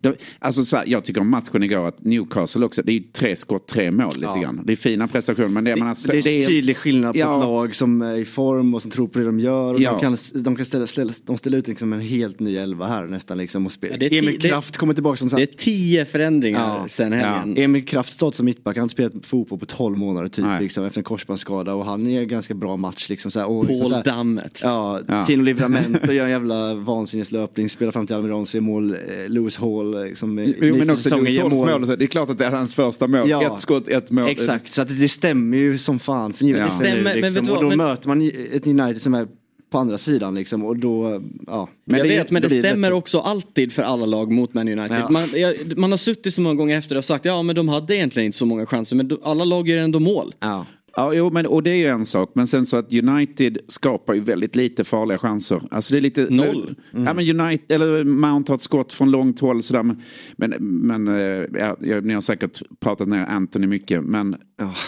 det, 0.00 0.16
alltså 0.38 0.64
så 0.64 0.76
här, 0.76 0.84
jag 0.86 1.04
tycker 1.04 1.20
om 1.20 1.30
matchen 1.30 1.62
igår 1.62 1.88
att 1.88 2.04
Newcastle 2.04 2.64
också, 2.66 2.82
det 2.82 2.92
är 2.92 2.94
ju 2.94 3.00
tre 3.12 3.36
skott, 3.36 3.66
tre 3.66 3.90
mål 3.90 4.06
lite 4.14 4.20
Ja. 4.22 4.36
grann. 4.42 4.60
Det 4.64 4.72
är 4.72 4.76
fina 4.76 5.08
prestationer 5.08 5.48
men 5.48 5.64
det, 5.64 5.76
men 5.76 5.88
alltså, 5.88 6.12
det 6.12 6.18
är 6.18 6.46
tydlig 6.46 6.76
skillnad 6.76 7.12
på 7.12 7.18
Ja. 7.18 7.34
ett 7.38 7.44
lag 7.44 7.74
som 7.74 8.02
är 8.02 8.16
i 8.16 8.24
form 8.24 8.74
och 8.74 8.82
som 8.82 8.90
tror 8.90 9.08
på 9.08 9.18
det 9.18 9.24
de 9.24 9.40
gör. 9.40 9.74
Och 9.74 9.80
Ja. 9.80 9.90
De 9.92 10.00
kan, 10.00 10.16
de 10.44 10.56
kan 10.56 10.64
ställa, 10.66 10.86
ställa, 10.86 11.12
de 11.26 11.38
ställer 11.38 11.58
ut 11.58 11.68
liksom 11.68 11.92
en 11.92 12.00
helt 12.00 12.40
ny 12.40 12.56
elva 12.56 12.86
här 12.86 13.06
nästan. 13.06 13.38
Liksom, 13.38 13.66
och 13.66 13.72
spela. 13.72 13.94
Ja, 13.94 13.98
det 13.98 14.06
är 14.06 14.10
ti- 14.10 14.18
Emil 14.18 14.38
det- 14.40 14.48
Kraft 14.48 14.76
kommer 14.76 14.94
tillbaka 14.94 15.16
som 15.16 15.28
Det 15.28 15.30
sagt. 15.30 15.42
är 15.42 15.56
tio 15.58 16.04
förändringar 16.04 16.60
Ja. 16.80 16.88
sen 16.88 17.12
helgen. 17.12 17.54
Emil 17.64 17.84
Kraft 17.84 18.12
stått 18.12 18.34
som 18.34 18.46
mittback, 18.46 18.76
han 18.76 18.82
har 18.82 18.88
spelat 18.88 19.12
fotboll 19.22 19.58
på 19.58 19.66
12 19.66 19.98
månader 19.98 20.28
typ 20.28 20.44
liksom, 20.60 20.84
efter 20.84 21.00
en 21.00 21.04
korsbandsskada 21.04 21.74
och 21.74 21.84
han 21.84 22.06
är 22.06 22.20
en 22.22 22.28
ganska 22.28 22.54
bra 22.54 22.76
match 22.76 23.08
liksom. 23.08 23.30
Så 23.30 23.38
här, 23.40 23.50
och, 23.50 23.64
liksom, 23.66 23.82
Paul 23.84 23.90
så 23.90 23.96
här, 24.10 24.16
Dammet. 24.16 24.60
Ja, 24.62 25.00
Ja. 25.08 25.24
Tino 25.24 25.42
Livramento 25.42 26.12
gör 26.12 26.24
en 26.24 26.30
jävla 26.30 26.74
vansinneslöpning, 26.74 27.68
spelar 27.68 27.92
fram 27.92 28.06
till 28.06 28.16
Almiron, 28.16 28.46
så 28.46 28.56
är 28.56 28.60
mål, 28.60 28.90
eh, 28.94 28.98
Lewis 29.28 29.56
Hall 29.56 29.89
eh, 29.98 30.04
liksom, 30.04 30.38
eh, 30.38 30.44
Jo, 30.44 30.54
ny 30.60 30.72
men 30.78 30.90
också 30.90 31.14
Halls 31.16 31.38
mål. 31.38 31.80
mål. 31.80 31.86
Det 31.98 32.04
är 32.04 32.06
klart 32.06 32.30
att 32.30 32.38
det 32.38 32.44
är 32.46 32.50
hans 32.50 32.74
första 32.74 33.06
mål. 33.06 33.28
Ja. 33.30 33.54
Ett 33.54 33.60
skott, 33.60 33.88
ett 33.88 34.10
mål. 34.10 34.28
Exakt, 34.28 34.72
så 34.72 34.82
att 34.82 34.88
det 35.00 35.08
stämmer 35.08 35.58
ju 35.58 35.78
som 35.78 35.98
fan 35.98 36.32
för 36.32 36.44
United 36.44 36.62
Ja. 36.62 36.68
Stämmer, 36.70 37.02
men 37.02 37.16
liksom, 37.16 37.34
vet 37.34 37.44
du 37.44 37.50
och 37.56 37.62
då 37.62 37.68
men- 37.68 37.78
möter 37.78 38.08
man 38.08 38.22
ett 38.52 38.66
United 38.66 39.00
som 39.02 39.14
är 39.14 39.26
på 39.72 39.78
andra 39.78 39.98
sidan 39.98 40.34
liksom 40.34 40.64
och 40.64 40.76
då, 40.76 41.22
ja. 41.46 41.68
Men 41.84 41.98
jag 41.98 42.08
det- 42.08 42.16
vet, 42.16 42.30
men 42.30 42.42
det 42.42 42.48
det 42.48 42.58
stämmer 42.58 42.92
också 42.92 43.20
alltid 43.20 43.72
för 43.72 43.82
alla 43.82 44.06
lag 44.06 44.32
mot 44.32 44.54
Man 44.54 44.68
United. 44.68 44.96
Ja. 45.00 45.10
Man, 45.10 45.28
jag, 45.34 45.78
man 45.78 45.90
har 45.90 45.98
suttit 45.98 46.34
så 46.34 46.40
många 46.40 46.54
gånger 46.54 46.78
efter 46.78 46.96
och 46.98 47.04
sagt 47.04 47.24
ja 47.24 47.42
men 47.42 47.56
de 47.56 47.68
hade 47.68 47.96
egentligen 47.96 48.26
inte 48.26 48.38
så 48.38 48.46
många 48.46 48.66
chanser 48.66 48.96
men 48.96 49.10
alla 49.22 49.44
lag 49.44 49.68
gör 49.68 49.78
ändå 49.78 50.00
mål. 50.00 50.34
Ja. 50.40 50.66
Ja, 50.96 51.14
jo, 51.14 51.30
men, 51.30 51.46
och 51.46 51.62
det 51.62 51.70
är 51.70 51.74
ju 51.76 51.86
en 51.86 52.04
sak. 52.04 52.30
Men 52.34 52.46
sen 52.46 52.66
så 52.66 52.76
att 52.76 52.92
United 52.94 53.58
skapar 53.66 54.14
ju 54.14 54.20
väldigt 54.20 54.56
lite 54.56 54.84
farliga 54.84 55.18
chanser. 55.18 55.62
Alltså 55.70 55.92
det 55.94 55.98
är 55.98 56.02
lite... 56.02 56.26
Noll. 56.30 56.74
Ja, 56.90 57.14
men 57.14 57.40
United, 57.40 57.72
eller 57.82 58.04
Mount 58.04 58.52
har 58.52 58.54
ett 58.54 58.62
skott 58.62 58.92
från 58.92 59.10
långt 59.10 59.40
håll 59.40 59.62
sådär. 59.62 59.82
Men, 59.82 60.00
men, 60.36 60.50
men 60.60 61.08
eh, 61.08 61.14
ja, 61.60 61.76
jag- 61.80 62.04
ni 62.04 62.14
har 62.14 62.20
säkert 62.20 62.62
pratat 62.80 63.08
ner 63.08 63.24
Anthony 63.26 63.66
mycket. 63.66 64.04
Men 64.04 64.36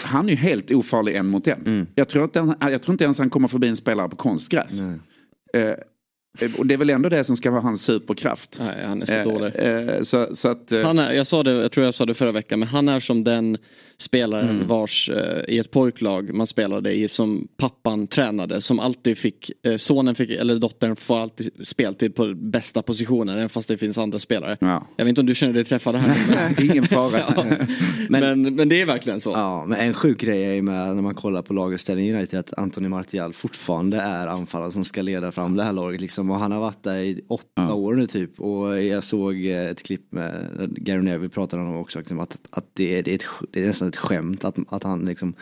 han 0.05 0.25
är 0.25 0.29
ju 0.29 0.35
helt 0.35 0.71
ofarlig 0.71 1.15
en 1.15 1.27
mot 1.27 1.47
en. 1.47 1.87
Jag, 1.95 2.09
tror 2.09 2.23
inte, 2.23 2.39
han- 2.39 2.55
jag 2.71 2.81
tror 2.81 2.93
inte 2.93 3.03
ens 3.03 3.19
han 3.19 3.29
kommer 3.29 3.47
förbi 3.47 3.67
en 3.67 3.75
spelare 3.75 4.09
på 4.09 4.15
konstgräs. 4.15 4.81
Eh, 5.53 5.73
och 6.57 6.65
det 6.67 6.73
är 6.73 6.77
väl 6.77 6.89
ändå 6.89 7.09
det 7.09 7.23
som 7.23 7.37
ska 7.37 7.51
vara 7.51 7.61
hans 7.61 7.81
superkraft. 7.83 8.57
Nej, 8.59 8.85
han 8.85 9.01
är 9.01 9.05
så 9.05 9.13
Eh, 9.13 9.23
dålig. 9.23 9.51
eh, 9.55 10.01
så, 10.01 10.27
så 10.35 10.49
att... 10.49 10.71
eh, 10.71 10.81
Han 10.81 10.99
är, 10.99 11.13
jag, 11.13 11.27
sa 11.27 11.43
det, 11.43 11.51
jag 11.51 11.71
tror 11.71 11.85
jag 11.85 11.95
sa 11.95 12.05
det 12.05 12.13
förra 12.13 12.31
veckan, 12.31 12.59
men 12.59 12.67
han 12.67 12.89
är 12.89 12.99
som 12.99 13.23
den 13.23 13.57
spelaren 13.97 14.49
Mm. 14.49 14.67
vars 14.67 15.09
eh, 15.09 15.53
i 15.55 15.59
ett 15.59 15.71
pojklag 15.71 16.33
man 16.33 16.47
spelade 16.47 16.93
i 16.93 17.07
som 17.07 17.47
pappan 17.57 18.07
tränade. 18.07 18.61
Som 18.61 18.79
alltid 18.79 19.17
fick, 19.17 19.51
eh, 19.65 19.77
sonen 19.77 20.15
fick, 20.15 20.29
eller 20.29 20.55
dottern 20.55 20.95
får 20.95 21.19
alltid 21.19 21.49
speltid 21.67 22.15
på 22.15 22.33
bästa 22.35 22.81
positionen 22.81 23.37
även 23.37 23.49
fast 23.49 23.67
det 23.67 23.77
finns 23.77 23.97
andra 23.97 24.19
spelare. 24.19 24.57
Ja. 24.61 24.87
Jag 24.97 25.05
vet 25.05 25.09
inte 25.09 25.21
om 25.21 25.27
du 25.27 25.35
känner 25.35 25.53
dig 25.53 25.63
träffad 25.63 25.95
här. 25.95 26.61
Ingen 26.71 26.83
fara. 26.83 27.19
ja. 27.35 27.45
men, 28.09 28.55
men 28.55 28.69
det 28.69 28.81
är 28.81 28.85
verkligen 28.85 29.19
så. 29.19 29.31
Ja, 29.31 29.65
men 29.67 29.79
en 29.79 29.93
sjuk 29.93 30.19
grej 30.19 30.43
är 30.45 30.53
ju 30.53 30.61
med 30.61 30.95
när 30.95 31.01
man 31.01 31.15
kollar 31.15 31.41
på 31.41 31.53
laguppställningen 31.53 32.15
i 32.15 32.17
United 32.17 32.39
att 32.39 32.53
Anthony 32.57 32.89
Martial 32.89 33.33
fortfarande 33.33 33.97
är 33.97 34.27
anfallaren 34.27 34.71
som 34.71 34.85
ska 34.85 35.01
leda 35.01 35.31
fram 35.31 35.55
det 35.55 35.63
här 35.63 35.73
laget 35.73 36.01
liksom. 36.01 36.22
Och 36.31 36.39
han 36.39 36.51
har 36.51 36.59
varit 36.59 36.83
där 36.83 36.97
i 36.97 37.21
åtta 37.27 37.73
år 37.73 37.93
nu 37.93 38.07
typ. 38.07 38.39
Och 38.39 38.83
jag 38.83 39.03
såg 39.03 39.45
eh, 39.45 39.65
ett 39.65 39.83
klipp 39.83 40.11
med 40.11 40.49
Gary 40.75 41.01
Neville 41.01 41.29
pratade 41.29 41.63
om 41.63 41.75
också, 41.75 41.99
liksom, 41.99 42.19
att, 42.19 42.37
att 42.49 42.65
det, 42.73 42.97
är, 42.97 43.03
det, 43.03 43.11
är 43.11 43.15
ett, 43.15 43.25
det 43.51 43.63
är 43.63 43.67
nästan 43.67 43.87
ett 43.87 43.97
skämt 43.97 44.45
att, 44.45 44.55
att 44.69 44.83
han 44.83 45.05
liksom 45.05 45.33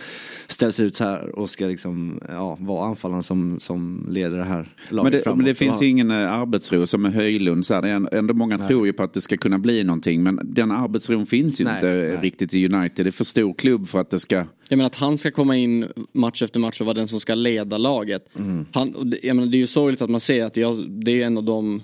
ställs 0.47 0.79
ut 0.79 0.95
så 0.95 1.03
här 1.03 1.39
och 1.39 1.49
ska 1.49 1.65
liksom, 1.65 2.19
ja, 2.29 2.57
vara 2.59 2.85
anfallaren 2.85 3.23
som, 3.23 3.59
som 3.59 4.07
leder 4.09 4.37
det 4.37 4.43
här 4.43 4.75
laget 4.89 5.03
Men 5.03 5.11
det, 5.11 5.23
framåt. 5.23 5.37
men 5.37 5.45
det 5.45 5.55
finns 5.55 5.81
ju 5.81 5.87
ingen 5.87 6.11
eh, 6.11 6.33
arbetsro 6.33 6.87
som 6.87 7.01
med 7.01 7.13
Höjlund. 7.13 7.65
Så 7.65 7.73
här, 7.73 7.83
är 7.83 8.15
ändå 8.15 8.33
många 8.33 8.57
tror 8.57 8.85
ju 8.85 8.93
på 8.93 9.03
att 9.03 9.13
det 9.13 9.21
ska 9.21 9.37
kunna 9.37 9.59
bli 9.59 9.83
någonting. 9.83 10.23
Men 10.23 10.39
den 10.43 10.71
arbetsron 10.71 11.25
finns 11.25 11.61
ju 11.61 11.65
Nej, 11.65 11.75
inte 11.75 11.87
nej. 11.87 12.17
riktigt 12.17 12.53
i 12.53 12.65
United. 12.65 13.05
Det 13.05 13.09
är 13.09 13.11
för 13.11 13.23
stor 13.23 13.53
klubb 13.53 13.87
för 13.87 13.99
att 13.99 14.09
det 14.09 14.19
ska... 14.19 14.45
Jag 14.71 14.77
menar 14.77 14.87
att 14.87 14.95
han 14.95 15.17
ska 15.17 15.31
komma 15.31 15.57
in 15.57 15.87
match 16.13 16.41
efter 16.41 16.59
match 16.59 16.81
och 16.81 16.85
vara 16.85 16.93
den 16.93 17.07
som 17.07 17.19
ska 17.19 17.35
leda 17.35 17.77
laget. 17.77 18.25
Han, 18.71 18.95
och 18.95 19.07
det, 19.07 19.19
jag 19.23 19.35
menar, 19.35 19.51
det 19.51 19.57
är 19.57 19.59
ju 19.59 19.67
sorgligt 19.67 20.01
att 20.01 20.09
man 20.09 20.19
ser 20.19 20.43
att 20.43 20.57
jag, 20.57 20.89
det 20.89 21.21
är 21.21 21.25
en 21.25 21.37
av 21.37 21.43
de 21.43 21.81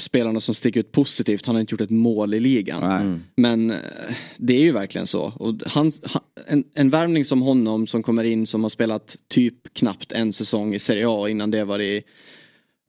spelarna 0.00 0.40
som 0.40 0.54
sticker 0.54 0.80
ut 0.80 0.92
positivt. 0.92 1.46
Han 1.46 1.54
har 1.54 1.60
inte 1.60 1.72
gjort 1.72 1.80
ett 1.80 1.90
mål 1.90 2.34
i 2.34 2.40
ligan. 2.40 2.80
Nej. 2.80 3.18
Men 3.36 3.70
eh, 3.70 3.76
det 4.36 4.54
är 4.54 4.60
ju 4.60 4.72
verkligen 4.72 5.06
så. 5.06 5.32
Och 5.36 5.54
han, 5.66 5.92
han, 6.02 6.22
en, 6.46 6.64
en 6.74 6.90
värvning 6.90 7.24
som 7.24 7.42
honom 7.42 7.86
som 7.86 8.02
kommer 8.02 8.24
in 8.24 8.46
som 8.46 8.62
har 8.62 8.70
spelat 8.70 9.16
typ 9.28 9.74
knappt 9.74 10.12
en 10.12 10.32
säsong 10.32 10.74
i 10.74 10.78
Serie 10.78 11.06
A 11.08 11.28
innan 11.28 11.50
det 11.50 11.64
var 11.64 11.80
i 11.80 12.02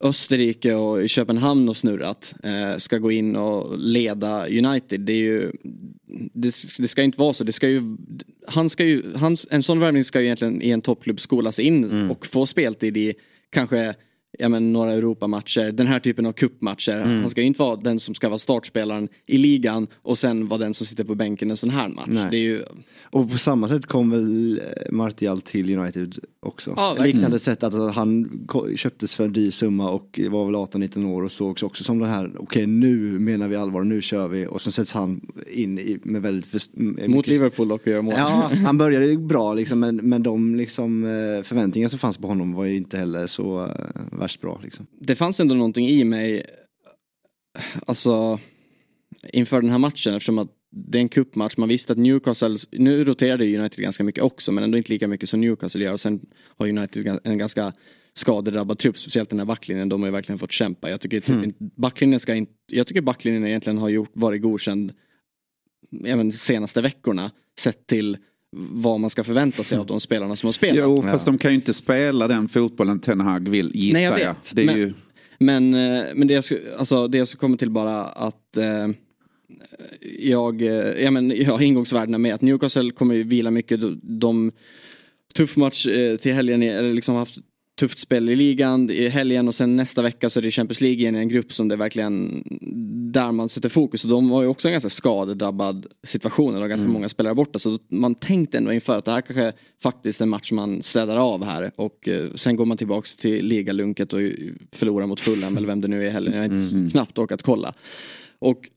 Österrike 0.03 0.73
och 0.73 1.09
Köpenhamn 1.09 1.69
och 1.69 1.77
snurrat. 1.77 2.35
Eh, 2.43 2.77
ska 2.77 2.97
gå 2.97 3.11
in 3.11 3.35
och 3.35 3.77
leda 3.77 4.47
United. 4.47 5.01
Det 5.01 5.13
är 5.13 5.17
ju 5.17 5.51
det, 6.33 6.55
det 6.79 6.87
ska 6.87 7.01
inte 7.01 7.19
vara 7.19 7.33
så. 7.33 7.43
Det 7.43 7.51
ska 7.51 7.69
ju, 7.69 7.97
han 8.47 8.69
ska 8.69 8.85
ju, 8.85 9.03
hans, 9.15 9.47
en 9.51 9.63
sån 9.63 9.79
värvning 9.79 10.03
ska 10.03 10.19
ju 10.19 10.25
egentligen 10.25 10.61
i 10.61 10.69
en 10.69 10.81
toppklubb 10.81 11.19
skolas 11.19 11.59
in 11.59 12.09
och 12.09 12.25
få 12.25 12.45
speltid 12.45 12.97
i 12.97 13.13
kanske 13.49 13.95
ja, 14.39 14.49
men, 14.49 14.73
några 14.73 14.93
Europamatcher, 14.93 15.71
den 15.71 15.87
här 15.87 15.99
typen 15.99 16.25
av 16.25 16.31
cupmatcher. 16.31 17.01
Mm. 17.01 17.21
Han 17.21 17.29
ska 17.29 17.41
ju 17.41 17.47
inte 17.47 17.59
vara 17.61 17.75
den 17.75 17.99
som 17.99 18.15
ska 18.15 18.29
vara 18.29 18.37
startspelaren 18.37 19.07
i 19.25 19.37
ligan 19.37 19.87
och 20.01 20.17
sen 20.17 20.47
vara 20.47 20.59
den 20.59 20.73
som 20.73 20.85
sitter 20.87 21.03
på 21.03 21.15
bänken 21.15 21.51
en 21.51 21.57
sån 21.57 21.69
här 21.69 21.89
match. 21.89 22.07
Nej. 22.07 22.27
Det 22.31 22.37
är 22.37 22.41
ju, 22.41 22.63
Och 23.03 23.31
på 23.31 23.37
samma 23.37 23.67
sätt 23.67 23.85
kom 23.85 24.09
väl 24.09 24.59
eh, 24.63 24.91
Martial 24.91 25.41
till 25.41 25.77
United 25.77 26.19
också. 26.39 26.73
Ja. 26.75 26.97
Liknande 26.99 27.39
sätt 27.39 27.63
att 27.63 27.73
alltså, 27.73 27.99
han 27.99 28.47
köptes 28.75 29.15
för 29.15 29.25
en 29.25 29.33
dyr 29.33 29.51
summa 29.51 29.89
och 29.89 30.19
var 30.29 30.45
väl 30.45 30.55
18-19 30.55 31.07
år 31.07 31.23
och 31.23 31.31
sågs 31.31 31.63
också 31.63 31.83
som 31.83 31.99
den 31.99 32.09
här, 32.09 32.31
okej 32.39 32.67
nu 32.67 33.19
menar 33.19 33.47
vi 33.47 33.55
allvar, 33.55 33.83
nu 33.83 34.01
kör 34.01 34.27
vi. 34.27 34.47
Och 34.47 34.61
sen 34.61 34.71
sätts 34.71 34.93
han 34.93 35.21
in 35.51 35.79
i, 35.79 35.99
med 36.03 36.21
väldigt... 36.21 36.45
För, 36.45 36.59
med 36.73 37.09
mot 37.09 37.17
mycket- 37.17 37.33
Liverpool 37.33 37.71
och 37.71 37.87
göra 37.87 38.01
mål. 38.01 38.13
Ja, 38.17 38.51
han 38.65 38.77
började 38.77 39.05
ju 39.05 39.17
bra 39.17 39.53
liksom, 39.53 39.79
men, 39.79 39.95
men 39.95 40.23
de 40.23 40.55
liksom, 40.55 41.03
eh, 41.03 41.43
förväntningar 41.43 41.89
som 41.89 41.99
fanns 41.99 42.17
på 42.17 42.27
honom 42.27 42.53
var 42.53 42.65
ju 42.65 42.75
inte 42.75 42.97
heller 42.97 43.27
så 43.27 43.61
uh, 43.61 43.69
värst 44.23 44.41
bra. 44.41 44.59
Liksom. 44.63 44.87
det 44.99 45.15
fanns 45.15 45.39
ändå 45.39 45.55
någonting 45.55 45.89
i 45.89 46.03
mig, 46.03 46.45
alltså 47.87 48.39
inför 49.33 49.61
den 49.61 49.71
här 49.71 49.77
matchen 49.77 50.13
eftersom 50.13 50.37
att 50.37 50.49
det 50.71 50.97
är 50.97 51.01
en 51.01 51.09
cupmatch, 51.09 51.57
man 51.57 51.69
visste 51.69 51.93
att 51.93 51.99
Newcastle, 51.99 52.57
nu 52.71 53.03
roterade 53.03 53.57
United 53.57 53.83
ganska 53.83 54.03
mycket 54.03 54.23
också 54.23 54.51
men 54.51 54.63
ändå 54.63 54.77
inte 54.77 54.91
lika 54.91 55.07
mycket 55.07 55.29
som 55.29 55.41
Newcastle 55.41 55.83
gör 55.83 55.93
och 55.93 56.01
sen 56.01 56.25
har 56.57 56.67
United 56.67 57.19
en 57.23 57.37
ganska 57.37 57.73
skadedrabbad 58.13 58.79
trupp, 58.79 58.97
speciellt 58.97 59.29
den 59.29 59.39
här 59.39 59.45
backlinjen, 59.45 59.89
de 59.89 60.01
har 60.01 60.07
ju 60.07 60.11
verkligen 60.11 60.39
fått 60.39 60.51
kämpa. 60.51 60.89
Jag 60.89 61.01
tycker, 61.01 61.21
typ 61.21 61.43
inte, 61.43 61.57
backlinjen 61.59 62.19
ska 62.19 62.35
inte, 62.35 62.53
jag 62.67 62.87
tycker 62.87 63.01
backlinjen 63.01 63.45
egentligen 63.45 63.77
har 63.77 63.89
gjort, 63.89 64.11
varit 64.13 64.41
godkänd 64.41 64.93
även 66.05 66.29
de 66.29 66.37
senaste 66.37 66.81
veckorna 66.81 67.31
sett 67.59 67.87
till 67.87 68.17
vad 68.55 68.99
man 68.99 69.09
ska 69.09 69.23
förvänta 69.23 69.63
sig 69.63 69.77
av 69.77 69.85
de 69.85 69.99
spelarna 69.99 70.35
som 70.35 70.47
har 70.47 70.51
spelat. 70.51 70.77
Jo, 70.77 71.01
fast 71.01 71.25
de 71.25 71.37
kan 71.37 71.51
ju 71.51 71.55
inte 71.55 71.73
spela 71.73 72.27
den 72.27 72.47
fotbollen 72.47 72.99
Ten 72.99 73.19
Hag 73.19 73.49
vill, 73.49 73.71
gissar 73.75 73.93
Nej, 73.93 74.03
jag 74.03 74.19
jag. 74.19 74.27
vet. 74.27 74.51
Det 74.55 74.61
är 74.61 74.65
Men- 74.65 74.77
ju... 74.77 74.93
Men, 75.37 75.73
eh, 75.73 76.03
men 76.15 76.27
det, 76.27 76.33
jag, 76.33 76.43
alltså, 76.77 77.07
det 77.07 77.17
jag 77.17 77.27
ska 77.27 77.37
komma 77.39 77.57
till 77.57 77.69
bara 77.69 78.03
att 78.03 78.57
eh, 78.57 78.87
jag, 80.19 80.61
eh, 80.61 80.67
ja, 81.03 81.11
men, 81.11 81.31
jag 81.31 81.51
har 81.51 81.61
ingångsvärdena 81.61 82.17
med 82.17 82.35
att 82.35 82.41
Newcastle 82.41 82.91
kommer 82.91 83.15
ju 83.15 83.23
vila 83.23 83.51
mycket. 83.51 83.81
De, 83.81 83.99
de 84.03 84.51
tuff 85.33 85.55
match 85.57 85.87
eh, 85.87 86.17
till 86.17 86.33
helgen, 86.33 86.63
eller 86.63 86.93
liksom 86.93 87.15
haft 87.15 87.37
tufft 87.79 87.99
spel 87.99 88.29
i 88.29 88.35
ligan 88.35 88.89
i 88.89 89.07
helgen 89.07 89.47
och 89.47 89.55
sen 89.55 89.75
nästa 89.75 90.01
vecka 90.01 90.29
så 90.29 90.39
är 90.39 90.41
det 90.41 90.51
Champions 90.51 90.81
League 90.81 90.99
igen 90.99 91.15
i 91.15 91.19
en 91.19 91.29
grupp 91.29 91.53
som 91.53 91.67
det 91.67 91.75
är 91.75 91.77
verkligen 91.77 92.43
där 93.13 93.31
man 93.31 93.49
sätter 93.49 93.69
fokus. 93.69 94.03
Och 94.03 94.09
de 94.09 94.31
har 94.31 94.41
ju 94.41 94.47
också 94.47 94.67
en 94.67 94.71
ganska 94.71 94.89
skadedrabbad 94.89 95.85
situation 96.03 96.61
och 96.61 96.69
ganska 96.69 96.89
många 96.89 97.09
spelare 97.09 97.35
borta. 97.35 97.59
Så 97.59 97.79
man 97.87 98.15
tänkte 98.15 98.57
ändå 98.57 98.73
inför 98.73 98.97
att 98.97 99.05
det 99.05 99.11
här 99.11 99.21
kanske 99.21 99.53
faktiskt 99.83 100.21
är 100.21 100.25
en 100.25 100.29
match 100.29 100.51
man 100.51 100.83
städar 100.83 101.17
av 101.17 101.43
här. 101.43 101.71
Och 101.75 102.07
eh, 102.07 102.33
sen 102.35 102.55
går 102.55 102.65
man 102.65 102.77
tillbaks 102.77 103.17
till 103.17 103.45
ligalunket 103.45 104.13
och 104.13 104.19
förlorar 104.71 105.05
mot 105.05 105.19
Fulham 105.19 105.57
eller 105.57 105.67
vem 105.67 105.81
det 105.81 105.87
nu 105.87 106.01
är 106.01 106.07
i 106.07 106.09
helgen. 106.09 106.33
Jag 106.33 106.39
har 106.39 106.45
inte 106.45 106.91
knappt 106.91 107.17
orkat 107.17 107.41
kolla. 107.41 107.73
Och 108.39 108.69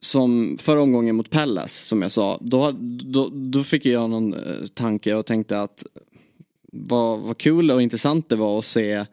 som 0.00 0.58
förra 0.60 0.82
omgången 0.82 1.16
mot 1.16 1.30
Pallas 1.30 1.86
som 1.86 2.02
jag 2.02 2.12
sa, 2.12 2.38
då, 2.40 2.72
då, 3.04 3.28
då 3.28 3.64
fick 3.64 3.86
jag 3.86 4.10
någon 4.10 4.34
eh, 4.34 4.66
tanke 4.74 5.14
och 5.14 5.26
tänkte 5.26 5.60
att 5.60 5.86
vad, 6.72 7.20
vad 7.20 7.38
kul 7.38 7.70
och 7.70 7.82
intressant 7.82 8.28
det 8.28 8.36
var 8.36 8.58
att 8.58 8.64
se 8.64 9.06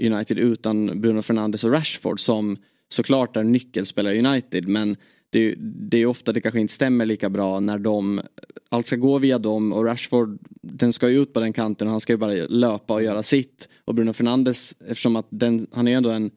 United 0.00 0.38
utan 0.38 1.00
Bruno 1.00 1.22
Fernandes 1.22 1.64
och 1.64 1.72
Rashford 1.72 2.20
som 2.20 2.56
såklart 2.88 3.36
är 3.36 3.44
nyckelspelare 3.44 4.14
i 4.14 4.18
United 4.18 4.68
men 4.68 4.96
det 5.30 5.38
är, 5.38 5.54
det 5.58 5.98
är 5.98 6.06
ofta 6.06 6.32
det 6.32 6.40
kanske 6.40 6.60
inte 6.60 6.74
stämmer 6.74 7.06
lika 7.06 7.30
bra 7.30 7.60
när 7.60 7.78
de, 7.78 8.20
allt 8.68 8.86
ska 8.86 8.96
gå 8.96 9.18
via 9.18 9.38
dem 9.38 9.72
och 9.72 9.84
Rashford 9.84 10.38
den 10.62 10.92
ska 10.92 11.08
ju 11.08 11.22
ut 11.22 11.32
på 11.32 11.40
den 11.40 11.52
kanten 11.52 11.86
och 11.86 11.90
han 11.90 12.00
ska 12.00 12.12
ju 12.12 12.16
bara 12.16 12.32
löpa 12.32 12.94
och 12.94 13.02
göra 13.02 13.22
sitt 13.22 13.68
och 13.84 13.94
Bruno 13.94 14.12
Fernandes 14.12 14.74
eftersom 14.80 15.16
att 15.16 15.26
den, 15.30 15.66
han 15.72 15.88
är 15.88 15.96
ändå 15.96 16.10
en 16.10 16.30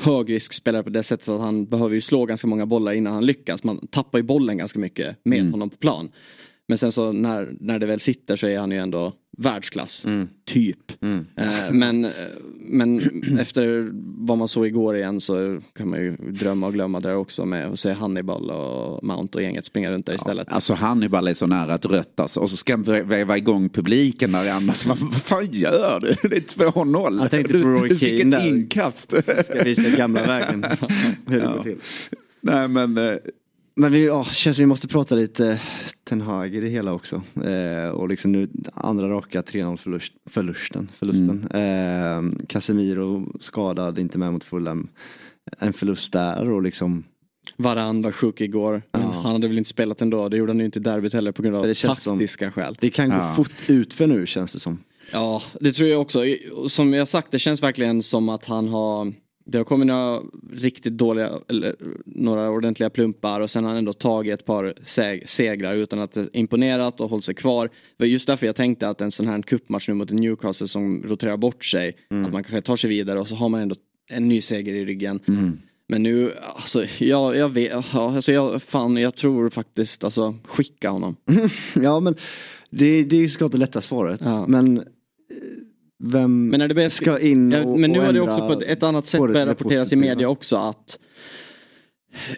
högriskspelare 0.00 0.82
på 0.82 0.90
det 0.90 1.02
sättet 1.02 1.28
att 1.28 1.40
han 1.40 1.66
behöver 1.66 1.94
ju 1.94 2.00
slå 2.00 2.26
ganska 2.26 2.46
många 2.46 2.66
bollar 2.66 2.92
innan 2.92 3.12
han 3.12 3.26
lyckas. 3.26 3.64
Man 3.64 3.86
tappar 3.86 4.18
ju 4.18 4.22
bollen 4.22 4.58
ganska 4.58 4.78
mycket 4.78 5.16
med 5.24 5.50
honom 5.50 5.70
på 5.70 5.76
plan. 5.76 6.10
Men 6.68 6.78
sen 6.78 6.92
så 6.92 7.12
när, 7.12 7.52
när 7.60 7.78
det 7.78 7.86
väl 7.86 8.00
sitter 8.00 8.36
så 8.36 8.46
är 8.46 8.58
han 8.58 8.70
ju 8.70 8.78
ändå 8.78 9.12
världsklass. 9.38 10.06
Typ. 10.46 10.78
Eh, 11.36 11.72
men, 11.72 12.04
eh, 12.04 12.10
men 12.58 13.00
efter 13.40 13.90
vad 14.26 14.38
man 14.38 14.48
såg 14.48 14.66
igår 14.66 14.96
igen 14.96 15.20
så 15.20 15.60
kan 15.74 15.88
man 15.88 15.98
ju 16.00 16.16
drömma 16.16 16.66
och 16.66 16.72
glömma 16.72 17.00
där 17.00 17.14
också 17.14 17.44
med 17.46 17.66
att 17.68 17.78
se 17.80 17.92
Hannibal 17.92 18.50
och 18.50 19.04
Mount 19.04 19.38
och 19.38 19.42
gänget 19.44 19.64
springa 19.66 19.90
runt 19.90 20.06
där 20.06 20.14
istället. 20.14 20.52
Alltså 20.52 20.74
Hannibal 20.74 21.28
är 21.28 21.34
så 21.34 21.46
nära 21.46 21.74
ett 21.74 21.86
rött 21.86 22.20
alltså. 22.20 22.40
Och 22.40 22.50
så 22.50 22.56
ska 22.56 22.72
han 22.72 22.84
vä- 22.84 23.02
väva 23.04 23.36
igång 23.38 23.68
publiken 23.68 24.32
där 24.32 24.50
annars. 24.50 24.86
Vad, 24.86 24.98
vad 24.98 25.22
fan 25.22 25.46
gör 25.50 26.00
du? 26.00 26.28
Det 26.28 26.36
är 26.36 26.40
2-0. 26.70 27.20
Jag 27.20 27.30
tänkte 27.30 27.52
på 27.52 27.58
Du- 27.58 27.64
Roy 27.74 27.88
Du 27.88 27.98
fick 27.98 28.08
Keane 28.20 28.36
ett 28.36 28.42
där. 28.42 28.48
inkast. 28.56 29.14
Ska 29.46 29.64
visa 29.64 29.96
gamla 29.96 30.22
vägen. 30.24 30.64
Hur 31.26 31.40
det 31.40 31.46
går 31.46 31.62
till. 31.62 31.76
Nej 32.40 32.68
men. 32.68 32.98
Men 33.74 33.92
vi, 33.92 34.06
ja, 34.06 34.24
känns 34.24 34.58
vi 34.58 34.66
måste 34.66 34.88
prata 34.88 35.14
lite 35.14 35.60
Ten 36.04 36.20
Hag 36.20 36.54
i 36.54 36.60
det 36.60 36.68
hela 36.68 36.92
också. 36.92 37.22
Eh, 37.44 37.90
och 37.90 38.08
liksom 38.08 38.32
nu 38.32 38.48
andra 38.74 39.08
raka 39.08 39.42
3-0 39.42 39.76
förlust, 39.76 40.12
förlusten. 40.30 40.88
förlusten. 40.94 41.48
Eh, 41.50 42.46
Casemiro 42.48 43.32
skadad, 43.40 43.98
inte 43.98 44.18
med 44.18 44.32
mot 44.32 44.44
Fulham. 44.44 44.88
En 45.58 45.72
förlust 45.72 46.12
där 46.12 46.48
och 46.50 46.62
liksom. 46.62 47.04
Varann 47.56 48.02
var 48.02 48.12
sjuk 48.12 48.40
igår. 48.40 48.82
Men 48.92 49.02
han 49.02 49.32
hade 49.32 49.48
väl 49.48 49.58
inte 49.58 49.70
spelat 49.70 50.00
ändå. 50.02 50.28
Det 50.28 50.36
gjorde 50.36 50.52
han 50.52 50.58
ju 50.58 50.64
inte 50.64 50.78
i 50.78 50.82
derbyt 50.82 51.12
heller 51.12 51.32
på 51.32 51.42
grund 51.42 51.56
av 51.56 51.66
Det 51.66 51.74
känns 51.74 52.02
som- 52.02 52.18
taktiska 52.18 52.50
skäl. 52.52 52.76
Det 52.80 52.90
kan 52.90 53.08
gå 53.08 53.14
Ja. 53.16 53.34
fort 53.34 53.52
ut 53.70 53.92
för 53.94 54.06
nu 54.06 54.26
känns 54.26 54.52
det 54.52 54.60
som. 54.60 54.78
Ja, 55.12 55.42
det 55.60 55.72
tror 55.72 55.88
jag 55.88 56.00
också. 56.00 56.22
Som 56.68 56.92
jag 56.92 57.08
sagt, 57.08 57.28
det 57.30 57.38
känns 57.38 57.62
verkligen 57.62 58.02
som 58.02 58.28
att 58.28 58.44
han 58.46 58.68
har 58.68 59.12
det 59.44 59.58
har 59.58 59.64
kommit 59.64 59.86
några 59.86 60.20
riktigt 60.52 60.92
dåliga, 60.92 61.30
eller 61.48 61.76
några 62.06 62.50
ordentliga 62.50 62.90
plumpar 62.90 63.40
och 63.40 63.50
sen 63.50 63.64
har 63.64 63.70
han 63.70 63.78
ändå 63.78 63.92
tagit 63.92 64.40
ett 64.40 64.46
par 64.46 64.74
seg 64.82 65.28
segrar 65.28 65.74
utan 65.74 65.98
att 65.98 66.12
det 66.12 66.28
imponerat 66.32 67.00
och 67.00 67.10
hållit 67.10 67.24
sig 67.24 67.34
kvar. 67.34 67.66
Det 67.66 68.04
var 68.04 68.06
just 68.06 68.26
därför 68.26 68.46
jag 68.46 68.56
tänkte 68.56 68.88
att 68.88 69.00
en 69.00 69.12
sån 69.12 69.26
här 69.26 69.42
cupmatch 69.42 69.88
nu 69.88 69.94
mot 69.94 70.10
Newcastle 70.10 70.68
som 70.68 71.02
roterar 71.02 71.36
bort 71.36 71.64
sig, 71.64 71.96
att 72.08 72.32
man 72.32 72.44
kanske 72.44 72.60
tar 72.60 72.76
sig 72.76 72.90
vidare 72.90 73.20
och 73.20 73.28
så 73.28 73.34
har 73.34 73.48
man 73.48 73.60
ändå 73.60 73.74
en 74.10 74.28
ny 74.28 74.40
seger 74.40 74.74
i 74.74 74.84
ryggen. 74.84 75.20
Men 75.88 76.02
nu, 76.02 76.32
alltså 76.54 76.84
jag, 76.98 77.36
jag 77.36 77.48
vet, 77.48 77.94
alltså 77.94 78.32
jag, 78.32 78.62
fan 78.62 78.96
jag 78.96 79.14
tror 79.14 79.48
faktiskt, 79.48 80.04
alltså 80.04 80.34
skicka 80.44 80.90
honom. 80.90 81.16
Ja 81.74 82.00
men 82.00 82.14
det, 82.70 83.04
det 83.04 83.16
är 83.16 83.20
ju 83.20 83.28
såklart 83.28 83.52
det 83.52 83.58
lätta 83.58 83.80
svaret. 83.80 84.20
Ja. 84.24 84.46
Men 84.46 84.84
vem 86.02 86.48
Men 86.48 86.58
när 86.58 86.68
det 86.68 86.74
börjar 86.74 86.88
ska 86.88 87.18
in 87.18 87.52
och, 87.52 87.58
Ja, 87.58 87.76
men 87.76 87.90
nu 87.92 87.98
och 87.98 88.04
har 88.04 88.12
det 88.12 88.20
också 88.20 88.38
på 88.48 88.60
ett- 88.62 88.82
annat 88.82 89.06
sätt 89.06 89.20
börjat 89.20 89.48
rapporteras 89.48 89.92
i 89.92 89.96
media 89.96 90.28
också 90.28 90.56
att 90.56 90.98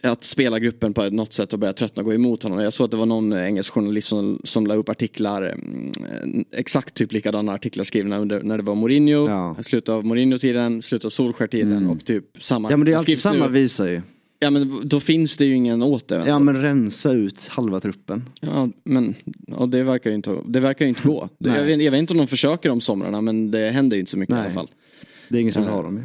att 0.03 0.25
spelargruppen 0.25 0.95
på 0.95 1.11
något 1.11 1.33
sätt 1.33 1.53
har 1.53 1.59
börjat 1.59 1.77
tröttna 1.77 2.01
och 2.01 2.05
gå 2.07 2.15
emot 2.15 2.43
honom. 2.43 2.61
Jag 2.61 2.73
såg 2.73 2.85
att 2.85 2.91
det 2.91 2.97
var 2.97 3.07
någon 3.07 3.33
engelsk 3.33 3.73
journalist 3.73 4.09
som, 4.09 4.41
som 4.45 4.67
la 4.67 4.75
upp 4.75 4.89
artiklar, 4.89 5.43
mm, 5.43 6.45
exakt 6.53 6.95
typ 6.95 7.12
likadana 7.12 7.53
artiklar 7.53 7.85
skrivna 7.85 8.19
under 8.19 8.43
när 8.43 8.57
det 8.57 8.62
var 8.62 8.75
Mourinho, 8.75 9.29
Ja. 9.29 9.57
slutet 9.62 9.89
av 9.89 10.05
Mourinho-tiden, 10.07 10.83
slutet 10.83 11.05
av 11.05 11.11
Solskär-tiden 11.11 11.87
och 11.89 12.05
typ 12.05 12.25
samma. 12.39 12.71
Ja 12.71 12.77
men 12.77 12.87
det 12.87 12.93
är 12.93 12.97
alltid 12.97 13.19
samma 13.19 13.47
nu. 13.47 13.59
ju. 13.89 14.03
Ja 14.45 14.51
men 14.51 14.89
då 14.89 15.01
finns 15.01 15.37
det 15.37 15.45
ju 15.45 15.55
ingen 15.55 15.83
återvändo. 15.83 16.31
Ja 16.31 16.39
men 16.39 16.63
rensa 16.63 17.13
ut 17.13 17.49
halva 17.49 17.81
truppen. 17.81 18.29
Ja, 18.41 18.69
men 18.85 19.15
ja, 19.47 19.67
det 19.67 19.83
verkar 19.83 20.11
ju 20.11 20.17
inte, 20.17 20.37
det 20.47 20.61
verkar 20.61 20.85
ju 20.85 20.89
inte 20.89 21.09
gå. 21.09 21.29
Jag, 21.39 21.65
vet, 21.65 21.83
jag 21.83 21.91
vet 21.91 21.99
inte 21.99 22.13
om 22.13 22.19
de 22.19 22.27
försöker 22.27 22.71
om 22.71 22.81
somrarna 22.81 23.21
men 23.21 23.51
det 23.51 23.71
händer 23.71 23.97
ju 23.97 24.01
inte 24.01 24.11
så 24.11 24.19
mycket 24.19 24.33
i 24.33 24.37
Nej. 24.37 24.45
alla 24.45 24.55
fall. 24.55 24.71
Det 25.29 25.39
är 25.39 25.41
ingen 25.41 25.53
som 25.53 25.63
vill 25.63 25.73
ha 25.73 25.83
dem 25.83 25.97
ju. 25.97 26.03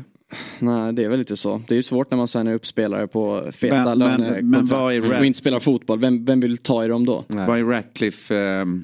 Nej, 0.59 0.93
det 0.93 1.03
är 1.03 1.09
väl 1.09 1.19
lite 1.19 1.37
så. 1.37 1.61
Det 1.67 1.73
är 1.73 1.75
ju 1.75 1.83
svårt 1.83 2.11
när 2.11 2.17
man 2.17 2.27
signar 2.27 2.53
upp 2.53 2.65
spelare 2.65 3.07
på 3.07 3.49
feta 3.51 3.95
lönekontrakt 3.95 4.43
men 4.43 4.65
vad 4.65 4.93
är 4.93 5.01
rätt? 5.01 5.19
och 5.19 5.25
inte 5.25 5.39
spelar 5.39 5.59
fotboll. 5.59 5.99
Vem, 5.99 6.25
vem 6.25 6.39
vill 6.39 6.57
ta 6.57 6.85
i 6.85 6.87
dem 6.87 7.05
då? 7.05 7.23
Vad 7.27 7.59
är 7.59 7.63
Ratcliffe 7.63 8.37
ehm, 8.37 8.83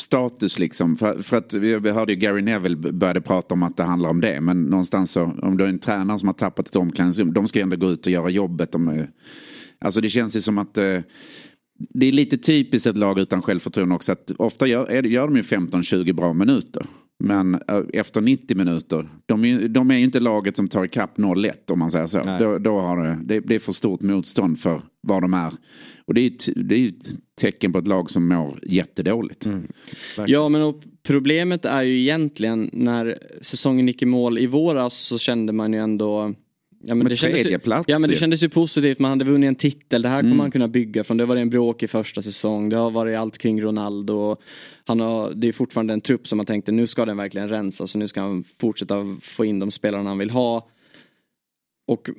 status 0.00 0.58
liksom? 0.58 0.96
För, 0.96 1.22
för 1.22 1.36
att 1.36 1.54
vi, 1.54 1.78
vi 1.78 1.90
hörde 1.90 2.12
ju 2.12 2.18
Gary 2.18 2.42
Neville 2.42 2.76
började 2.92 3.20
prata 3.20 3.54
om 3.54 3.62
att 3.62 3.76
det 3.76 3.82
handlar 3.82 4.08
om 4.10 4.20
det. 4.20 4.40
Men 4.40 4.62
någonstans 4.62 5.10
så, 5.10 5.22
om 5.42 5.56
du 5.56 5.64
är 5.64 5.68
en 5.68 5.78
tränare 5.78 6.18
som 6.18 6.28
har 6.28 6.34
tappat 6.34 6.68
ett 6.68 6.76
omklädningsrum, 6.76 7.32
de 7.32 7.48
ska 7.48 7.58
ju 7.58 7.62
ändå 7.62 7.76
gå 7.76 7.90
ut 7.90 8.06
och 8.06 8.12
göra 8.12 8.30
jobbet. 8.30 8.72
De, 8.72 8.88
är- 8.88 9.10
alltså 9.78 10.00
det 10.00 10.08
känns 10.08 10.36
ju 10.36 10.40
som 10.40 10.58
att 10.58 10.78
eh, 10.78 10.98
det 11.94 12.06
är 12.06 12.12
lite 12.12 12.36
typiskt 12.38 12.86
ett 12.86 12.96
lag 12.96 13.18
utan 13.18 13.42
självförtroende 13.42 13.94
också. 13.94 14.12
Att 14.12 14.30
ofta 14.38 14.66
gör, 14.66 14.86
är, 14.86 15.02
gör 15.02 15.26
de 15.26 15.36
ju 15.36 15.42
15-20 15.42 16.12
bra 16.12 16.32
minuter. 16.32 16.86
Men 17.24 17.54
eh, 17.54 17.82
efter 17.92 18.20
90 18.20 18.56
minuter, 18.56 19.08
de 19.26 19.44
är, 19.44 19.68
de 19.68 19.90
är 19.90 19.96
ju 19.96 20.04
inte 20.04 20.20
laget 20.20 20.56
som 20.56 20.68
tar 20.68 20.84
ikapp 20.84 21.18
0-1 21.18 21.72
om 21.72 21.78
man 21.78 21.90
säger 21.90 22.06
så. 22.06 22.22
Då, 22.40 22.58
då 22.58 22.80
har 22.80 22.96
det, 22.96 23.18
det, 23.24 23.40
det 23.40 23.54
är 23.54 23.58
för 23.58 23.72
stort 23.72 24.00
motstånd 24.00 24.60
för 24.60 24.82
vad 25.00 25.22
de 25.22 25.34
är. 25.34 25.52
Och 26.04 26.14
det 26.14 26.20
är 26.20 26.22
ju 26.22 26.28
ett, 26.28 26.48
det 26.68 26.74
är 26.74 26.78
ju 26.78 26.88
ett 26.88 27.12
tecken 27.40 27.72
på 27.72 27.78
ett 27.78 27.86
lag 27.86 28.10
som 28.10 28.28
mår 28.28 28.60
jättedåligt. 28.62 29.48
Ja, 30.26 30.48
men 30.48 30.62
och 30.62 30.82
problemet 31.02 31.64
är 31.64 31.82
ju 31.82 32.00
egentligen 32.00 32.70
när 32.72 33.18
säsongen 33.42 33.88
gick 33.88 34.02
i 34.02 34.06
mål 34.06 34.38
i 34.38 34.46
våras 34.46 34.98
så 34.98 35.18
kände 35.18 35.52
man 35.52 35.72
ju 35.72 35.78
ändå 35.78 36.34
Ja 36.80 36.94
men, 36.94 36.98
Men 36.98 37.08
det 37.08 37.16
kändes, 37.16 37.42
tredjeplats 37.42 37.88
ja 37.88 37.98
men 37.98 38.10
det 38.10 38.16
kändes 38.16 38.42
ju 38.42 38.48
positivt, 38.48 38.98
man 38.98 39.10
hade 39.10 39.24
vunnit 39.24 39.48
en 39.48 39.54
titel, 39.54 40.02
det 40.02 40.08
här 40.08 40.20
kommer 40.20 40.28
Mm. 40.28 40.36
man 40.36 40.50
kunna 40.50 40.68
bygga 40.68 41.04
från. 41.04 41.16
Det 41.16 41.24
var 41.24 41.36
en 41.36 41.50
bråk 41.50 41.82
i 41.82 41.86
första 41.86 42.22
säsong, 42.22 42.68
det 42.68 42.76
har 42.76 42.90
varit 42.90 43.18
allt 43.18 43.38
kring 43.38 43.62
Ronaldo. 43.62 44.36
Han 44.84 45.00
har, 45.00 45.32
det 45.34 45.48
är 45.48 45.52
fortfarande 45.52 45.92
en 45.92 46.00
trupp 46.00 46.28
som 46.28 46.36
man 46.36 46.46
tänkte 46.46 46.72
nu 46.72 46.86
ska 46.86 47.04
den 47.04 47.16
verkligen 47.16 47.48
rensas 47.48 47.90
så 47.90 47.98
nu 47.98 48.08
ska 48.08 48.20
han 48.20 48.44
fortsätta 48.60 49.16
få 49.20 49.44
in 49.44 49.58
de 49.58 49.70
spelarna 49.70 50.08
han 50.08 50.18
vill 50.18 50.30
ha. 50.30 50.68
Och 51.86 52.10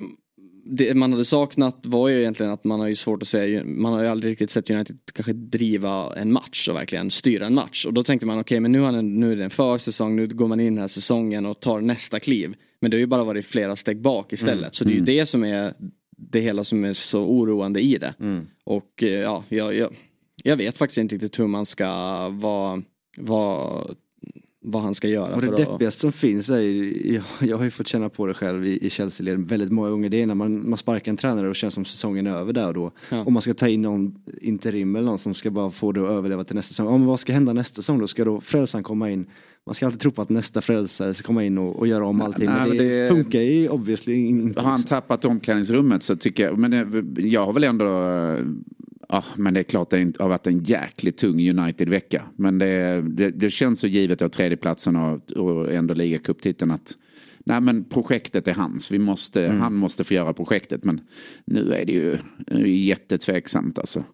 det 0.64 0.94
man 0.94 1.12
hade 1.12 1.24
saknat 1.24 1.78
var 1.82 2.08
ju 2.08 2.20
egentligen 2.20 2.52
att 2.52 2.64
man 2.64 2.80
har 2.80 2.88
ju 2.88 2.96
svårt 2.96 3.22
att 3.22 3.28
säga, 3.28 3.64
man 3.64 3.92
har 3.92 4.02
ju 4.02 4.08
aldrig 4.08 4.30
riktigt 4.30 4.50
sett 4.50 4.70
United 4.70 4.96
kanske 5.12 5.32
driva 5.32 6.16
en 6.16 6.32
match 6.32 6.68
och 6.68 6.76
verkligen 6.76 7.10
styra 7.10 7.46
en 7.46 7.54
match. 7.54 7.86
Och 7.86 7.94
då 7.94 8.04
tänkte 8.04 8.26
man 8.26 8.38
okej 8.40 8.60
men 8.60 8.72
nu, 8.72 8.80
har 8.80 8.92
den, 8.92 9.20
nu 9.20 9.32
är 9.32 9.36
det 9.36 9.44
en 9.44 9.50
försäsong, 9.50 10.16
nu 10.16 10.26
går 10.26 10.46
man 10.46 10.60
in 10.60 10.74
den 10.74 10.80
här 10.80 10.88
säsongen 10.88 11.46
och 11.46 11.60
tar 11.60 11.80
nästa 11.80 12.20
kliv. 12.20 12.54
Men 12.80 12.90
det 12.90 12.96
har 12.96 13.00
ju 13.00 13.06
bara 13.06 13.24
varit 13.24 13.46
flera 13.46 13.76
steg 13.76 14.00
bak 14.00 14.32
istället. 14.32 14.74
Så 14.74 14.84
det 14.84 14.90
är 14.90 14.94
ju 14.94 15.00
det 15.00 15.26
som 15.26 15.44
är 15.44 15.74
det 16.16 16.40
hela 16.40 16.64
som 16.64 16.84
är 16.84 16.92
så 16.92 17.20
oroande 17.24 17.80
i 17.80 17.98
det. 17.98 18.14
Och 18.64 19.02
eh, 19.02 19.08
ja, 19.08 19.44
jag, 19.48 19.74
jag, 19.74 19.90
jag 20.42 20.56
vet 20.56 20.78
faktiskt 20.78 20.98
inte 20.98 21.14
riktigt 21.14 21.38
hur 21.38 21.46
man 21.46 21.66
ska, 21.66 21.88
vad, 22.28 22.82
vad, 23.16 23.94
vad 24.62 24.82
han 24.82 24.94
ska 24.94 25.08
göra. 25.08 25.34
Och 25.34 25.40
det 25.40 25.46
för 25.46 25.54
att- 25.54 25.66
deppigaste 25.70 26.00
som 26.00 26.12
finns 26.12 26.50
är 26.50 26.60
ju, 26.60 27.12
jag, 27.14 27.48
jag 27.50 27.56
har 27.56 27.64
ju 27.64 27.70
fått 27.70 27.88
känna 27.88 28.08
på 28.08 28.26
det 28.26 28.34
själv 28.34 28.66
i, 28.66 28.86
i 28.86 28.90
Chelsea-led 28.90 29.48
väldigt 29.48 29.70
många 29.72 29.90
gånger. 29.90 30.08
Det 30.08 30.22
är 30.22 30.26
när 30.26 30.34
man, 30.34 30.68
man 30.68 30.76
sparkar 30.76 31.12
en 31.12 31.16
tränare 31.16 31.48
och 31.48 31.56
känns 31.56 31.74
som 31.74 31.84
säsongen 31.84 32.26
är 32.26 32.30
över 32.30 32.52
där 32.52 32.66
och 32.68 32.74
då. 32.74 32.92
Ja. 33.10 33.24
Och 33.24 33.32
man 33.32 33.42
ska 33.42 33.54
ta 33.54 33.68
in 33.68 33.82
någon 33.82 34.22
interim 34.40 34.96
eller 34.96 35.06
någon 35.06 35.18
som 35.18 35.34
ska 35.34 35.50
bara 35.50 35.70
få 35.70 35.92
det 35.92 36.00
att 36.04 36.10
överleva 36.10 36.44
till 36.44 36.56
nästa 36.56 36.68
säsong. 36.68 36.86
Ja, 36.86 36.98
men 36.98 37.06
vad 37.06 37.20
ska 37.20 37.32
hända 37.32 37.52
nästa 37.52 37.74
säsong 37.76 37.98
då? 37.98 38.06
Ska 38.06 38.24
då 38.24 38.40
frälsaren 38.40 38.82
komma 38.84 39.10
in? 39.10 39.26
Man 39.66 39.74
ska 39.74 39.86
alltid 39.86 40.00
tro 40.00 40.10
på 40.10 40.22
att 40.22 40.28
nästa 40.28 40.60
frälsare 40.60 41.14
ska 41.14 41.26
komma 41.26 41.44
in 41.44 41.58
och, 41.58 41.76
och 41.78 41.86
göra 41.86 42.06
om 42.06 42.20
allting. 42.20 42.46
nej, 42.46 42.68
men 42.68 42.76
det, 42.76 43.02
det- 43.02 43.08
funkar 43.08 43.40
ju 43.40 43.68
obviously 43.68 44.14
inte. 44.14 44.60
Har 44.60 44.70
han 44.70 44.82
tappat 44.82 45.24
omklädningsrummet 45.24 46.02
så 46.02 46.16
tycker 46.16 46.42
jag, 46.44 46.58
men 46.58 46.70
det, 46.70 47.22
jag 47.22 47.46
har 47.46 47.52
väl 47.52 47.64
ändå, 47.64 47.84
eh, 47.84 48.44
ja 49.08 49.24
men 49.36 49.54
det 49.54 49.60
är 49.60 49.64
klart 49.64 49.90
det 49.90 50.18
har 50.18 50.28
varit 50.28 50.46
en 50.46 50.58
jäkligt 50.62 51.16
tung 51.16 51.50
United-vecka. 51.50 52.22
Men 52.36 52.58
det, 52.58 53.02
det, 53.02 53.30
det 53.30 53.50
känns 53.50 53.80
så 53.80 53.86
givet 53.86 54.22
av 54.22 54.28
tredjeplatsen 54.28 54.96
och, 54.96 55.32
och 55.32 55.72
ändå 55.72 55.94
ligacuptiteln 55.94 56.70
att 56.70 56.92
Nej 57.44 57.60
men 57.60 57.84
projektet 57.84 58.48
är 58.48 58.54
hans, 58.54 58.90
vi 58.90 58.98
måste, 58.98 59.48
han 59.48 59.74
måste 59.74 60.04
få 60.04 60.14
göra 60.14 60.32
projektet 60.32 60.84
men 60.84 61.00
nu 61.44 61.72
är 61.72 61.84
det 61.84 61.92
ju 61.92 62.18
jättetveksamt 62.86 63.78
alltså. 63.78 64.04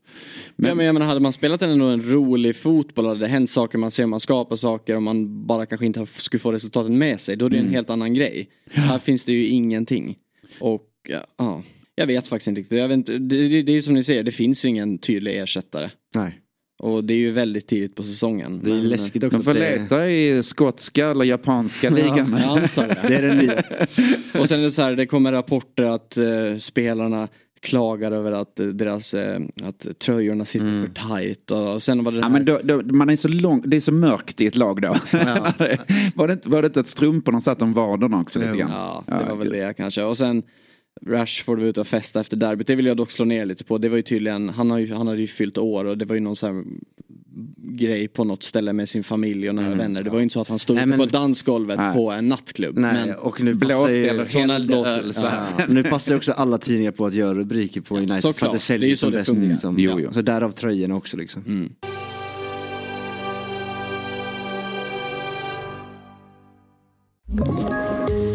Ja, 0.57 0.75
men 0.75 0.87
jag 0.87 0.95
menar, 0.95 1.07
hade 1.07 1.21
man 1.21 1.33
spelat 1.33 1.63
en, 1.63 1.81
en 1.81 2.03
rolig 2.03 2.57
fotboll, 2.57 3.07
hade 3.07 3.21
det 3.21 3.27
hänt 3.27 3.51
saker, 3.51 3.79
man 3.79 3.91
ser 3.91 4.07
man 4.07 4.21
skapar 4.21 4.57
saker 4.57 4.97
och 4.97 5.03
man 5.03 5.47
bara 5.47 5.67
kanske 5.67 5.87
inte 5.87 6.07
skulle 6.07 6.41
få 6.41 6.53
resultaten 6.53 6.99
med 6.99 7.21
sig, 7.21 7.37
då 7.37 7.47
är 7.47 7.51
det 7.51 7.59
en 7.59 7.71
helt 7.71 7.91
annan 7.91 8.15
grej. 8.15 8.49
Här 8.71 8.99
finns 8.99 9.25
det 9.25 9.33
ju 9.33 9.47
ingenting. 9.47 10.17
Och 10.61 10.91
ja, 11.09 11.27
ja, 11.37 11.63
jag 11.95 12.07
vet 12.07 12.29
faktiskt 12.29 12.49
inte 12.49 12.61
riktigt. 12.61 12.79
Jag 12.79 12.89
vet 12.89 12.97
inte, 12.97 13.19
det, 13.19 13.49
det, 13.49 13.63
det 13.63 13.73
är 13.73 13.81
som 13.81 13.95
ni 13.95 14.03
säger, 14.03 14.23
det 14.23 14.33
finns 14.33 14.65
ju 14.65 14.69
ingen 14.69 14.99
tydlig 14.99 15.39
ersättare. 15.39 15.91
Nej, 16.15 16.41
Och 16.79 17.05
det 17.05 17.15
är 17.15 17.19
ju 17.19 17.33
väldigt 17.33 17.67
tidigt 17.67 17.95
på 17.95 18.03
säsongen. 18.03 18.61
det 18.65 18.71
är 18.71 18.75
läskigt 18.75 19.25
också. 19.25 19.39
De 19.39 19.45
får 19.45 19.55
det, 19.55 19.61
leta 19.61 20.11
i 20.11 20.43
skotska 20.43 21.07
eller 21.07 21.25
japanska 21.25 21.91
ligan. 21.91 22.35
Antar 22.35 22.89
det. 22.89 22.99
det 23.09 23.15
är 23.15 23.23
det 23.23 23.35
nya. 23.35 23.53
Och 24.41 24.49
sen 24.49 24.61
är 24.61 24.65
det 24.65 24.71
så 24.71 24.83
här, 24.83 24.97
det 24.97 25.07
kommer 25.07 25.33
rapporter 25.33 25.83
att 25.83 26.17
eh, 26.17 26.25
spelarna 26.59 27.29
klagar 27.61 28.13
över 28.13 28.33
att 28.33 28.61
eh, 28.61 28.67
deras 28.67 29.15
eh, 29.15 29.41
att 29.63 29.99
tröjorna 29.99 30.45
sitter 30.45 30.87
för 30.87 31.09
tajt 31.09 31.51
och, 31.51 31.83
sen 31.83 32.05
var 32.05 32.13
det 32.13 32.19
Ja, 32.19 32.23
här, 32.25 32.31
men 32.31 32.45
då, 32.45 32.61
då, 32.65 32.83
man 32.83 33.11
är 33.11 33.17
så 33.17 33.29
lång, 33.29 33.63
det 33.65 33.77
är 33.77 33.81
så 33.81 33.93
mörkt 33.93 34.41
i 34.41 34.47
ett 34.47 34.57
lag 34.57 34.83
då. 34.83 34.89
var, 36.15 36.29
det, 36.29 36.47
var 36.47 36.63
det 36.63 36.67
inte 36.67 36.81
att 36.81 36.87
strumporna 36.87 37.41
satt 37.41 37.63
om 37.63 37.73
vaderna 37.73 38.21
också 38.21 38.39
lite 38.39 38.57
grann? 38.57 38.71
Ja, 38.71 39.05
det 39.07 39.25
var 39.29 39.37
väl 39.37 39.49
det 39.49 39.77
kanske. 39.77 40.03
Och 40.03 40.19
sen 40.19 40.43
Rashford 41.07 41.59
var 41.59 41.67
ute 41.67 41.81
och 41.81 41.87
festa 41.87 42.21
efter 42.21 42.37
derbyt. 42.37 42.67
Det 42.67 42.75
vill 42.75 42.87
jag 42.87 42.97
dock 42.97 43.11
slå 43.11 43.25
ner 43.25 43.45
lite 43.45 43.65
på. 43.65 43.79
Det 43.79 43.89
var 43.89 43.97
ju 43.97 44.03
tydligen, 44.03 44.49
han, 44.49 44.71
har 44.71 44.79
ju, 44.79 44.95
han 44.95 45.07
hade 45.07 45.21
ju 45.21 45.27
fyllt 45.27 45.59
år 45.59 45.85
och 45.85 45.99
det 45.99 46.05
var 46.05 46.15
ju 46.15 46.21
någon 46.21 46.37
sån 46.37 46.55
här 46.57 46.65
grej 47.77 48.09
på 48.09 48.25
något 48.25 48.43
ställe 48.43 48.73
med 48.73 48.89
sin 48.89 49.05
familj 49.05 49.49
och 49.49 49.55
nära 49.55 49.75
vänner. 49.75 50.03
Det 50.03 50.11
var 50.11 50.17
ju 50.19 50.23
inte 50.23 50.33
så 50.33 50.41
att 50.41 50.49
han 50.49 50.59
stod 50.59 50.77
Nej, 50.77 50.83
ute 50.85 50.89
men- 50.89 50.99
på 50.99 51.05
dansgolvet 51.07 51.77
Nej. 51.79 51.95
på 51.95 52.11
en 52.11 52.29
nattklubb. 52.29 52.79
Nej, 52.79 53.07
men, 53.07 53.15
och 53.15 53.41
nu 53.43 53.55
Blåst 53.55 53.73
passar 53.83 53.91
ju, 53.95 54.07
eller 54.07 54.25
sådana 54.25 54.53
hällde 54.53 54.73
blås- 54.75 54.87
öl 54.87 55.15
så 55.15 55.27
här. 55.27 55.49
Ja, 55.59 55.65
nu 55.69 55.83
passar 55.85 56.15
också 56.17 56.33
alla 56.33 56.59
tidningar 56.59 56.91
på 56.93 57.07
att 57.07 57.15
göra 57.15 57.35
rubriker 57.35 57.81
på 57.81 57.97
United 57.97 58.15
för 58.15 58.21
såklart. 58.21 58.49
att 58.49 58.53
det 58.55 58.59
säljer 58.59 58.81
Det 58.81 58.87
är 58.87 58.91
ju 58.91 58.97
så 58.97 59.01
som 59.01 59.11
det 59.13 59.19
bäst. 59.19 59.33
Liksom. 59.35 59.75
Jo, 59.79 60.01
jo. 60.01 60.13
Så 60.13 60.23
därav 60.23 60.51
tröjorna 60.53 60.97
också 60.97 61.17
liksom. 61.17 61.43
Mm. 61.47 61.73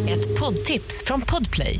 Ett 0.09 0.39
poddtips 0.39 1.03
från 1.05 1.21
Podplay. 1.21 1.79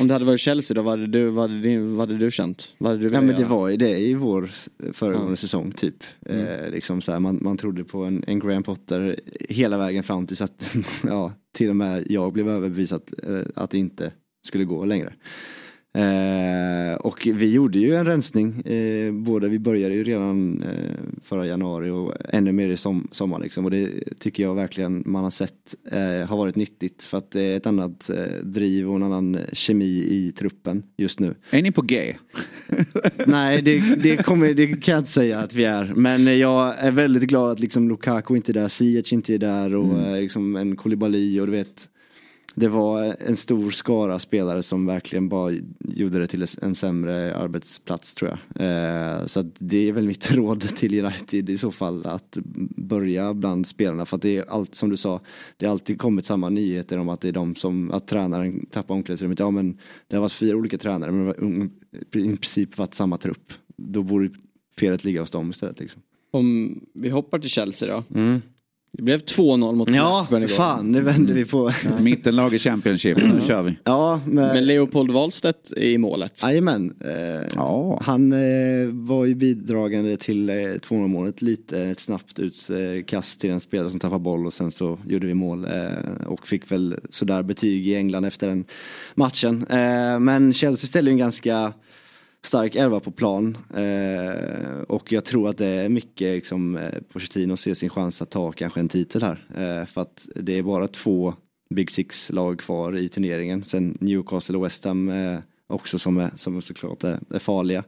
Om 0.00 0.08
det 0.08 0.14
hade 0.14 0.24
varit 0.24 0.40
Chelsea 0.40 0.74
då, 0.74 0.82
vad 0.82 0.92
hade 0.92 1.06
du, 1.06 1.28
vad 1.30 1.50
hade 1.50 1.62
du, 1.62 1.78
vad 1.78 2.08
hade 2.08 2.18
du 2.18 2.30
känt? 2.30 2.74
Vad 2.78 2.92
hade 2.92 3.08
du 3.08 3.14
Ja 3.14 3.20
men 3.20 3.36
det 3.36 3.44
var 3.44 3.68
ju 3.68 3.76
det 3.76 3.98
i 3.98 4.14
vår 4.14 4.50
föregående 4.92 5.32
Ja. 5.32 5.36
säsong 5.36 5.72
typ. 5.72 6.04
Mm. 6.26 6.46
Eh, 6.46 6.70
liksom 6.70 7.00
så 7.00 7.12
här, 7.12 7.20
man, 7.20 7.38
man 7.42 7.56
trodde 7.56 7.84
på 7.84 8.04
en, 8.04 8.24
en 8.26 8.38
Graham 8.38 8.62
Potter 8.62 9.20
hela 9.48 9.78
vägen 9.78 10.02
fram 10.02 10.26
tills 10.26 10.40
att 10.40 10.76
ja, 11.04 11.32
till 11.54 11.70
och 11.70 11.76
med 11.76 12.06
jag 12.10 12.32
blev 12.32 12.48
överbevisad 12.48 13.02
eh, 13.28 13.40
att 13.54 13.70
det 13.70 13.78
inte 13.78 14.12
skulle 14.46 14.64
gå 14.64 14.84
längre. 14.84 15.12
Eh, 15.94 16.94
och 16.94 17.28
vi 17.34 17.52
gjorde 17.52 17.78
ju 17.78 17.94
en 17.94 18.06
rensning, 18.06 18.60
eh, 18.60 19.12
både 19.12 19.48
vi 19.48 19.58
började 19.58 19.94
ju 19.94 20.04
redan 20.04 20.62
eh, 20.62 20.68
förra 21.22 21.46
januari 21.46 21.90
och 21.90 22.14
ännu 22.28 22.52
mer 22.52 22.68
i 22.68 22.76
som, 22.76 23.08
sommar 23.12 23.38
liksom. 23.38 23.64
Och 23.64 23.70
det 23.70 23.88
tycker 24.18 24.42
jag 24.42 24.54
verkligen 24.54 25.02
man 25.06 25.24
har 25.24 25.30
sett 25.30 25.74
eh, 25.90 26.28
har 26.28 26.36
varit 26.36 26.56
nyttigt 26.56 27.04
för 27.04 27.18
att 27.18 27.30
det 27.30 27.42
är 27.42 27.56
ett 27.56 27.66
annat 27.66 28.10
eh, 28.10 28.44
driv 28.44 28.90
och 28.90 28.96
en 28.96 29.02
annan 29.02 29.38
kemi 29.52 30.06
i 30.08 30.32
truppen 30.38 30.82
just 30.96 31.20
nu. 31.20 31.34
Är 31.50 31.62
ni 31.62 31.72
på 31.72 31.82
G? 31.82 32.16
Nej, 33.26 33.62
det, 33.62 34.02
det, 34.02 34.16
kommer, 34.16 34.54
det 34.54 34.66
kan 34.66 34.92
jag 34.92 35.00
inte 35.00 35.10
säga 35.10 35.38
att 35.38 35.54
vi 35.54 35.64
är. 35.64 35.92
Men 35.96 36.38
jag 36.38 36.78
är 36.78 36.92
väldigt 36.92 37.22
glad 37.22 37.50
att 37.50 37.60
liksom 37.60 37.88
Lukaku 37.88 38.36
inte 38.36 38.52
är 38.52 38.54
där, 38.54 38.68
Ziyech 38.68 39.12
inte 39.12 39.34
är 39.34 39.38
där 39.38 39.74
och 39.74 40.00
eh, 40.00 40.20
liksom 40.20 40.56
en 40.56 40.76
Koulibaly 40.76 41.40
och 41.40 41.46
du 41.46 41.52
vet. 41.52 41.88
Det 42.54 42.68
var 42.68 43.16
en 43.18 43.36
stor 43.36 43.70
skara 43.70 44.18
spelare 44.18 44.62
som 44.62 44.86
verkligen 44.86 45.28
bara 45.28 45.52
gjorde 45.78 46.18
det 46.18 46.26
till 46.26 46.46
en 46.62 46.74
sämre 46.74 47.36
arbetsplats 47.36 48.14
tror 48.14 48.30
jag. 48.30 48.66
Eh, 48.66 49.26
så 49.26 49.50
det 49.58 49.88
är 49.88 49.92
väl 49.92 50.06
mitt 50.06 50.32
råd 50.36 50.76
till 50.76 51.04
United 51.04 51.50
i 51.50 51.58
så 51.58 51.70
fall 51.70 52.06
att 52.06 52.38
börja 52.76 53.34
bland 53.34 53.66
spelarna 53.66 54.06
för 54.06 54.16
att 54.16 54.22
det 54.22 54.36
är 54.36 54.44
allt 54.48 54.74
som 54.74 54.90
du 54.90 54.96
sa. 54.96 55.20
Det 55.56 55.66
har 55.66 55.72
alltid 55.72 55.98
kommit 55.98 56.24
samma 56.24 56.48
nyheter 56.48 56.98
om 56.98 57.08
att 57.08 57.20
det 57.20 57.28
är 57.28 57.32
de 57.32 57.54
som, 57.54 57.90
att 57.90 58.06
tränaren 58.06 58.66
tappar 58.66 58.94
omklädningsrummet. 58.94 59.38
Ja 59.38 59.50
men 59.50 59.78
det 60.08 60.16
har 60.16 60.20
varit 60.20 60.32
fyra 60.32 60.56
olika 60.56 60.78
tränare 60.78 61.12
men 61.12 61.26
det 61.26 62.18
har 62.18 62.26
i 62.32 62.36
princip 62.36 62.78
varit 62.78 62.94
samma 62.94 63.18
trupp. 63.18 63.52
Då 63.76 64.02
borde 64.02 64.30
felet 64.78 65.04
ligga 65.04 65.20
hos 65.20 65.30
dem 65.30 65.50
istället 65.50 65.80
liksom. 65.80 66.02
Om 66.30 66.80
vi 66.94 67.08
hoppar 67.08 67.38
till 67.38 67.50
Chelsea 67.50 67.88
då. 67.88 68.20
Mm. 68.20 68.40
Det 68.96 69.02
blev 69.02 69.20
2-0 69.20 69.74
mot 69.74 69.90
Ja, 69.90 70.26
för 70.30 70.46
fan 70.46 70.92
nu 70.92 71.00
vänder 71.00 71.34
vi 71.34 71.44
på. 71.44 71.72
Mittenlag 72.00 72.54
i 72.54 72.58
Championship, 72.58 73.18
nu 73.18 73.40
kör 73.46 73.62
vi. 73.62 73.74
Ja, 73.84 74.20
men, 74.26 74.34
Men 74.34 74.66
Leopold 74.66 75.10
Wahlstedt 75.10 75.72
är 75.76 75.82
i 75.82 75.98
målet. 75.98 76.40
Jajamän. 76.42 76.94
Eh, 77.00 77.48
Ja. 77.56 78.00
Han 78.04 78.32
eh, 78.32 78.38
var 78.90 79.24
ju 79.24 79.34
bidragande 79.34 80.16
till 80.16 80.48
eh, 80.50 80.56
200 80.82 81.08
målet 81.08 81.42
lite 81.42 81.80
ett 81.82 82.00
snabbt 82.00 82.38
utkast 82.38 83.40
till 83.40 83.50
en 83.50 83.60
spelare 83.60 83.90
som 83.90 84.00
tappade 84.00 84.20
boll 84.20 84.46
och 84.46 84.52
sen 84.52 84.70
så 84.70 84.98
gjorde 85.08 85.26
vi 85.26 85.34
mål 85.34 85.64
eh, 85.64 86.26
och 86.26 86.46
fick 86.46 86.72
väl 86.72 86.96
sådär 87.10 87.42
betyg 87.42 87.88
i 87.88 87.94
England 87.94 88.24
efter 88.24 88.48
den 88.48 88.64
matchen. 89.14 89.66
Eh, 89.70 90.18
men 90.20 90.52
Chelsea 90.52 90.86
ställer 90.88 91.10
ju 91.10 91.12
en 91.12 91.18
ganska 91.18 91.72
stark 92.44 92.76
elva 92.76 93.00
på 93.00 93.10
plan 93.10 93.58
eh, 93.74 94.80
och 94.88 95.12
jag 95.12 95.24
tror 95.24 95.48
att 95.48 95.58
det 95.58 95.66
är 95.66 95.88
mycket 95.88 96.34
liksom, 96.34 96.76
eh, 96.76 96.90
Pochettino 97.12 97.56
ser 97.56 97.74
sin 97.74 97.90
chans 97.90 98.22
att 98.22 98.30
ta 98.30 98.52
kanske 98.52 98.80
en 98.80 98.88
titel 98.88 99.22
här 99.22 99.46
eh, 99.54 99.86
för 99.86 100.00
att 100.00 100.28
det 100.34 100.58
är 100.58 100.62
bara 100.62 100.88
två 100.88 101.34
Big 101.74 101.90
Six-lag 101.90 102.58
kvar 102.58 102.96
i 102.96 103.08
turneringen. 103.08 103.62
Sen 103.62 103.98
Newcastle 104.00 104.56
och 104.56 104.64
West 104.64 104.84
Ham 104.84 105.08
eh, 105.08 105.38
också 105.66 105.98
som, 105.98 106.18
är, 106.18 106.30
som 106.36 106.62
såklart 106.62 107.04
är, 107.04 107.20
är 107.34 107.38
farliga. 107.38 107.84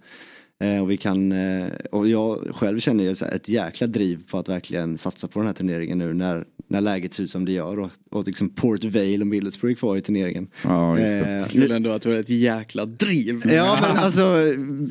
Eh, 0.61 0.83
och, 0.83 0.91
vi 0.91 0.97
kan, 0.97 1.33
eh, 1.33 1.69
och 1.93 2.09
jag 2.09 2.39
själv 2.55 2.81
känner 2.81 3.05
ju 3.05 3.11
ett 3.11 3.49
jäkla 3.49 3.87
driv 3.87 4.31
på 4.31 4.39
att 4.39 4.49
verkligen 4.49 4.99
satsa 4.99 5.29
på 5.29 5.39
den 5.39 5.47
här 5.47 5.55
turneringen 5.55 5.99
nu 5.99 6.15
när 6.15 6.45
när 6.69 6.81
läget 6.81 7.15
ser 7.15 7.23
ut 7.23 7.31
som 7.31 7.45
det 7.45 7.53
gör 7.53 7.79
och, 7.79 7.91
och 8.11 8.27
liksom 8.27 8.49
Port 8.49 8.85
Vale 8.85 9.21
och 9.21 9.27
Middlesbrough 9.27 9.73
är 9.73 9.77
kvar 9.77 9.97
i 9.97 10.01
turneringen. 10.01 10.49
Ja, 10.65 10.99
just 10.99 11.25
det. 11.25 11.31
Eh, 11.31 11.47
Kul 11.47 11.71
ändå 11.71 11.91
att 11.91 12.03
du 12.03 12.09
har 12.09 12.17
ett 12.17 12.31
jäkla 12.31 12.87
driv. 12.87 13.43
Ja 13.45 13.79
men 13.83 13.97
alltså, 13.97 14.23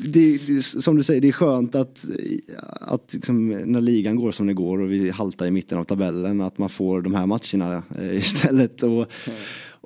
det, 0.04 0.46
det, 0.46 0.62
som 0.62 0.96
du 0.96 1.02
säger, 1.02 1.20
det 1.20 1.28
är 1.28 1.32
skönt 1.32 1.74
att, 1.74 2.04
att 2.80 3.14
liksom, 3.14 3.48
när 3.48 3.80
ligan 3.80 4.16
går 4.16 4.32
som 4.32 4.46
det 4.46 4.54
går 4.54 4.80
och 4.80 4.92
vi 4.92 5.10
haltar 5.10 5.46
i 5.46 5.50
mitten 5.50 5.78
av 5.78 5.84
tabellen, 5.84 6.40
att 6.40 6.58
man 6.58 6.68
får 6.68 7.02
de 7.02 7.14
här 7.14 7.26
matcherna 7.26 7.82
eh, 7.98 8.16
istället. 8.16 8.82
Och, 8.82 9.06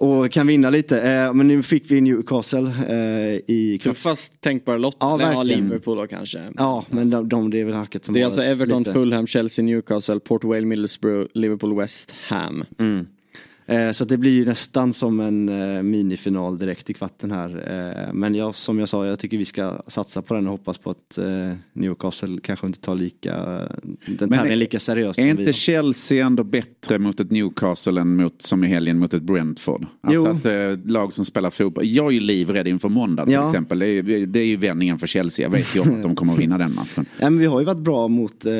och 0.00 0.30
kan 0.30 0.46
vinna 0.46 0.70
lite. 0.70 1.00
Eh, 1.00 1.34
men 1.34 1.48
nu 1.48 1.62
fick 1.62 1.90
vi 1.90 2.00
Newcastle 2.00 2.72
eh, 2.88 3.40
i. 3.46 3.80
Tuffast 3.82 4.40
tänkbara 4.40 4.78
lott. 4.78 4.96
Ja, 5.00 5.18
ja. 5.20 5.42
Liverpool 5.42 5.96
då 5.96 6.06
kanske. 6.06 6.40
Ja, 6.56 6.84
men 6.90 7.10
de, 7.10 7.28
de, 7.28 7.50
det 7.50 7.60
är 7.60 7.64
väl 7.64 7.74
hacket 7.74 8.04
som 8.04 8.14
Det 8.14 8.20
är 8.20 8.24
alltså 8.24 8.42
Everton, 8.42 8.78
lite... 8.78 8.92
Fulham, 8.92 9.26
Chelsea, 9.26 9.64
Newcastle, 9.64 10.20
Port 10.20 10.44
Vale, 10.44 10.66
Middlesbrough, 10.66 11.28
Liverpool, 11.34 11.76
West 11.76 12.14
Ham. 12.28 12.64
Mm. 12.78 13.06
Eh, 13.68 13.90
Så 13.92 14.04
det 14.04 14.18
blir 14.18 14.30
ju 14.32 14.44
nästan 14.44 14.92
som 14.92 15.20
en 15.20 15.48
eh, 15.48 15.82
minifinal 15.82 16.58
direkt 16.58 16.90
i 16.90 16.94
kvarten 16.94 17.30
här. 17.30 17.50
Eh, 18.08 18.14
Men 18.14 18.34
jag, 18.34 18.54
som 18.54 18.78
jag 18.78 18.88
sa, 18.88 19.06
jag 19.06 19.18
tycker 19.18 19.38
vi 19.38 19.44
ska 19.44 19.82
satsa 19.86 20.22
på 20.22 20.34
den 20.34 20.46
och 20.46 20.50
hoppas 20.52 20.78
på 20.78 20.90
att 20.90 21.18
Newcastle 21.72 22.38
kanske 22.42 22.66
inte 22.66 22.80
tar 22.80 22.94
lika, 22.94 23.36
den 23.36 23.68
Men 24.18 24.28
tävlingen 24.30 24.58
lika 24.58 24.80
seriöst 24.80 25.18
Är 25.18 25.26
inte. 25.26 25.52
Chelsea 25.52 26.26
ändå 26.26 26.44
bättre 26.44 26.98
mot 26.98 27.20
ett 27.20 27.30
Newcastle 27.30 28.00
än 28.00 28.16
mot, 28.16 28.42
som 28.42 28.64
i 28.64 28.66
helgen 28.66 28.98
mot 28.98 29.14
ett 29.14 29.22
Brentford? 29.22 29.86
Alltså 30.00 30.28
Jo. 30.28 30.36
att 30.36 30.46
eh, 30.46 30.84
lag 30.90 31.12
som 31.12 31.24
spelar 31.24 31.50
fotboll. 31.50 31.86
Jag 31.86 32.06
är 32.06 32.10
ju 32.10 32.20
livrädd 32.20 32.68
inför 32.68 32.88
måndag 32.88 33.24
till 33.24 33.34
Ja. 33.34 33.44
exempel. 33.44 33.78
Det 33.78 33.86
är, 33.86 34.02
ju- 34.02 34.26
det 34.26 34.38
är 34.40 34.44
ju 34.46 34.56
vändningen 34.56 34.98
för 34.98 35.06
Chelsea. 35.06 35.46
Jag 35.46 35.50
vet 35.50 35.76
ju 35.76 35.80
om 35.80 35.94
att 35.96 36.02
de 36.02 36.16
kommer 36.16 36.32
att 36.32 36.38
vinna 36.38 36.58
den 36.58 36.74
matchen. 36.74 37.06
Ja, 37.20 37.30
men 37.30 37.38
vi 37.38 37.46
har 37.46 37.60
ju 37.60 37.66
varit 37.66 37.78
bra 37.78 38.08
mot 38.08 38.44
eh, 38.46 38.52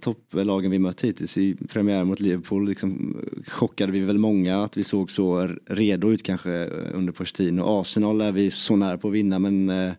topplagen 0.00 0.70
vi 0.70 0.78
mött 0.78 1.00
hittills. 1.00 1.38
I 1.38 1.54
premiären 1.68 2.06
mot 2.06 2.20
Liverpool 2.20 2.68
liksom, 2.68 3.16
chockade 3.46 3.92
vi 3.92 4.00
väl 4.00 4.18
många 4.18 4.53
att 4.62 4.76
vi 4.76 4.84
såg 4.84 5.10
så 5.10 5.50
redo 5.66 6.12
ut 6.12 6.22
kanske 6.22 6.52
eh, 6.52 6.68
under 6.92 7.12
Pochettino. 7.12 7.80
Arsenal 7.80 8.20
är 8.20 8.32
vi 8.32 8.50
så 8.50 8.76
nära 8.76 8.98
på 8.98 9.08
att 9.08 9.14
vinna 9.14 9.38
men 9.38 9.70
eh, 9.70 9.92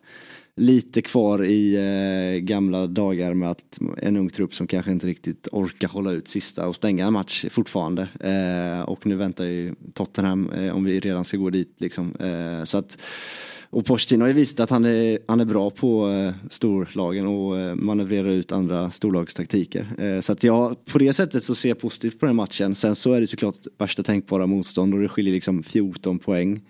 lite 0.56 1.02
kvar 1.02 1.44
i 1.44 1.76
eh, 1.76 2.40
gamla 2.40 2.86
dagar 2.86 3.34
med 3.34 3.50
att 3.50 3.78
en 4.02 4.16
ung 4.16 4.30
trupp 4.30 4.54
som 4.54 4.66
kanske 4.66 4.92
inte 4.92 5.06
riktigt 5.06 5.48
orkar 5.52 5.88
hålla 5.88 6.12
ut 6.12 6.28
sista 6.28 6.68
och 6.68 6.76
stänga 6.76 7.06
en 7.06 7.12
match 7.12 7.44
fortfarande. 7.50 8.08
Eh, 8.20 8.88
och 8.88 9.06
nu 9.06 9.16
väntar 9.16 9.44
ju 9.44 9.74
Tottenham 9.94 10.50
eh, 10.50 10.76
om 10.76 10.84
vi 10.84 11.00
redan 11.00 11.24
ska 11.24 11.36
gå 11.36 11.50
dit 11.50 11.74
liksom. 11.78 12.14
Eh, 12.20 12.64
så 12.64 12.78
att 12.78 12.98
och 13.70 13.84
Pochettino 13.84 14.22
har 14.22 14.28
ju 14.28 14.34
visat 14.34 14.60
att 14.60 14.70
han 14.70 14.84
är, 14.84 15.18
han 15.28 15.40
är 15.40 15.44
bra 15.44 15.70
på 15.70 16.10
eh, 16.10 16.34
storlagen 16.50 17.26
och 17.26 17.58
eh, 17.58 17.74
manövrera 17.74 18.32
ut 18.32 18.52
andra 18.52 18.90
storlagstaktiker. 18.90 19.88
Eh, 19.98 20.20
så 20.20 20.32
att 20.32 20.42
jag, 20.42 20.84
på 20.84 20.98
det 20.98 21.12
sättet 21.12 21.44
så 21.44 21.54
ser 21.54 21.68
jag 21.68 21.78
positivt 21.78 22.20
på 22.20 22.26
den 22.26 22.36
matchen. 22.36 22.74
Sen 22.74 22.94
så 22.94 23.12
är 23.12 23.20
det 23.20 23.26
såklart 23.26 23.54
värsta 23.78 24.02
tänkbara 24.02 24.46
motstånd 24.46 24.94
och 24.94 25.00
det 25.00 25.08
skiljer 25.08 25.34
liksom 25.34 25.62
14 25.62 26.18
poäng 26.18 26.62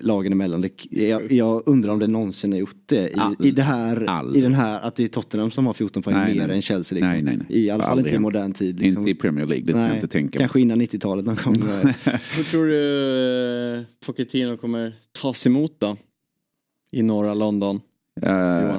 lagen 0.00 0.32
emellan. 0.32 0.60
Det, 0.60 0.86
jag, 0.90 1.32
jag 1.32 1.62
undrar 1.66 1.92
om 1.92 1.98
det 1.98 2.06
någonsin 2.06 2.52
är 2.52 2.56
gjort 2.56 2.82
det 2.86 3.08
i, 3.08 3.14
Aldrig. 3.16 3.52
i, 3.52 3.54
det 3.54 3.62
här, 3.62 4.36
i 4.36 4.40
den 4.40 4.54
här, 4.54 4.80
att 4.80 4.96
det 4.96 5.04
är 5.04 5.08
Tottenham 5.08 5.50
som 5.50 5.66
har 5.66 5.74
14 5.74 6.02
poäng 6.02 6.16
Nej, 6.16 6.38
mer 6.38 6.46
nej. 6.46 6.56
än 6.56 6.62
Chelsea. 6.62 6.96
Liksom. 6.96 7.12
Nej, 7.12 7.22
nej, 7.22 7.36
nej. 7.36 7.58
I 7.64 7.70
alla 7.70 7.84
fall 7.84 7.98
inte 7.98 8.10
i 8.10 8.18
modern 8.18 8.52
tid. 8.52 8.80
Liksom. 8.80 9.00
Inte 9.02 9.10
i 9.10 9.14
Premier 9.14 9.46
League, 9.46 9.66
det 9.66 9.72
kan 9.72 9.82
jag 9.82 9.94
inte 9.94 10.08
tänka. 10.08 10.38
Kanske 10.38 10.60
innan 10.60 10.82
90-talet 10.82 11.24
någon 11.24 11.36
gång. 11.36 11.54
Hur 12.36 12.44
tror 12.50 12.66
du 12.66 13.78
eh, 13.78 13.84
Pochettino 14.06 14.56
kommer 14.56 14.92
tas 15.20 15.46
emot 15.46 15.74
då? 15.78 15.96
I 16.92 17.02
norra 17.02 17.34
London. 17.34 17.80
Eh, 18.22 18.32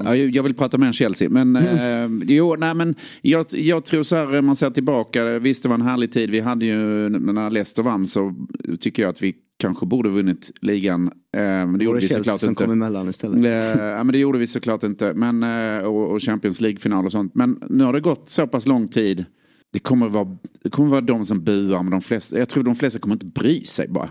ja, 0.03 0.15
jag 0.15 0.43
vill 0.43 0.53
prata 0.53 0.77
mer 0.77 0.87
om 0.87 0.93
Chelsea. 0.93 1.29
Men, 1.29 1.55
Mm. 1.55 2.21
eh, 2.21 2.27
jo, 2.35 2.55
nej, 2.59 2.73
men 2.75 2.95
jag, 3.21 3.45
jag 3.51 3.85
tror 3.85 4.03
så 4.03 4.15
här, 4.15 4.37
om 4.39 4.45
man 4.45 4.55
ser 4.55 4.69
tillbaka, 4.69 5.39
visst 5.39 5.63
det 5.63 5.69
var 5.69 5.75
en 5.75 5.81
härlig 5.81 6.11
tid. 6.11 6.29
Vi 6.29 6.39
hade 6.39 6.65
ju, 6.65 7.09
när 7.09 7.49
Leicester 7.51 7.83
vann 7.83 8.05
så 8.07 8.33
tycker 8.79 9.03
jag 9.03 9.09
att 9.09 9.21
vi 9.23 9.35
kanske 9.59 9.85
borde 9.85 10.09
vunnit 10.09 10.51
ligan. 10.61 11.07
Eh, 11.07 11.11
men 11.41 11.77
det 11.77 11.85
gjorde 11.85 11.99
vi 11.99 12.07
Chelsea 12.07 12.23
såklart 12.23 12.39
som 12.39 12.49
inte. 12.49 12.63
kom 12.63 12.71
emellan 12.71 13.07
istället. 13.09 13.45
Eh, 13.77 13.83
ja, 13.83 14.03
men 14.03 14.07
det 14.13 14.17
gjorde 14.19 14.39
vi 14.39 14.47
såklart 14.47 14.83
inte. 14.83 15.13
Men, 15.13 15.43
eh, 15.43 15.83
och, 15.85 16.11
och 16.11 16.21
Champions 16.21 16.61
League-final 16.61 17.05
och 17.05 17.11
sånt. 17.11 17.35
Men 17.35 17.59
nu 17.69 17.83
har 17.83 17.93
det 17.93 17.99
gått 18.01 18.29
så 18.29 18.47
pass 18.47 18.67
lång 18.67 18.87
tid. 18.87 19.25
Det 19.73 19.79
kommer 19.79 20.09
vara, 20.09 20.37
det 20.63 20.69
kommer 20.69 20.89
vara 20.89 21.01
de 21.01 21.25
som 21.25 21.43
buar, 21.43 21.83
men 21.83 21.91
de 21.91 22.01
flesta, 22.01 22.37
jag 22.39 22.49
tror 22.49 22.63
de 22.63 22.75
flesta 22.75 22.99
kommer 22.99 23.15
inte 23.15 23.25
bry 23.25 23.63
sig 23.65 23.87
bara. 23.87 24.09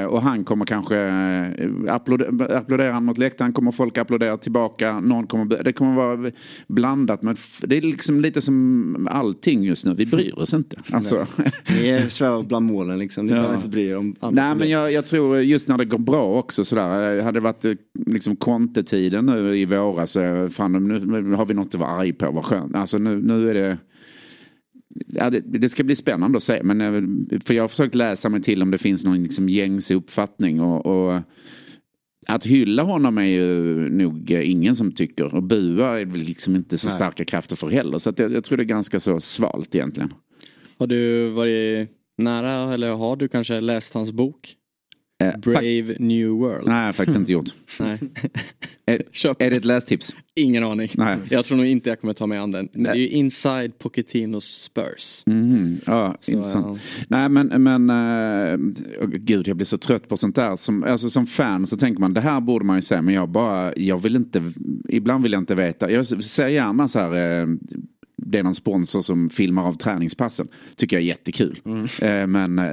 Eh, 0.00 0.04
och 0.06 0.22
han 0.22 0.44
kommer 0.44 0.64
kanske, 0.64 0.96
eh, 0.98 1.94
applådera, 1.94 2.92
han 2.92 3.04
mot 3.04 3.18
läktaren 3.18 3.52
kommer 3.52 3.70
folk 3.72 3.98
applådera 3.98 4.36
tillbaka. 4.36 5.00
Någon 5.00 5.26
kommer, 5.26 5.62
det 5.64 5.72
kommer 5.72 5.94
vara 5.94 6.30
blandat. 6.68 7.22
Men 7.22 7.36
det 7.62 7.76
är 7.76 7.80
liksom 7.80 8.20
lite 8.20 8.40
som 8.40 9.08
allting 9.10 9.62
just 9.64 9.86
nu, 9.86 9.94
vi 9.94 10.06
bryr 10.06 10.38
oss 10.38 10.54
inte. 10.54 10.76
Alltså, 10.92 11.26
Ni 11.80 11.88
är 11.88 12.08
svävar 12.08 12.42
bland 12.42 12.66
målen 12.66 12.98
liksom. 12.98 13.26
Ni 13.26 13.32
Ja. 13.32 13.54
inte 13.54 13.68
bry 13.68 13.88
er 13.88 13.96
om 13.96 14.14
andra 14.20 14.46
Nej 14.46 14.56
men 14.58 14.70
jag, 14.70 14.92
jag 14.92 15.06
tror 15.06 15.38
just 15.40 15.68
när 15.68 15.78
det 15.78 15.84
går 15.84 15.98
bra 15.98 16.38
också 16.38 16.64
sådär. 16.64 17.18
eh, 17.18 17.24
Hade 17.24 17.36
det 17.36 17.42
varit 17.44 17.64
eh, 17.64 17.72
liksom 18.06 18.36
kontetiden 18.36 19.26
nu 19.26 19.56
i 19.58 19.64
våras. 19.64 20.16
Fan 20.50 20.72
nu, 20.72 21.00
nu 21.22 21.34
har 21.34 21.46
vi 21.46 21.54
något 21.54 21.74
att 21.74 21.80
vara 21.80 21.90
arg 21.90 22.12
på, 22.12 22.30
vad 22.30 22.44
skönt. 22.44 22.74
Alltså 22.74 22.98
nu, 22.98 23.20
nu 23.22 23.50
är 23.50 23.54
det. 23.54 23.78
Ja, 25.06 25.30
det, 25.30 25.40
det 25.40 25.68
ska 25.68 25.84
bli 25.84 25.96
spännande 25.96 26.36
att 26.36 26.42
se. 26.42 26.62
Men, 26.62 26.80
eh, 26.80 27.40
för 27.44 27.54
jag 27.54 27.62
har 27.62 27.68
försökt 27.68 27.94
läsa 27.94 28.28
mig 28.28 28.42
till 28.42 28.62
om 28.62 28.70
det 28.70 28.78
finns 28.78 29.04
någon 29.04 29.22
liksom 29.22 29.48
gängse 29.48 29.94
uppfattning. 29.94 30.60
Och, 30.60 30.86
och 30.86 31.22
att 32.26 32.46
hylla 32.46 32.82
honom 32.82 33.18
är 33.18 33.22
ju 33.22 33.44
nog 33.90 34.30
eh, 34.30 34.50
ingen 34.50 34.76
som 34.76 34.92
tycker. 34.92 35.34
Och 35.34 35.42
bua 35.42 36.00
är 36.00 36.04
väl 36.04 36.20
liksom 36.20 36.56
inte 36.56 36.78
så 36.78 36.88
Nej. 36.88 36.94
starka 36.94 37.24
krafter 37.24 37.56
för 37.56 37.70
heller. 37.70 37.98
Så 37.98 38.12
jag, 38.16 38.32
jag 38.32 38.44
tror 38.44 38.56
det 38.56 38.62
är 38.62 38.64
ganska 38.64 39.00
så 39.00 39.20
svalt 39.20 39.74
egentligen. 39.74 40.12
Har 40.78 40.86
du 40.86 41.28
varit 41.28 41.90
nära 42.18 42.74
eller 42.74 42.90
har 42.90 43.16
du 43.16 43.28
kanske 43.28 43.60
läst 43.60 43.94
hans 43.94 44.12
bok? 44.12 44.56
Eh, 45.22 45.38
Brave 45.40 45.96
New 45.98 46.28
World? 46.28 46.66
Nej, 46.68 46.92
faktiskt 46.92 47.18
inte 47.18 47.32
gjort. 47.32 47.48
Nej. 47.80 47.98
Är, 48.86 49.02
är 49.42 49.50
det 49.50 49.56
ett 49.56 49.64
lästips? 49.64 50.14
Ingen 50.34 50.64
aning. 50.64 50.88
Nej. 50.94 51.18
Jag 51.30 51.44
tror 51.44 51.56
nog 51.56 51.66
inte 51.66 51.88
jag 51.88 52.00
kommer 52.00 52.14
ta 52.14 52.26
mig 52.26 52.38
an 52.38 52.50
den. 52.50 52.68
Det 52.72 52.88
är 52.90 52.94
ju 52.94 53.08
Inside 53.08 53.78
Pochettinos 53.78 54.44
Spurs. 54.44 55.22
Mhm, 55.26 55.78
Ja, 55.86 56.16
Så, 56.20 56.32
intressant. 56.32 56.80
Nej 57.08 57.28
men, 57.28 57.62
men 57.62 57.90
uh, 57.90 58.58
gud 59.06 59.48
jag 59.48 59.56
blir 59.56 59.64
så 59.66 59.78
trött 59.78 60.08
på 60.08 60.16
sånt 60.16 60.36
där. 60.36 60.56
Som, 60.56 60.84
alltså, 60.84 61.08
som 61.10 61.26
fan 61.26 61.66
så 61.66 61.76
tänker 61.76 62.00
man 62.00 62.14
det 62.14 62.20
här 62.20 62.40
borde 62.40 62.64
man 62.64 62.76
ju 62.76 62.80
säga 62.80 63.02
men 63.02 63.14
jag 63.14 63.28
bara, 63.28 63.76
jag 63.76 63.98
vill 64.02 64.16
inte, 64.16 64.52
ibland 64.88 65.22
vill 65.22 65.32
jag 65.32 65.42
inte 65.42 65.54
veta. 65.54 65.90
Jag 65.90 66.06
säger 66.06 66.48
gärna 66.48 66.88
så 66.88 66.98
här, 66.98 67.40
eh, 67.40 67.46
det 68.16 68.38
är 68.38 68.42
någon 68.42 68.54
sponsor 68.54 69.02
som 69.02 69.30
filmar 69.30 69.62
av 69.62 69.72
träningspassen. 69.72 70.48
Tycker 70.76 70.96
jag 70.96 71.02
är 71.02 71.06
jättekul. 71.06 71.60
Eh, 72.02 72.26
men 72.26 72.58
eh, 72.58 72.72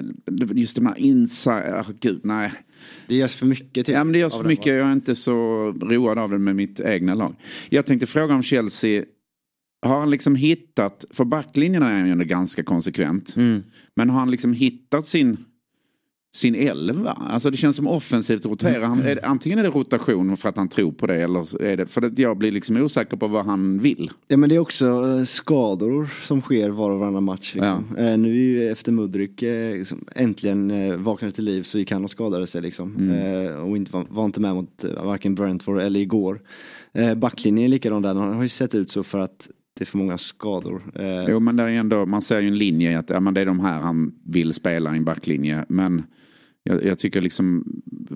just 0.55 0.75
de 0.75 0.85
här 0.85 0.97
inside, 0.97 1.73
oh, 1.73 1.89
gud 1.99 2.21
nej. 2.23 2.51
Det 3.07 3.15
görs 3.15 3.35
för 3.35 3.45
mycket. 3.45 3.85
Typ, 3.85 3.95
Ja 3.95 4.03
men 4.03 4.13
det 4.13 4.19
görs 4.19 4.37
för 4.37 4.43
mycket, 4.43 4.65
jag 4.65 4.87
är 4.87 4.91
inte 4.91 5.15
så 5.15 5.33
road 5.71 6.17
av 6.17 6.29
det 6.29 6.39
med 6.39 6.55
mitt 6.55 6.79
egna 6.79 7.13
lag. 7.13 7.35
Jag 7.69 7.85
tänkte 7.85 8.05
fråga 8.07 8.35
om 8.35 8.43
Chelsea, 8.43 9.03
har 9.85 9.99
han 9.99 10.09
liksom 10.09 10.35
hittat, 10.35 11.05
för 11.09 11.25
backlinjen 11.25 11.83
är 11.83 11.99
han 11.99 12.19
ju 12.19 12.25
ganska 12.25 12.63
konsekvent. 12.63 13.35
Mm. 13.37 13.63
Men 13.95 14.09
har 14.09 14.19
han 14.19 14.31
liksom 14.31 14.53
hittat 14.53 15.05
sin, 15.05 15.37
sin 16.33 16.55
elva? 16.55 17.11
Alltså 17.11 17.49
det 17.49 17.57
känns 17.57 17.75
som 17.75 17.87
offensivt 17.87 18.45
roterar 18.45 18.85
han. 18.85 19.01
Är 19.01 19.15
det, 19.15 19.21
antingen 19.25 19.59
är 19.59 19.63
det 19.63 19.69
rotation 19.69 20.37
för 20.37 20.49
att 20.49 20.57
han 20.57 20.67
tror 20.67 20.91
på 20.91 21.07
det 21.07 21.15
eller 21.15 21.61
är 21.61 21.77
det 21.77 21.85
för 21.85 22.01
att 22.01 22.19
jag 22.19 22.37
blir 22.37 22.51
liksom 22.51 22.77
osäker 22.77 23.17
på 23.17 23.27
vad 23.27 23.45
han 23.45 23.79
vill. 23.79 24.11
Ja 24.27 24.37
men 24.37 24.49
det 24.49 24.55
är 24.55 24.59
också 24.59 24.85
eh, 24.85 25.23
skador 25.23 26.09
som 26.23 26.41
sker 26.41 26.69
var 26.69 26.89
och 26.89 26.99
varannan 26.99 27.23
match. 27.23 27.55
Liksom. 27.55 27.95
Eh, 27.97 28.17
nu 28.17 28.67
efter 28.71 28.91
Mudryk 28.91 29.41
eh, 29.41 29.77
liksom, 29.77 30.05
äntligen 30.15 30.71
eh, 30.71 30.95
vaknade 30.95 31.31
till 31.31 31.43
liv 31.43 31.63
så 31.63 31.79
gick 31.79 31.91
han 31.91 32.03
och 32.03 32.11
skadade 32.11 32.47
sig 32.47 32.61
liksom. 32.61 32.95
Mm. 32.95 33.45
Eh, 33.47 33.53
och 33.55 33.77
inte 33.77 33.93
var, 33.93 34.05
var 34.09 34.25
inte 34.25 34.41
med 34.41 34.55
mot 34.55 34.83
eh, 34.83 35.05
varken 35.05 35.35
Brentford 35.35 35.79
eller 35.81 35.99
igår. 35.99 36.41
Eh, 36.93 37.15
backlinjen 37.15 37.65
är 37.65 37.69
likadan 37.69 38.01
där, 38.01 38.13
den 38.13 38.33
har 38.33 38.43
ju 38.43 38.49
sett 38.49 38.75
ut 38.75 38.91
så 38.91 39.03
för 39.03 39.19
att 39.19 39.49
det 39.73 39.83
är 39.83 39.85
för 39.85 39.97
många 39.97 40.17
skador. 40.17 40.91
Eh, 40.95 41.25
Jo 41.29 41.39
men 41.39 41.55
det 41.55 41.63
är 41.63 41.69
ändå, 41.69 42.05
man 42.05 42.21
ser 42.21 42.39
ju 42.39 42.47
en 42.47 42.57
linje 42.57 42.91
i 42.91 42.95
att 42.95 43.09
ja, 43.09 43.19
men 43.19 43.33
det 43.33 43.41
är 43.41 43.45
de 43.45 43.59
här 43.59 43.79
han 43.79 44.13
vill 44.25 44.53
spela 44.53 44.93
i 44.93 44.97
en 44.97 45.05
backlinje. 45.05 45.65
Men 45.69 46.03
jag, 46.63 46.83
jag 46.85 46.99
tycker 46.99 47.21
liksom, 47.21 47.65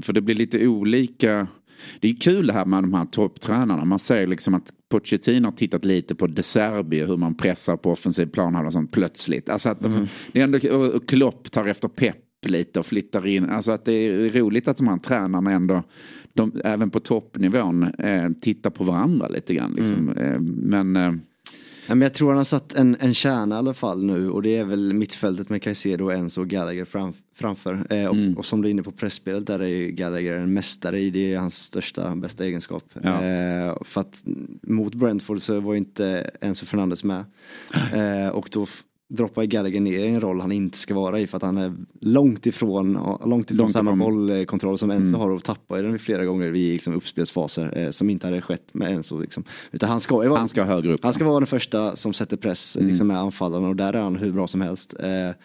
för 0.02 0.14
det 0.14 0.22
blir 0.22 0.36
lite 0.36 0.68
olika. 0.68 1.48
Det 2.00 2.10
är 2.10 2.16
kul 2.16 2.48
det 2.48 2.54
här 2.54 2.66
med 2.66 2.84
de 2.84 2.93
här 2.93 3.06
topptränarna. 3.06 3.86
Man 3.86 4.00
ser 4.00 4.28
liksom 4.28 4.54
att 4.54 4.70
Pochettino 4.89 5.46
har 5.46 5.52
tittat 5.52 5.86
lite 5.86 6.16
på 6.16 6.28
De 6.28 6.43
Serbi, 6.43 7.04
hur 7.06 7.18
man 7.18 7.36
pressar 7.36 7.78
på 7.78 7.91
offensiv 7.91 8.26
plan 8.26 8.56
och 8.66 8.74
sånt 8.74 8.91
plötsligt. 8.91 9.50
Alltså 9.50 9.70
att 9.70 9.82
de, 9.82 10.08
det 10.32 10.39
är 10.39 10.43
ändå, 10.43 10.58
och- 10.78 11.08
Klopp 11.10 11.52
tar 11.52 11.66
efter 11.68 11.88
Pep 11.88 12.16
lite 12.46 12.80
och 12.80 12.86
flyttar 12.86 13.28
in. 13.28 13.46
Alltså 13.50 13.72
att 13.72 13.86
det 13.86 13.93
är 13.93 14.30
roligt 14.30 14.68
att 14.68 14.78
de 14.78 14.88
här 14.88 14.98
tränarna 14.98 15.52
ändå, 15.52 15.84
de, 16.34 16.52
även 16.64 16.89
på 16.89 17.00
toppnivån, 17.00 17.84
eh, 17.84 18.30
tittar 18.41 18.70
på 18.70 18.84
varandra 18.84 19.28
lite 19.28 19.54
grann. 19.54 19.74
Liksom. 19.76 20.10
Eh, 20.10 20.39
men 20.41 20.96
eh, 20.96 21.14
men 21.88 22.02
jag 22.02 22.14
tror 22.14 22.28
han 22.28 22.38
har 22.38 22.44
satt 22.44 22.74
en, 22.74 22.98
en 23.00 23.14
kärna 23.14 23.56
i 23.56 23.58
alla 23.58 23.74
fall 23.74 24.04
nu 24.04 24.30
och 24.30 24.42
det 24.42 24.58
är 24.58 24.64
väl 24.64 24.94
mittfältet 24.94 25.50
med 25.50 25.62
Caicedo, 25.62 26.10
Enzo 26.10 26.42
och 26.42 26.48
Gallagher 26.48 26.86
fram, 26.86 27.14
framför. 27.36 27.74
Eh, 27.90 28.08
och, 28.08 28.16
Mm. 28.16 28.38
och 28.38 28.46
som 28.46 28.62
du 28.62 28.68
är 28.68 28.72
inne 28.72 28.84
på 28.84 28.92
pressspelet 28.92 29.48
där 29.48 29.62
är 29.62 29.88
Gallagher 29.90 30.34
en 30.38 30.54
mästare 30.54 31.00
i, 31.00 31.10
det 31.10 31.34
är 31.34 31.40
hans 31.40 31.58
största, 31.64 32.16
bästa 32.16 32.46
egenskap. 32.46 32.84
Ja. 33.02 33.24
Eh, 33.24 33.76
för 33.84 34.02
att 34.02 34.24
mot 34.62 34.94
Brentford 34.96 35.42
så 35.42 35.60
var 35.60 35.76
inte 35.76 36.32
Enzo 36.42 36.66
Fernandes 36.66 37.04
med. 37.04 37.24
Eh, 37.94 38.28
och 38.30 38.50
då, 38.52 38.66
droppar 39.16 39.43
Gallagher 39.43 39.80
ner 39.80 39.99
i 39.99 40.07
en 40.07 40.22
roll 40.22 40.41
han 40.41 40.51
inte 40.51 40.78
ska 40.78 40.93
vara 40.95 41.20
i 41.20 41.28
för 41.28 41.38
att 41.38 41.43
han 41.43 41.57
är 41.57 41.74
långt 42.01 42.45
ifrån, 42.45 42.93
långt 43.26 43.51
ifrån 43.51 43.57
Långt 43.57 43.72
samma 43.72 43.91
ifrån- 43.91 43.99
bollkontroll 44.28 44.78
som 44.78 44.91
Enzo 44.91 45.07
Mm. 45.07 45.20
har 45.22 45.30
och 45.30 45.43
tappar 45.43 45.84
den 45.84 45.99
flera 45.99 46.26
gånger 46.26 46.55
i 46.55 46.72
liksom 46.74 46.95
uppspelsfaser 46.95 47.78
eh, 47.78 47.89
som 47.89 48.09
inte 48.09 48.28
hade 48.28 48.41
skett 48.41 48.74
med 48.74 48.91
Enzo. 48.93 49.20
Liksom. 49.20 49.43
Utan 49.72 49.89
han 49.89 50.01
ska 50.01 50.16
vara 50.18 50.38
Han 50.39 50.47
ska 50.47 50.63
högre 50.63 50.93
upp. 50.93 51.03
han 51.03 51.13
ska 51.13 51.26
vara 51.26 51.39
den 51.39 51.47
första 51.47 51.95
som 51.95 52.13
sätter 52.13 52.38
press 52.38 52.76
Mm. 52.78 52.89
liksom, 52.89 53.07
med 53.07 53.18
anfallarna 53.18 53.68
och 53.68 53.76
där 53.76 53.93
är 53.93 54.01
han 54.01 54.16
hur 54.16 54.32
bra 54.32 54.47
som 54.47 54.61
helst. 54.61 54.93
Eh, 54.99 55.36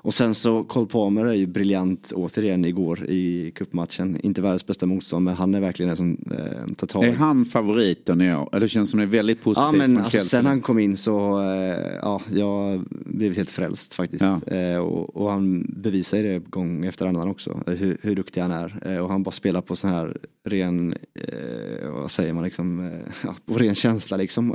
och 0.00 0.14
sen 0.14 0.34
så 0.34 0.64
Cole 0.64 0.86
Palmer 0.86 1.24
är 1.24 1.34
ju 1.34 1.46
briljant 1.46 2.12
återigen 2.14 2.64
igår 2.64 3.04
i 3.04 3.52
cupmatchen. 3.54 4.20
Inte 4.22 4.40
världens 4.40 4.66
bästa 4.66 4.86
motstånd 4.86 5.24
men 5.24 5.34
han 5.34 5.54
är 5.54 5.60
verkligen 5.60 5.88
den 5.88 5.96
som 5.96 6.18
eh, 6.30 6.74
tar 6.74 6.86
tag. 6.86 7.04
Är 7.04 7.12
han 7.12 7.44
favoriten 7.44 8.20
i 8.20 8.34
år? 8.34 8.56
Eller 8.56 8.68
känns 8.68 8.90
som 8.90 8.98
det 8.98 9.04
är 9.04 9.06
väldigt 9.06 9.42
positivt 9.42 9.64
Ja 9.64 9.72
men 9.72 9.98
alltså, 9.98 10.18
sen 10.20 10.46
han 10.46 10.60
kom 10.60 10.78
in 10.78 10.96
så, 10.96 11.40
eh, 11.40 11.96
ja, 12.02 12.22
jag 12.32 12.84
blev 12.90 13.36
helt 13.36 13.50
frälst 13.50 13.94
faktiskt. 13.94 14.24
Ja. 14.24 14.54
Eh, 14.54 14.78
och, 14.78 15.16
och 15.16 15.30
han 15.30 15.66
bevisar 15.68 16.18
ju 16.18 16.22
det 16.32 16.38
gång 16.38 16.84
efter 16.84 17.06
annan 17.06 17.28
också, 17.28 17.62
eh, 17.66 17.74
hur, 17.74 17.98
hur 18.02 18.16
duktig 18.16 18.40
han 18.40 18.50
är. 18.50 18.92
Eh, 18.92 18.98
och 18.98 19.10
han 19.10 19.22
bara 19.22 19.32
spelar 19.32 19.60
på 19.60 19.76
sån 19.76 19.90
här 19.90 20.16
ren, 20.44 20.94
eh, 21.14 21.90
vad 21.90 22.10
säger 22.10 22.32
man 22.32 22.44
liksom, 22.44 22.90
på 23.46 23.54
ren 23.54 23.74
känsla 23.74 24.16
liksom. 24.16 24.54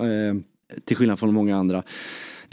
Till 0.86 0.98
skillnad 0.98 1.20
från 1.20 1.34
många 1.34 1.58
andra. 1.58 1.84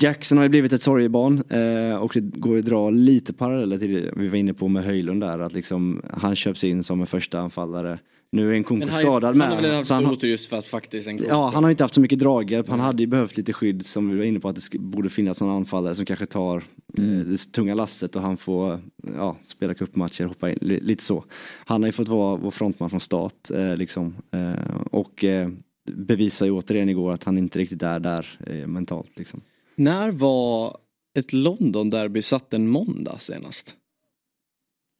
Jackson 0.02 0.38
har 0.38 0.44
ju 0.44 0.48
blivit 0.48 0.72
ett 0.72 0.82
sorgebarn 0.82 1.42
eh, 1.50 1.96
och 2.02 2.10
det 2.14 2.20
går 2.40 2.52
ju 2.54 2.58
att 2.58 2.66
dra 2.66 2.90
lite 2.90 3.32
paralleller 3.32 3.78
till 3.78 3.92
det 3.94 4.12
vi 4.16 4.28
var 4.28 4.36
inne 4.36 4.54
på 4.54 4.68
med 4.68 4.84
Höjlund 4.84 5.20
där. 5.20 5.38
Att 5.38 5.52
liksom, 5.52 6.02
han 6.10 6.36
köps 6.36 6.64
in 6.64 6.84
som 6.84 7.00
en 7.00 7.06
första 7.06 7.40
anfallare. 7.40 7.98
Nu 8.32 8.52
är 8.52 8.56
en 8.56 8.64
han, 8.82 8.92
skadad 8.92 9.24
han 9.24 9.38
med. 9.38 9.48
har 9.48 9.62
väl 9.62 9.74
haft 9.74 9.88
så 9.88 9.94
han 9.94 10.04
har- 10.04 10.12
otur 10.12 10.28
just 10.28 10.48
för 10.50 10.58
att 10.58 10.66
faktiskt 10.66 11.08
en 11.08 11.20
Ja, 11.28 11.50
han 11.54 11.64
har 11.64 11.70
inte 11.70 11.84
haft 11.84 11.94
så 11.94 12.00
mycket 12.00 12.18
draghjälp. 12.18 12.68
Han 12.68 12.80
hade 12.80 13.02
ju 13.02 13.06
behövt 13.06 13.36
lite 13.36 13.52
skydd 13.52 13.86
som 13.86 14.08
vi 14.10 14.16
var 14.16 14.24
inne 14.24 14.40
på 14.40 14.48
att 14.48 14.70
det 14.72 14.78
borde 14.78 15.08
finnas 15.08 15.40
någon 15.40 15.50
anfallare 15.50 15.94
som 15.94 16.04
kanske 16.04 16.26
tar 16.26 16.56
eh, 16.98 17.04
det 17.04 17.36
tunga 17.52 17.74
lasset 17.74 18.16
och 18.16 18.22
han 18.22 18.36
får 18.36 18.78
ja, 19.16 19.36
spela 19.46 19.74
cupmatcher, 19.74 20.24
hoppa 20.24 20.50
in, 20.50 20.58
li- 20.60 20.80
lite 20.80 21.02
så. 21.04 21.24
Han 21.64 21.82
har 21.82 21.88
ju 21.88 21.92
fått 21.92 22.08
vara 22.08 22.36
vår 22.36 22.50
frontman 22.50 22.90
från 22.90 23.00
start 23.00 23.50
eh, 23.54 23.76
liksom. 23.76 24.14
Eh, 24.30 24.76
och 24.90 25.24
eh, 25.24 25.48
bevisar 25.92 26.46
ju 26.46 26.52
återigen 26.52 26.88
igår 26.88 27.12
att 27.12 27.24
han 27.24 27.38
inte 27.38 27.58
riktigt 27.58 27.82
är 27.82 28.00
där 28.00 28.26
eh, 28.46 28.66
mentalt 28.66 29.10
liksom. 29.18 29.40
När 29.80 30.10
var 30.10 30.76
ett 31.18 31.32
London-derby 31.32 32.22
satt 32.22 32.54
en 32.54 32.68
måndag 32.68 33.18
senast? 33.18 33.76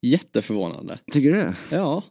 Jätteförvånande. 0.07 0.99
Tycker 1.13 1.33
du 1.33 1.37
det? 1.37 1.57
Ja. 1.71 2.03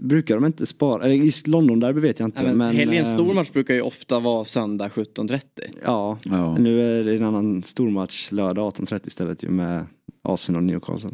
Brukar 0.00 0.34
de 0.34 0.44
inte 0.46 0.66
spara, 0.66 1.04
eller 1.04 1.14
just 1.14 1.46
London 1.46 1.80
derby 1.80 2.00
vet 2.00 2.18
jag 2.18 2.26
inte. 2.26 2.38
Nej, 2.42 2.48
men 2.48 2.58
men, 2.58 2.76
helgens 2.76 3.08
eh, 3.08 3.14
stormatch 3.14 3.50
brukar 3.52 3.74
ju 3.74 3.80
ofta 3.80 4.20
vara 4.20 4.44
söndag 4.44 4.88
17.30. 4.88 5.40
Ja, 5.84 6.18
Ja. 6.22 6.58
nu 6.58 6.80
är 6.80 7.04
det 7.04 7.16
en 7.16 7.24
annan 7.24 7.62
stormatch 7.62 8.32
lördag 8.32 8.72
18.30 8.72 9.06
istället 9.06 9.42
ju 9.42 9.48
med 9.48 9.86
Arsenal 10.22 10.58
och 10.62 10.64
Newcastle. 10.64 11.10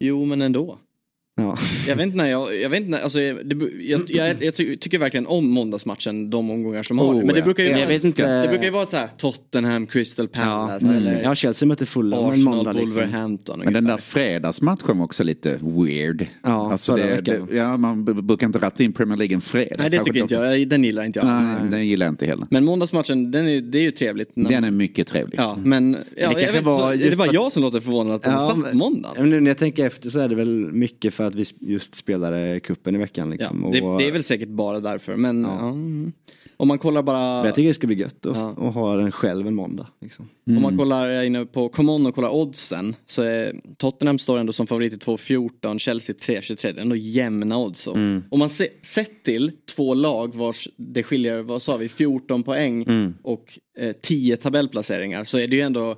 Jo 0.00 0.24
men 0.24 0.42
ändå. 0.42 0.78
Ja. 1.36 1.58
Jag 1.88 1.96
vet 1.96 2.04
inte 2.06 2.16
när 2.16 2.26
jag, 2.30 2.56
jag 2.60 2.70
vet 2.70 2.76
inte 2.80 2.90
när, 2.90 3.00
alltså, 3.00 3.18
det, 3.18 3.56
jag, 3.80 4.00
jag, 4.08 4.36
jag 4.42 4.54
ty, 4.54 4.76
tycker 4.76 4.98
verkligen 4.98 5.26
om 5.26 5.48
måndagsmatchen, 5.50 6.30
de 6.30 6.50
omgångar 6.50 6.82
som 6.82 6.98
har. 6.98 7.06
Oh, 7.06 7.16
men 7.16 7.26
det 7.26 7.38
ja. 7.38 7.44
brukar 7.44 7.62
ju 7.62 7.68
Jag 7.70 7.76
vara, 7.78 7.88
vet 7.88 8.04
inte. 8.04 8.42
det 8.42 8.48
brukar 8.48 8.64
ju 8.64 8.70
vara 8.70 8.86
så 8.86 8.96
här 8.96 9.08
Tottenham, 9.16 9.86
Crystal 9.86 10.28
Palace 10.28 10.86
Mm. 10.86 10.96
eller 10.96 11.22
Ja, 11.22 11.34
Chelsea 11.34 11.66
mötte 11.68 11.86
Fulham 11.86 12.24
en 12.24 12.30
Arsenal, 12.32 12.54
måndag 12.56 12.72
liksom. 12.72 13.00
Wolverhampton 13.00 13.58
Men 13.64 13.72
den 13.72 13.84
där 13.84 13.96
fredagsmatchen 13.96 14.98
var 14.98 15.04
också 15.04 15.24
lite 15.24 15.58
weird. 15.62 16.26
Ja, 16.42 16.72
alltså 16.72 16.96
det, 16.96 17.20
det, 17.20 17.56
ja, 17.56 17.76
man 17.76 18.04
brukar 18.26 18.46
inte 18.46 18.58
ratta 18.58 18.82
in 18.84 18.92
Premier 18.92 19.16
League 19.16 19.34
en 19.34 19.40
fredag. 19.40 19.74
Nej 19.78 19.90
det 19.90 20.04
tycker 20.04 20.20
inte 20.20 20.34
jag, 20.34 20.68
den 20.68 20.84
gillar 20.84 21.04
inte 21.04 21.18
jag. 21.18 21.26
Nej, 21.26 21.56
den 21.70 21.88
gillar 21.88 22.06
jag 22.06 22.12
inte 22.12 22.26
heller. 22.26 22.46
Men 22.50 22.64
måndagsmatchen, 22.64 23.30
den 23.30 23.48
är, 23.48 23.60
det 23.60 23.78
är 23.78 23.82
ju 23.82 23.90
trevligt. 23.90 24.30
När, 24.36 24.50
Den 24.50 24.64
är 24.64 24.70
mycket 24.70 25.06
trevlig. 25.06 25.38
Ja, 25.38 25.58
men 25.64 25.96
ja, 26.16 26.40
jag 26.40 26.52
vet, 26.52 26.64
var 26.64 26.92
är 26.92 27.10
det 27.10 27.16
bara 27.16 27.32
jag 27.32 27.52
som 27.52 27.62
låter 27.62 27.80
förvånad 27.80 28.14
att 28.14 28.22
den 28.22 28.32
Ja, 28.32 28.40
satt 28.40 28.70
på 28.70 28.76
måndagen? 28.76 29.16
Men 29.18 29.30
nu 29.30 29.40
när 29.40 29.50
jag 29.50 29.58
tänker 29.58 29.86
efter 29.86 30.10
så 30.10 30.20
är 30.20 30.28
det 30.28 30.34
väl 30.34 30.72
mycket 30.72 31.14
för 31.14 31.23
att 31.26 31.34
vi 31.34 31.44
just 31.60 31.94
spelade 31.94 32.60
kuppen 32.60 32.94
i 32.94 32.98
veckan. 32.98 33.26
Ja, 33.26 33.32
Liksom. 33.32 33.70
det, 33.72 33.80
och, 33.82 33.98
det 33.98 34.08
är 34.08 34.12
väl 34.12 34.22
säkert 34.24 34.48
bara 34.48 34.80
därför. 34.80 35.16
Men 35.16 35.42
Ja. 35.42 35.56
ja. 35.60 35.68
mm. 35.68 36.12
om 36.56 36.68
man 36.68 36.78
kollar 36.78 37.02
bara... 37.02 37.36
men 37.36 37.44
jag 37.44 37.54
tycker 37.54 37.68
det 37.68 37.74
ska 37.74 37.86
bli 37.86 37.96
gött 37.96 38.26
att 38.26 38.36
Ja. 38.36 38.70
ha 38.70 38.96
den 38.96 39.12
själv 39.12 39.46
en 39.46 39.54
måndag. 39.54 39.86
Liksom. 40.00 40.28
Om 40.46 40.62
man 40.62 40.78
kollar 40.78 41.08
jag 41.08 41.22
är 41.22 41.26
inne 41.26 41.44
på 41.46 41.68
Common 41.68 42.06
och 42.06 42.14
kollar 42.14 42.34
oddsen 42.34 42.96
så 43.06 43.22
är 43.22 43.60
Tottenham 43.76 44.18
står 44.18 44.38
ändå 44.38 44.52
som 44.52 44.66
favorit 44.66 44.92
i 44.92 44.96
2.14, 44.96 45.78
Chelsea 45.78 46.16
3.23. 46.16 46.62
Det 46.62 46.68
är 46.68 46.82
ändå 46.82 46.96
jämna 46.96 47.58
odds. 47.58 47.86
Och 47.86 47.96
Om 48.30 48.38
man 48.38 48.50
se, 48.50 48.68
sett 48.82 49.22
till 49.24 49.52
två 49.76 49.94
lag 49.94 50.34
vars 50.34 50.68
det 50.76 51.02
skiljer, 51.02 51.42
vad 51.42 51.62
sa 51.62 51.76
vi, 51.76 51.88
14 51.88 52.42
poäng 52.42 52.84
och 53.22 53.58
eh, 53.78 53.92
10 54.02 54.36
tabellplaceringar 54.36 55.24
så 55.24 55.38
är 55.38 55.48
det 55.48 55.56
ju 55.56 55.62
ändå 55.62 55.96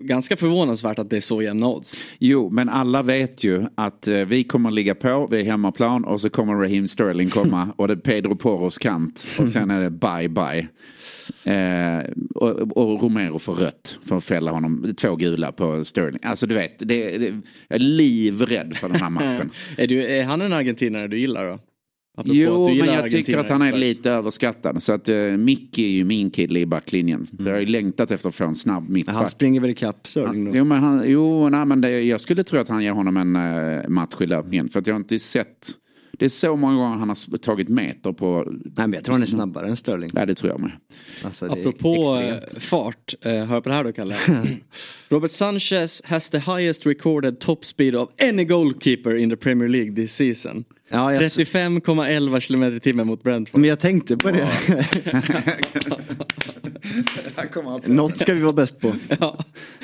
ganska 0.00 0.36
förvånansvärt 0.36 0.98
att 0.98 1.10
det 1.10 1.16
är 1.16 1.20
så 1.20 1.42
jämna 1.42 1.68
odds. 1.68 2.02
Jo, 2.18 2.50
men 2.50 2.68
alla 2.68 3.02
vet 3.02 3.44
ju 3.44 3.66
att 3.74 4.08
eh, 4.08 4.16
vi 4.16 4.44
kommer 4.44 4.70
ligga 4.70 4.94
på 4.94 5.26
vid 5.26 5.46
hemmaplan 5.46 6.04
och 6.04 6.20
så 6.20 6.30
kommer 6.30 6.54
Raheem 6.54 6.88
Sterling 6.88 7.28
komma 7.28 7.68
och 7.76 7.88
det 7.88 7.94
är 7.94 7.96
Pedro 7.96 8.36
Porros 8.36 8.78
kant 8.78 9.26
och 9.38 9.48
sen 9.48 9.70
är 9.70 9.80
det 9.80 9.90
bye 9.90 10.28
bye. 10.28 10.68
Eh, 11.44 12.10
och, 12.34 12.76
och 12.76 13.02
Romero 13.02 13.38
får 13.38 13.54
rött 13.54 13.98
för 14.04 14.16
att 14.16 14.24
fälla 14.24 14.50
honom. 14.50 14.94
Två 14.96 15.16
gula 15.16 15.52
på 15.52 15.84
Sterling. 15.84 16.20
Alltså 16.22 16.46
du 16.46 16.54
vet, 16.54 16.78
det, 16.78 17.18
det, 17.18 17.26
jag 17.68 17.76
är 17.76 17.78
livrädd 17.78 18.76
för 18.76 18.88
den 18.88 19.00
här 19.00 19.10
matchen. 19.10 19.50
är, 19.76 19.86
du, 19.86 20.04
är 20.04 20.24
han 20.24 20.40
en 20.40 20.52
argentinare 20.52 21.08
du 21.08 21.18
gillar 21.18 21.46
då? 21.46 21.58
Apropå 22.20 22.34
Jo, 22.34 22.68
men 22.68 22.86
jag 22.86 23.10
tycker 23.10 23.38
att 23.38 23.48
han 23.48 23.62
är 23.62 23.72
lite 23.72 24.10
överskattad. 24.10 24.82
Så 24.82 24.92
att 24.92 25.08
uh, 25.08 25.36
Mickey 25.36 25.84
är 25.84 25.90
ju 25.90 26.04
min 26.04 26.30
kille 26.30 26.60
i 26.60 26.66
backlinjen. 26.66 27.26
Jag 27.38 27.52
har 27.52 27.60
ju 27.60 27.66
längtat 27.66 28.10
efter 28.10 28.28
att 28.28 28.34
få 28.34 28.44
en 28.44 28.54
snabb 28.54 28.88
mittback. 28.88 29.14
han 29.14 29.28
springer 29.28 29.60
väl 29.60 29.70
ikapp 29.70 30.06
Sterling 30.06 30.44
då? 30.44 30.50
Jo, 30.54 30.64
men 30.64 30.82
han, 30.82 31.02
jo 31.06 31.48
nej, 31.48 31.64
men 31.66 31.80
det, 31.80 32.00
jag 32.00 32.20
skulle 32.20 32.44
tro 32.44 32.60
att 32.60 32.68
han 32.68 32.82
ger 32.82 32.92
honom 32.92 33.16
en 33.16 33.36
uh, 33.36 33.88
match 33.88 34.14
i 34.20 34.26
löpningen. 34.26 34.68
För 34.68 34.80
att 34.80 34.86
jag 34.86 34.94
har 34.94 35.00
inte 35.00 35.18
sett... 35.18 35.70
Det 36.12 36.24
är 36.24 36.28
så 36.28 36.56
många 36.56 36.74
gånger 36.74 36.96
han 36.96 37.08
har 37.08 37.36
tagit 37.38 37.68
meter 37.68 38.12
på... 38.12 38.44
Nej 38.46 38.62
men 38.76 38.92
jag 38.92 39.04
tror 39.04 39.12
han 39.12 39.22
är 39.22 39.26
snabbare 39.26 39.68
än 39.68 39.76
Sterling. 39.76 40.10
Ja, 40.14 40.26
det 40.26 40.34
tror 40.34 40.52
jag 40.52 40.60
med. 40.60 40.72
Alltså, 41.24 41.46
Apropå 41.46 42.18
extremt. 42.22 42.56
eh, 42.56 42.60
fart, 42.60 43.14
eh, 43.20 43.44
hör 43.44 43.60
på 43.60 43.68
det 43.68 43.74
här 43.74 43.84
då 43.84 43.92
Kalle. 43.92 44.16
Robert 45.08 45.32
Sanchez 45.32 46.02
has 46.04 46.30
the 46.30 46.38
highest 46.38 46.86
recorded 46.86 47.40
top 47.40 47.64
speed 47.64 47.94
of 47.96 48.08
any 48.22 48.44
goalkeeper 48.44 49.16
in 49.16 49.30
the 49.30 49.36
Premier 49.36 49.68
League 49.68 49.96
this 49.96 50.14
season. 50.14 50.64
Ja, 50.92 51.14
jag, 51.14 51.22
35,11 51.22 52.40
km 52.40 52.62
i 52.76 52.80
timmen 52.80 53.06
mot 53.06 53.22
Brentford. 53.22 53.60
men 53.60 53.68
jag 53.70 53.78
tänkte 53.78 54.16
på 54.16 54.30
det. 54.30 54.48
Något 57.86 58.18
ska 58.18 58.34
vi 58.34 58.40
vara 58.40 58.52
bäst 58.52 58.80
på. 58.80 58.88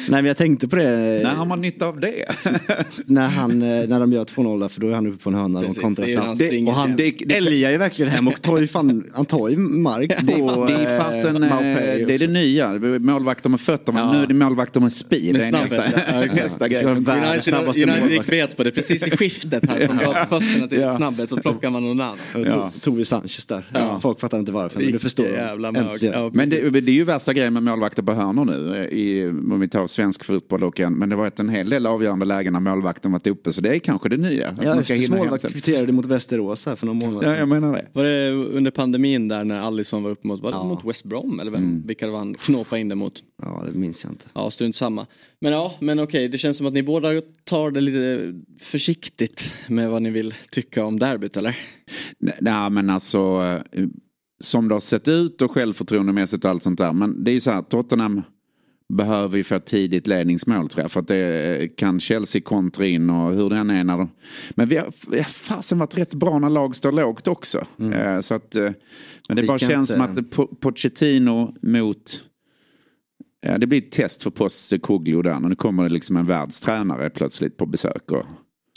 Nej 0.09 0.23
men 0.23 0.25
jag 0.25 0.37
tänkte 0.37 0.69
på 0.69 0.77
det. 0.77 1.21
När 1.23 1.35
har 1.35 1.45
man 1.47 1.61
nytta 1.61 1.87
av 1.87 2.01
det? 2.01 2.27
när, 3.07 3.29
han, 3.29 3.51
eh, 3.63 3.89
när 3.89 4.01
de 4.01 4.13
gör 4.13 4.25
2-0 4.25 4.61
där, 4.61 4.69
för 4.69 4.81
då 4.81 4.89
är 4.89 4.95
han 4.95 5.07
uppe 5.07 5.23
på 5.23 5.31
en 5.31 5.35
hörna 5.37 5.59
och 5.59 5.65
Precis, 5.67 5.83
kontrar 5.83 6.07
det 6.07 6.13
är 6.13 6.53
ju 6.53 6.61
snabbt. 6.65 6.69
och 6.69 6.75
han 6.75 6.97
Det- 6.97 7.11
det- 7.27 7.37
älgar 7.37 7.71
ju 7.71 7.77
verkligen 7.77 8.13
hem 8.13 8.29
och 8.29 8.43
tar 8.43 8.59
ju, 8.59 8.67
fan, 8.67 9.05
han 9.15 9.25
tar 9.25 9.49
ju 9.49 9.57
mark 9.59 10.17
på 10.17 10.25
Det 10.69 10.73
är 10.75 10.99
fasen, 11.01 11.43
eh, 11.43 11.59
det 11.61 11.65
är 11.67 12.07
det 12.07 12.15
också. 12.15 12.27
nya. 12.27 12.73
Målvakter 12.99 13.51
med 13.51 13.61
fötter, 13.61 13.93
men 13.93 14.17
nu 14.17 14.23
är 14.23 14.27
det 14.27 14.35
målvakter 14.35 14.81
med 14.81 14.93
speed. 14.93 15.33
Med 15.33 15.35
Det 15.35 15.45
är 15.45 15.49
snabbhet, 15.49 15.95
nästa, 15.97 16.27
ja, 16.27 16.35
nästa 16.45 16.69
grej. 16.69 16.85
United, 16.85 18.11
gick 18.11 18.27
bet 18.27 18.57
på 18.57 18.65
det 18.65 18.71
precis 18.71 19.07
i 19.07 19.11
skiftet 19.11 19.71
här. 19.71 19.87
Från 19.87 19.99
på 19.99 20.41
fötterna 20.41 20.69
till 20.69 20.81
Ja. 20.81 20.97
snabbhet 20.97 21.29
så 21.29 21.37
plockar 21.37 21.71
man 21.71 21.83
någon 21.83 22.01
annan. 22.01 22.17
Då 22.35 22.71
tog- 22.81 22.97
vi 22.97 23.05
Sanchez 23.05 23.47
där. 23.47 23.71
Ja. 23.75 23.99
Folk 24.03 24.21
fattar 24.21 24.39
inte 24.39 24.53
varför, 24.53 24.81
men 24.81 24.93
du 24.93 24.99
förstår. 24.99 25.27
jävla. 25.27 25.73
Ja, 26.01 26.31
Men 26.33 26.51
det, 26.51 26.71
det 26.71 26.91
är 26.91 26.95
ju 26.95 27.05
värsta 27.05 27.33
grejen 27.33 27.46
med 27.51 27.63
målvakter 27.63 28.03
på 28.03 28.13
hörnor 28.13 28.45
nu, 28.45 28.89
i, 28.89 29.29
om 29.29 29.61
vi 29.61 29.69
tar 29.69 29.87
svensk 29.87 30.25
fotboll 30.25 30.63
och 30.65 30.81
en, 30.81 30.93
men 30.95 31.09
det 31.09 31.15
har 31.17 31.23
varit 31.23 31.41
en 31.41 31.49
hel 31.49 31.71
del 31.71 31.87
avgörande 31.87 32.25
lägen 32.25 32.53
när 32.53 32.61
målvakten 32.61 33.13
varit 33.13 33.27
uppe, 33.27 33.53
så 33.53 33.61
det 33.61 33.75
är 33.75 33.79
kanske 33.79 34.09
det 34.09 34.17
nya. 34.17 34.57
Ja, 34.63 34.75
man 34.75 34.85
ska 34.85 34.95
efter 34.95 34.95
hinna 34.95 35.17
hem 35.17 35.25
målvakt 35.25 35.43
sen. 35.43 35.51
kvitterade 35.53 35.93
mot 35.93 36.07
Västerås 36.07 36.67
här 36.67 36.77
för 36.77 36.87
några 36.87 37.07
månader 37.07 37.31
Ja, 37.33 37.37
jag 37.37 37.49
menar 37.49 37.73
det. 37.73 37.87
Var 37.93 38.05
det 38.05 38.31
under 38.31 38.71
pandemin 38.71 39.29
där 39.29 39.45
när 39.45 39.61
Alisson 39.61 40.03
var 40.03 40.11
upp 40.11 40.25
mot, 40.25 40.41
var 40.43 40.51
det 40.51 40.57
Ja. 40.57 40.65
mot 40.65 40.85
West 40.85 41.05
Brom 41.05 41.41
eller 41.41 41.51
vem? 41.51 41.65
Mm. 41.65 41.87
Vilka 41.87 42.07
det 42.07 42.13
var 42.13 42.19
han 42.19 42.35
knåpade 42.35 42.81
in 42.81 42.89
det 42.89 42.95
mot? 42.95 43.23
Ja, 43.43 43.65
det 43.73 43.79
minns 43.79 44.05
jag 44.05 44.13
inte. 44.13 44.25
Ja, 44.35 44.51
strunt 44.51 44.77
samma. 44.77 45.07
Men 45.41 45.53
ja, 45.53 45.75
men 45.81 46.01
okej, 46.01 46.29
det 46.29 46.39
känns 46.39 46.57
som 46.57 46.67
att 46.67 46.73
ni 46.73 46.83
båda 46.83 47.09
tar 47.45 47.71
det 47.71 47.81
lite 47.81 48.33
försiktigt 48.61 49.53
med 49.67 49.91
vad 49.91 50.03
ni 50.03 50.11
vill 50.11 50.35
tycka 50.51 50.85
om 50.85 50.99
derbyt, 50.99 51.37
eller? 51.37 51.57
Nej, 52.19 52.35
Nej, 52.41 52.71
men 52.71 52.91
alltså, 52.91 53.19
eh, 53.73 53.85
som 54.41 54.69
det 54.69 54.75
har 54.75 54.81
sett 54.81 55.09
ut 55.09 55.43
och 55.43 55.51
självförtroendemässigt 55.51 56.45
och 56.45 56.51
allt 56.51 56.63
sånt 56.63 56.79
där. 56.79 56.93
Men 56.93 57.25
det 57.25 57.31
är 57.31 57.33
ju 57.33 57.41
så 57.41 57.51
här, 57.51 57.63
Tottenham 57.63 58.23
behöver 58.89 59.37
ju 59.37 59.45
få 59.45 59.55
ett 59.55 59.67
tidigt 59.67 60.07
ledningsmål 60.07 60.69
tror 60.69 60.83
jag. 60.85 60.91
För 60.91 61.01
att 61.01 61.09
det 61.09 61.69
kan 61.77 62.01
Chelsea 62.01 62.43
kontra 62.43 62.87
in 62.87 63.11
och 63.11 63.33
hur 63.33 63.51
den 63.51 63.71
är 63.71 63.85
när 63.85 63.99
de... 63.99 64.11
Men 64.51 64.69
vi 64.69 64.77
har, 64.77 64.87
vi 65.11 65.17
har 65.17 65.25
fasen 65.25 65.79
varit 65.79 65.99
rätt 65.99 66.15
bra 66.15 66.39
när 66.39 66.51
lag 66.51 66.77
står 66.77 66.93
lågt 66.93 67.29
också. 67.29 67.67
Eh, 67.93 68.21
Så 68.21 68.35
att, 68.35 68.57
eh, 68.57 68.71
men 69.29 69.37
det 69.37 69.43
Vi 69.43 69.49
bara 69.49 69.59
känns 69.59 69.91
inte- 69.91 69.93
som 69.93 70.01
att 70.01 70.17
Po- 70.35 70.55
Pochettino 70.61 71.55
mot... 71.63 72.25
Ja, 73.41 73.59
det 73.59 73.67
blir 73.67 73.79
ett 73.79 73.93
test 73.93 74.23
för 74.23 74.31
Postecoglou 74.31 75.23
där. 75.23 75.35
Och 75.35 75.43
nu 75.51 75.55
kommer 75.57 75.83
det 75.83 75.89
liksom 75.89 76.17
en 76.17 76.27
världstränare 76.27 77.11
plötsligt 77.11 77.57
på 77.57 77.67
besök. 77.67 78.11
Och, 78.13 78.25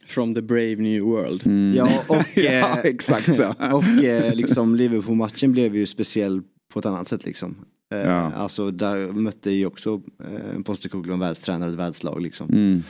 From 0.09 0.35
the 0.35 0.41
brave 0.41 0.75
new 0.75 1.03
world. 1.03 1.41
Ja, 1.75 2.03
och, 2.07 2.37
ja, 2.37 2.41
eh, 2.51 2.77
exakt 2.77 3.37
så. 3.37 3.47
och 3.73 4.03
eh, 4.03 4.35
liksom 4.35 4.75
Liverpool-matchen 4.75 5.51
blev 5.51 5.75
ju 5.75 5.85
speciell 5.85 6.41
på 6.73 6.79
ett 6.79 6.85
annat 6.85 7.07
sätt 7.07 7.25
liksom. 7.25 7.55
Eh, 7.93 7.99
Ja. 7.99 8.31
Alltså 8.31 8.71
där 8.71 9.11
mötte 9.11 9.51
ju 9.51 9.65
också 9.65 10.01
eh, 10.23 10.61
Postecoglou 10.61 11.13
en 11.13 11.19
världstränare 11.19 11.69
och 11.69 11.73
ett 11.73 11.79
världslag 11.79 12.21
liksom. 12.21 12.49
Mm. 12.49 12.83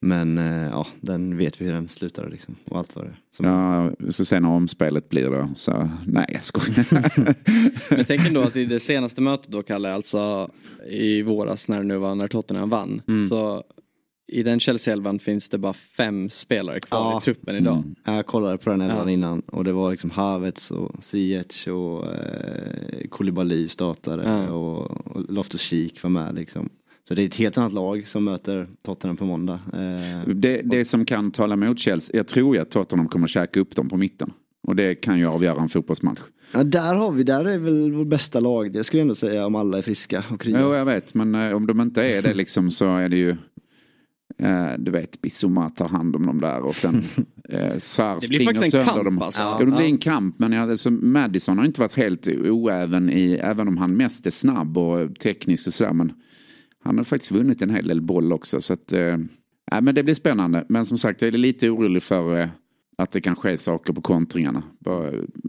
Men 0.00 0.38
eh, 0.38 0.68
ja, 0.68 0.86
den 1.00 1.36
vet 1.36 1.60
vi 1.60 1.64
hur 1.64 1.72
den 1.72 1.88
slutade 1.88 2.28
liksom. 2.28 2.56
Och 2.64 2.78
allt 2.78 2.96
vad 2.96 3.04
det 3.04 3.14
som 3.30 3.46
Ja, 3.46 3.90
så 4.10 4.24
sen 4.24 4.42
när 4.42 4.50
omspelet 4.50 5.08
blir 5.08 5.30
då 5.30 5.48
så, 5.56 5.88
nej 6.06 6.26
jag 6.32 6.44
skojar. 6.44 6.84
Men 7.96 8.04
tänk 8.04 8.26
ändå 8.26 8.40
att 8.40 8.56
i 8.56 8.64
det 8.64 8.80
senaste 8.80 9.20
mötet 9.20 9.48
då 9.48 9.62
Kalle, 9.62 9.92
alltså 9.92 10.50
i 10.90 11.22
våras 11.22 11.68
när 11.68 11.78
det 11.78 11.84
nu 11.84 11.96
var 11.96 12.14
när 12.14 12.28
Tottenham 12.28 12.70
vann. 12.70 13.02
Mm. 13.08 13.28
Så 13.28 13.64
i 14.28 14.42
den 14.42 14.60
Chelsea-elvan 14.60 15.18
finns 15.18 15.48
det 15.48 15.58
bara 15.58 15.72
fem 15.72 16.30
spelare 16.30 16.80
kvar 16.80 16.98
Ja. 16.98 17.18
i 17.20 17.24
truppen 17.24 17.56
idag. 17.56 17.76
Mm. 17.76 17.94
Jag 18.04 18.26
kollade 18.26 18.58
på 18.58 18.70
den 18.70 18.80
elvan 18.80 19.06
Ja. 19.06 19.10
innan 19.10 19.40
och 19.40 19.64
det 19.64 19.72
var 19.72 19.90
liksom 19.90 20.10
Havertz 20.10 20.70
och 20.70 21.04
Ziyech 21.04 21.68
och 21.68 22.06
eh, 22.06 23.08
Koulibaly 23.10 23.68
startade 23.68 24.22
Ja. 24.24 24.50
och, 24.52 25.06
och 25.06 25.24
Loftus 25.28 25.60
Cheek 25.60 26.02
var 26.02 26.10
med 26.10 26.34
liksom. 26.34 26.68
Så 27.08 27.14
det 27.14 27.22
är 27.22 27.26
ett 27.26 27.34
helt 27.36 27.58
annat 27.58 27.72
lag 27.72 28.06
som 28.06 28.24
möter 28.24 28.66
Tottenham 28.82 29.16
på 29.16 29.24
måndag. 29.24 29.60
Eh, 29.72 30.28
Det, 30.34 30.60
det 30.64 30.84
som 30.84 31.04
kan 31.04 31.30
tala 31.30 31.56
mot 31.56 31.78
Chelsea, 31.78 32.16
jag 32.16 32.26
tror 32.26 32.56
ju 32.56 32.62
att 32.62 32.70
Tottenham 32.70 33.08
kommer 33.08 33.26
käka 33.26 33.60
upp 33.60 33.74
dem 33.76 33.88
på 33.88 33.96
mitten. 33.96 34.30
Och 34.62 34.76
det 34.76 34.94
kan 34.94 35.18
ju 35.18 35.26
avgöra 35.26 35.60
en 35.62 35.68
fotbollsmatch. 35.68 36.20
ja, 36.54 36.64
där 36.64 36.94
har 36.94 37.10
vi, 37.12 37.22
där 37.22 37.44
är 37.44 37.58
väl 37.58 37.92
vår 37.92 38.04
bästa 38.04 38.40
lag. 38.40 38.72
Det 38.72 38.84
skulle 38.84 38.98
jag 39.00 39.04
ändå 39.04 39.14
säga 39.14 39.46
om 39.46 39.54
alla 39.54 39.78
är 39.78 39.82
friska 39.82 40.24
och 40.30 40.40
krya. 40.40 40.60
Jo, 40.62 40.74
jag 40.74 40.84
vet, 40.84 41.14
men 41.14 41.34
eh, 41.34 41.52
om 41.56 41.66
de 41.66 41.80
inte 41.80 42.02
är 42.02 42.22
det 42.22 42.34
liksom 42.34 42.70
så 42.70 42.96
är 42.96 43.08
det 43.08 43.16
ju 43.16 43.36
eh, 44.38 44.68
du 44.78 44.90
vet, 44.90 45.22
Bissoma 45.22 45.70
tar 45.70 45.88
hand 45.88 46.16
om 46.16 46.26
dem 46.26 46.40
där 46.40 46.60
och 46.60 46.74
sen 46.76 46.94
eh, 47.48 47.58
blir 47.68 47.78
springer 48.20 48.44
faktiskt 48.44 48.64
en 48.64 48.70
sönder 48.70 48.92
kamp, 48.92 49.04
dem. 49.04 49.18
alltså. 49.22 49.42
Jo, 49.60 49.66
det 49.66 49.72
blir 49.72 49.80
Ja. 49.80 49.86
en 49.86 49.98
kamp, 49.98 50.38
men 50.38 50.52
ja, 50.52 50.62
alltså, 50.62 50.90
Madison 50.90 51.58
har 51.58 51.64
inte 51.64 51.80
varit 51.80 51.96
helt 51.96 52.28
oäven 52.28 53.10
i, 53.10 53.32
även 53.32 53.68
om 53.68 53.76
han 53.76 53.96
mest 53.96 54.26
är 54.26 54.30
snabb 54.30 54.78
och 54.78 55.18
teknisk 55.18 55.66
och 55.66 55.72
sådär. 55.72 55.92
Men 55.92 56.12
han 56.84 56.96
har 56.96 57.04
faktiskt 57.04 57.32
vunnit 57.32 57.62
en 57.62 57.70
hel 57.70 57.88
del 57.88 58.00
boll 58.00 58.32
också. 58.32 58.60
Så 58.60 58.72
att, 58.72 58.92
eh, 58.92 59.16
ja, 59.70 59.80
men 59.80 59.94
det 59.94 60.02
blir 60.02 60.14
spännande. 60.14 60.64
Men 60.68 60.84
som 60.84 60.98
sagt, 60.98 61.22
jag 61.22 61.34
är 61.34 61.38
lite 61.38 61.70
orolig 61.70 62.02
för 62.02 62.40
eh, 62.40 62.48
att 62.98 63.10
det 63.10 63.20
kan 63.20 63.36
ske 63.36 63.56
saker 63.56 63.92
på 63.92 64.00
kontringarna. 64.00 64.62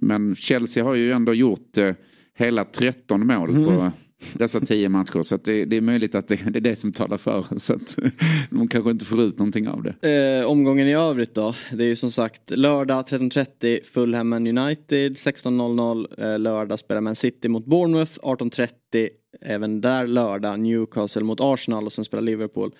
Men 0.02 0.36
Chelsea 0.36 0.84
har 0.84 0.96
ju 0.96 1.12
ändå 1.12 1.34
gjort 1.34 1.78
eh, 1.78 1.94
hela 2.38 2.66
13 2.66 3.28
mål 3.28 3.66
på 3.66 3.92
dessa 4.34 4.60
10 4.60 4.90
matcher. 4.90 5.22
Så 5.22 5.38
det, 5.38 5.66
det 5.66 5.78
är 5.78 5.82
möjligt 5.82 6.16
att 6.16 6.28
det, 6.28 6.36
det 6.36 6.60
är 6.60 6.62
det 6.62 6.76
som 6.76 6.92
talar 6.92 7.18
för. 7.18 7.46
Så 7.58 7.74
att 7.74 7.98
de 8.50 8.68
kanske 8.68 8.92
inte 8.92 9.06
får 9.06 9.22
ut 9.22 9.40
någonting 9.40 9.68
av 9.68 9.84
det. 9.84 10.40
Eh, 10.40 10.46
omgången 10.46 10.88
i 10.88 10.94
övrigt 10.94 11.36
då. 11.36 11.56
Det 11.74 11.84
är 11.84 11.88
ju 11.88 11.96
som 11.96 12.12
sagt 12.12 12.52
lördag 12.52 13.06
13.30 13.06 13.84
Fulham 13.84 14.34
United 14.34 15.12
16.00 15.12 16.34
eh, 16.34 16.40
lördag 16.40 16.80
spelar 16.80 17.02
Man 17.02 17.16
City 17.16 17.48
mot 17.48 17.66
Bournemouth 17.66 18.20
18.30 18.20 19.10
även 19.42 19.82
där 19.82 20.08
lördag 20.08 20.60
Newcastle 20.60 21.24
mot 21.24 21.40
Arsenal 21.42 21.86
och 21.86 21.94
sen 21.94 22.06
spelar 22.06 22.22
Liverpool 22.22 22.72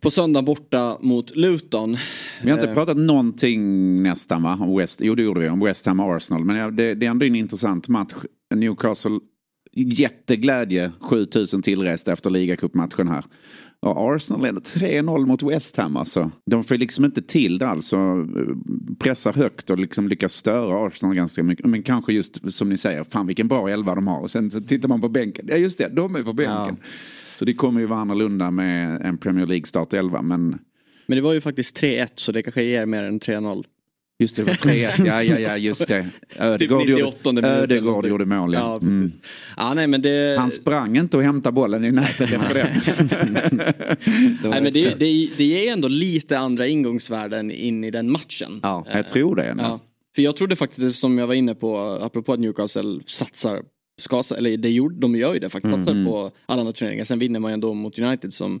på 0.00 0.10
söndag 0.10 0.42
borta 0.42 0.98
mot 1.00 1.36
Luton. 1.36 1.96
Vi 2.42 2.50
har 2.50 2.58
inte 2.58 2.68
Eh, 2.68 2.74
pratat 2.74 2.96
någonting 2.96 4.02
nästan 4.02 4.42
va? 4.42 4.58
Om 4.60 4.76
West, 4.76 5.00
jo 5.02 5.14
det 5.14 5.22
gjorde 5.22 5.40
vi 5.40 5.48
om 5.48 5.60
West 5.60 5.86
Ham 5.86 6.00
och 6.00 6.16
Arsenal. 6.16 6.44
Men 6.44 6.76
det, 6.76 6.94
det 6.94 7.06
är 7.06 7.10
ändå 7.10 7.26
en 7.26 7.36
intressant 7.36 7.88
match. 7.88 8.12
Newcastle, 8.54 9.18
jätteglädje, 9.74 10.92
7000 11.00 11.62
tillresta 11.62 12.12
efter 12.12 12.30
ligacupmatchen 12.30 13.08
här. 13.08 13.24
Och 13.80 14.14
Arsenal 14.14 14.42
leder 14.42 14.60
3-0 14.60 15.26
mot 15.26 15.42
West 15.42 15.76
Ham 15.76 15.96
alltså. 15.96 16.30
De 16.46 16.64
får 16.64 16.74
liksom 16.74 17.04
inte 17.04 17.22
till 17.22 17.58
det 17.58 17.68
alltså. 17.68 17.96
Pressar 18.98 19.32
högt 19.32 19.70
och 19.70 19.78
liksom 19.78 20.08
lyckas 20.08 20.32
störa 20.32 20.86
Arsenal 20.86 21.14
ganska 21.14 21.42
mycket. 21.42 21.66
Men 21.66 21.82
kanske 21.82 22.12
just 22.12 22.54
som 22.54 22.68
ni 22.68 22.76
säger, 22.76 23.04
fan 23.04 23.26
vilken 23.26 23.48
bra 23.48 23.68
elva 23.68 23.94
de 23.94 24.06
har. 24.06 24.20
Och 24.20 24.30
sen 24.30 24.50
så 24.50 24.60
tittar 24.60 24.88
man 24.88 25.00
på 25.00 25.08
bänken. 25.08 25.46
Ja 25.48 25.56
just 25.56 25.78
det, 25.78 25.88
de 25.88 26.16
är 26.16 26.22
på 26.22 26.32
bänken. 26.32 26.76
Så 27.34 27.44
det 27.44 27.54
kommer 27.54 27.80
ju 27.80 27.86
vara 27.86 28.00
annorlunda 28.00 28.50
med 28.50 29.00
en 29.02 29.18
Premier 29.18 29.46
League 29.46 29.66
start 29.66 29.92
11. 29.92 30.22
Men 30.22 30.58
Men 31.06 31.16
det 31.16 31.22
var 31.22 31.32
ju 31.32 31.40
faktiskt 31.40 31.82
3-1 31.82 32.08
så 32.14 32.32
det 32.32 32.42
kanske 32.42 32.62
ger 32.62 32.86
mer 32.86 33.04
än 33.04 33.20
3-0. 33.20 33.64
Just 34.22 34.36
det, 34.36 34.42
det 34.42 34.64
var 34.64 34.72
3-1. 34.72 35.06
Ja, 35.06 35.22
ja, 35.22 35.38
ja, 35.38 35.56
just 35.56 35.86
det. 35.86 36.06
Ödegård, 36.36 36.80
Typ 36.86 36.96
98 36.96 37.30
gjorde, 37.30 37.48
Ödegård 37.48 38.06
gjorde 38.06 38.24
mål, 38.24 38.54
Ja, 38.54 38.60
ja. 38.60 38.86
Mm. 38.86 39.12
Ja, 39.56 39.74
nej, 39.74 39.86
men 39.86 40.02
det... 40.02 40.36
Han 40.38 40.50
sprang 40.50 40.96
inte 40.96 41.16
och 41.16 41.22
hämtade 41.22 41.52
bollen 41.52 41.84
i 41.84 41.92
nätet 41.92 42.32
efter 42.32 42.54
det. 42.54 42.70
Nej, 44.48 44.62
men 44.62 44.72
det, 44.72 44.98
det, 44.98 45.28
det 45.36 45.44
ger 45.44 45.72
ändå 45.72 45.88
lite 45.88 46.38
andra 46.38 46.66
ingångsvärden 46.66 47.50
in 47.50 47.84
i 47.84 47.90
den 47.90 48.10
matchen. 48.10 48.60
Ja, 48.62 48.86
Jag 48.92 49.08
tror 49.08 49.36
det. 49.36 49.54
Ja. 49.58 49.80
För 50.14 50.22
jag 50.22 50.36
trodde 50.36 50.56
faktiskt, 50.56 50.98
som 50.98 51.18
jag 51.18 51.26
var 51.26 51.34
inne 51.34 51.54
på, 51.54 51.78
apropå 51.78 52.32
att 52.32 52.40
Newcastle 52.40 53.00
satsar, 53.06 53.62
ska, 54.00 54.22
eller 54.36 54.56
det 54.56 54.70
gjorde, 54.70 55.00
de 55.00 55.16
gör 55.16 55.34
ju 55.34 55.40
det 55.40 55.48
faktiskt, 55.50 55.74
satsar 55.74 55.92
Mm. 55.92 56.06
på 56.06 56.30
alla 56.46 56.60
andra 56.60 56.72
turneringar. 56.72 57.04
Sen 57.04 57.18
vinner 57.18 57.40
man 57.40 57.50
ju 57.50 57.52
ändå 57.54 57.74
mot 57.74 57.98
United 57.98 58.34
som 58.34 58.60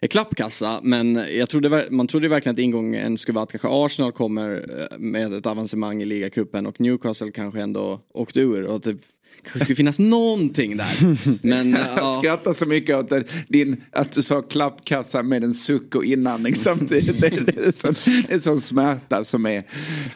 är 0.00 0.06
klappkassa. 0.08 0.80
Men 0.82 1.14
jag 1.14 1.48
trodde, 1.48 1.86
man 1.90 2.06
trodde 2.06 2.28
verkligen 2.28 2.54
att 2.54 2.58
ingången 2.58 3.18
skulle 3.18 3.34
vara 3.34 3.42
att 3.42 3.50
kanske 3.50 3.68
Arsenal 3.70 4.12
kommer 4.12 4.50
eh, 4.92 4.98
med 4.98 5.32
ett 5.34 5.46
avancemang 5.46 6.02
i 6.02 6.04
ligacupen 6.04 6.66
och 6.66 6.80
Newcastle 6.80 7.30
kanske 7.30 7.60
ändå 7.60 8.00
åkte 8.14 8.40
ur. 8.40 8.62
Och 8.62 8.80
det 8.80 8.96
kanske 9.42 9.60
skulle 9.60 9.76
finnas 9.76 9.98
någonting 9.98 10.76
där. 10.76 11.16
Men 11.46 11.70
Jag 11.72 11.80
ja, 11.96 12.14
skrattar 12.18 12.52
så 12.52 12.66
mycket 12.66 12.96
åt 12.96 13.12
din, 13.48 13.84
att 13.90 14.12
du 14.12 14.22
sa 14.22 14.42
klappkassa 14.42 15.22
med 15.22 15.44
en 15.44 15.54
suck 15.54 15.94
och 15.94 16.04
inandning 16.04 16.54
samtidigt. 16.54 17.20
Det, 17.20 17.28
det, 17.28 17.66
är 17.66 17.70
sån, 17.70 17.94
det 18.28 18.34
är 18.34 18.38
sån 18.38 18.60
smärta 18.60 19.24
som 19.24 19.46
är... 19.46 19.64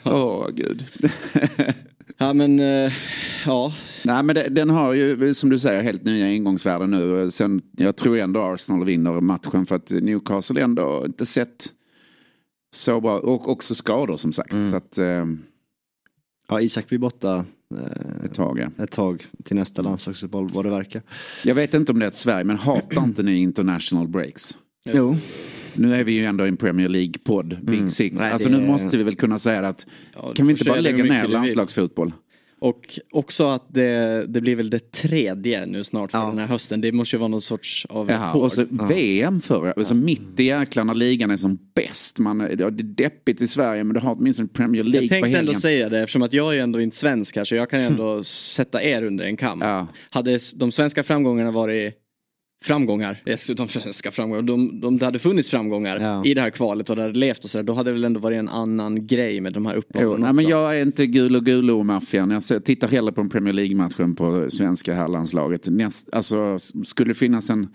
Åh, 0.05 0.49
gud. 0.55 0.85
ja 2.19 2.33
men 2.33 2.61
eh, 2.61 2.93
ja. 3.47 3.73
Nej 4.05 4.23
men 4.23 4.35
det, 4.35 4.49
den 4.49 4.71
har 4.71 4.93
ju 4.93 5.35
som 5.35 5.51
du 5.51 5.59
säger 5.59 5.83
helt 5.83 6.05
nya 6.05 6.31
ingångsvärden 6.31 6.91
nu. 6.91 7.31
Sen, 7.31 7.61
jag 7.77 7.97
tror 7.97 8.19
ändå 8.19 8.41
Arsenal 8.41 8.85
vinner 8.85 9.21
matchen 9.21 9.67
för 9.67 9.77
att 9.77 9.91
Newcastle 9.91 10.62
ändå 10.62 11.03
inte 11.07 11.27
sett 11.27 11.67
så 12.75 13.01
bra. 13.01 13.19
Och 13.19 13.49
också 13.49 13.75
skador 13.75 14.17
som 14.17 14.33
sagt. 14.33 14.55
Så 14.71 14.77
att, 14.77 14.99
eh, 14.99 15.25
Ja, 16.49 16.61
Isak 16.61 16.89
blir 16.89 16.99
borta 16.99 17.45
eh, 17.75 18.25
ett 18.25 18.35
tag 18.35 18.59
ja. 18.59 18.85
ett 18.85 18.91
tag 18.91 19.25
till 19.45 19.57
nästa 19.57 19.83
landslagsuppehåll 19.83 20.49
vad 20.53 20.64
det 20.64 20.71
verkar. 20.71 21.03
Jag 21.45 21.55
vet 21.55 21.75
inte 21.75 21.93
om 21.93 21.99
det 21.99 22.07
är 22.07 22.09
ett 22.09 22.14
Sverige 22.14 22.45
men 22.45 22.57
hatar 22.57 23.05
inte 23.05 23.23
ni 23.23 23.37
international 23.37 24.09
breaks? 24.09 24.57
Jo. 24.85 25.17
Nu 25.79 25.95
är 25.95 26.05
vi 26.05 26.12
ju 26.12 26.24
ändå 26.24 26.45
i 26.45 26.49
en 26.49 26.57
Premier 26.57 26.89
League-podd, 26.89 27.64
Big 27.64 27.79
Mm. 27.79 27.91
Six. 27.91 28.20
Nej, 28.20 28.33
alltså 28.33 28.49
nu 28.49 28.57
är- 28.57 28.66
måste 28.66 28.97
vi 28.97 29.03
väl 29.03 29.14
kunna 29.14 29.39
säga 29.39 29.61
att 29.68 29.87
Ja, 30.14 30.33
kan 30.35 30.47
vi 30.47 30.53
inte 30.53 30.64
bara 30.64 30.81
lägga 30.81 31.05
ner 31.05 31.29
landslagsfotboll? 31.29 32.12
Och 32.59 32.99
också 33.12 33.49
att 33.49 33.74
det, 33.74 34.24
det 34.29 34.41
blir 34.41 34.57
väl 34.57 34.70
det 34.70 34.93
tredje 34.93 35.66
nu 35.66 35.85
snart 35.85 36.11
för 36.11 36.18
Ja. 36.18 36.27
den 36.29 36.39
här 36.39 36.47
hösten. 36.47 36.81
Det 36.81 36.93
måste 36.93 37.16
ju 37.16 37.20
vara 37.20 37.29
någon 37.29 37.41
sorts 37.41 37.87
av 37.89 38.11
Jaha, 38.11 38.33
och 38.35 38.53
så 38.53 38.64
VM 38.89 39.41
förra, 39.41 39.72
alltså 39.72 39.95
mitt 39.95 40.41
i 40.41 40.45
jäklar 40.45 40.85
när 40.85 40.95
ligan 40.95 41.31
är 41.31 41.37
som 41.37 41.59
bäst. 41.74 42.18
Man, 42.18 42.41
ja, 42.41 42.70
det 42.70 42.83
är 42.83 42.95
deppigt 42.95 43.41
i 43.41 43.47
Sverige 43.47 43.85
men 43.85 43.95
du 43.95 44.01
har 44.01 44.14
åtminstone 44.18 44.49
Premier 44.49 44.85
League 44.85 45.01
Jag 45.01 45.09
på 45.09 45.12
tänkte 45.12 45.29
helgen. 45.29 45.49
ändå 45.49 45.61
säga 45.61 45.89
det 45.89 45.99
eftersom 46.01 46.22
att 46.22 46.33
jag 46.33 46.57
är 46.57 46.62
ändå 46.62 46.81
inte 46.81 46.97
svensk 46.97 47.37
här 47.37 47.45
så 47.45 47.55
jag 47.55 47.70
kan 47.70 47.81
ändå 47.81 48.22
sätta 48.24 48.83
er 48.83 49.03
under 49.05 49.24
en 49.24 49.37
kam. 49.37 49.61
Ja. 49.61 49.87
Hade 50.11 50.39
de 50.57 50.72
svenska 50.72 51.03
framgångarna 51.03 51.51
varit 51.51 51.95
framgångar, 52.65 53.23
dessutom 53.25 53.69
svenska 53.69 54.11
framgångar, 54.11 54.43
de, 54.43 54.81
de, 54.81 54.99
det 54.99 55.05
hade 55.05 55.19
funnits 55.19 55.51
framgångar 55.51 56.01
Ja. 56.01 56.25
i 56.25 56.35
det 56.35 56.41
här 56.41 56.51
kvalet 56.51 56.91
och 56.91 56.97
det 56.97 57.03
hade 57.03 57.19
levt 57.19 57.45
och 57.45 57.51
sådär, 57.51 57.63
då 57.63 57.73
hade 57.73 57.91
det 57.91 57.95
väl 57.95 58.05
ändå 58.05 58.21
varit 58.21 58.39
en 58.39 58.49
annan 58.49 59.07
grej 59.07 59.41
med 59.41 59.53
de 59.53 59.67
här 59.67 59.75
uppehållen 59.75 60.21
nej, 60.21 60.31
också. 60.31 60.35
men 60.37 60.45
jag 60.51 60.77
är 60.79 60.83
inte 60.83 61.07
gul 61.07 61.37
och 61.37 61.43
gulo-maffian. 61.47 62.31
Jag 62.31 62.43
ser- 62.43 62.61
tittar 62.61 62.89
hellre 62.89 63.13
på 63.13 63.21
en 63.21 63.29
Premier 63.29 63.55
League-matchen 63.55 64.15
på 64.15 64.47
svenska 64.51 64.95
herrlandslaget. 64.95 65.69
Alltså, 66.13 66.59
skulle 66.85 67.11
det 67.11 67.15
finnas 67.15 67.51
en 67.51 67.69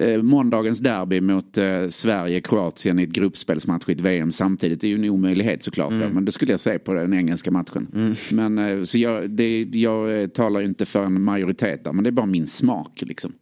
eh, 0.00 0.22
måndagens 0.22 0.78
derby 0.78 1.20
mot 1.20 1.58
eh, 1.58 1.88
Sverige-Kroatien 1.88 2.98
i 2.98 3.02
ett 3.02 3.10
gruppspelsmatch 3.12 3.88
i 3.88 3.92
ett 3.92 4.00
VM 4.00 4.30
samtidigt. 4.30 4.80
Det 4.80 4.86
är 4.86 4.88
ju 4.88 4.94
en 5.04 5.10
omöjlighet 5.10 5.62
såklart. 5.62 5.90
då, 5.90 6.08
Men 6.14 6.24
då 6.24 6.32
skulle 6.32 6.52
jag 6.52 6.60
se 6.60 6.78
på 6.78 6.94
den 6.94 7.14
engelska 7.14 7.50
matchen. 7.50 8.14
Men, 8.30 8.58
eh, 8.58 8.82
så 8.82 8.98
jag, 8.98 9.30
det, 9.30 9.62
jag 9.62 10.20
eh, 10.22 10.26
talar 10.28 10.60
ju 10.60 10.66
inte 10.66 10.84
för 10.84 11.04
en 11.04 11.22
majoritet 11.22 11.84
där, 11.84 11.92
men 11.92 12.04
det 12.04 12.10
är 12.10 12.12
bara 12.12 12.26
min 12.26 12.46
smak 12.46 13.02
liksom. 13.06 13.32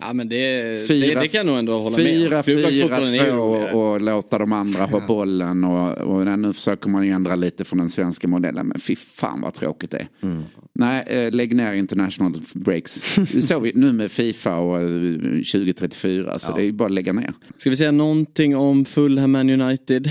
Ja 0.00 0.12
men 0.12 0.28
det, 0.28 0.62
det, 0.62 0.86
Fyra- 0.88 1.20
det 1.20 1.28
kan 1.28 1.38
jag 1.38 1.46
nog 1.46 1.58
ändå 1.58 1.72
hålla 1.72 1.96
med 1.96 2.06
om. 2.06 2.42
Fyra, 2.42 2.42
fyra, 2.42 3.28
två 3.30 3.34
och, 3.42 3.92
och 3.92 4.00
låta 4.00 4.38
de 4.38 4.52
andra 4.52 4.84
ha 4.86 5.06
bollen. 5.06 5.64
Och, 5.64 5.98
och 5.98 6.38
nu 6.38 6.52
försöker 6.52 6.88
man 6.88 7.06
ju 7.06 7.12
ändra 7.12 7.34
lite 7.36 7.64
från 7.64 7.78
den 7.78 7.88
svenska 7.88 8.28
modellen. 8.28 8.66
Men 8.66 8.80
fy 8.80 8.96
fan 8.96 9.40
vad 9.40 9.54
tråkigt 9.54 9.90
det 9.90 9.98
är. 9.98 10.08
Mm. 10.22 10.42
Nej, 10.74 11.04
eh, 11.06 11.32
lägg 11.32 11.54
ner 11.56 11.72
international 11.72 12.32
breaks. 12.54 13.02
Det 13.32 13.42
såg 13.42 13.62
vi 13.62 13.72
nu 13.74 13.92
med 13.92 14.10
Fifa 14.10 14.56
och 14.56 14.80
eh, 14.80 15.12
2034. 15.52 16.38
Så 16.38 16.52
det 16.52 16.60
är 16.60 16.64
ju 16.64 16.72
bara 16.72 16.86
att 16.86 16.92
lägga 16.92 17.12
ner. 17.12 17.32
Ska 17.56 17.70
vi 17.70 17.76
säga 17.76 17.90
någonting 17.92 18.56
om 18.56 18.84
Fulham 18.84 19.30
Man 19.32 19.50
United? 19.50 20.10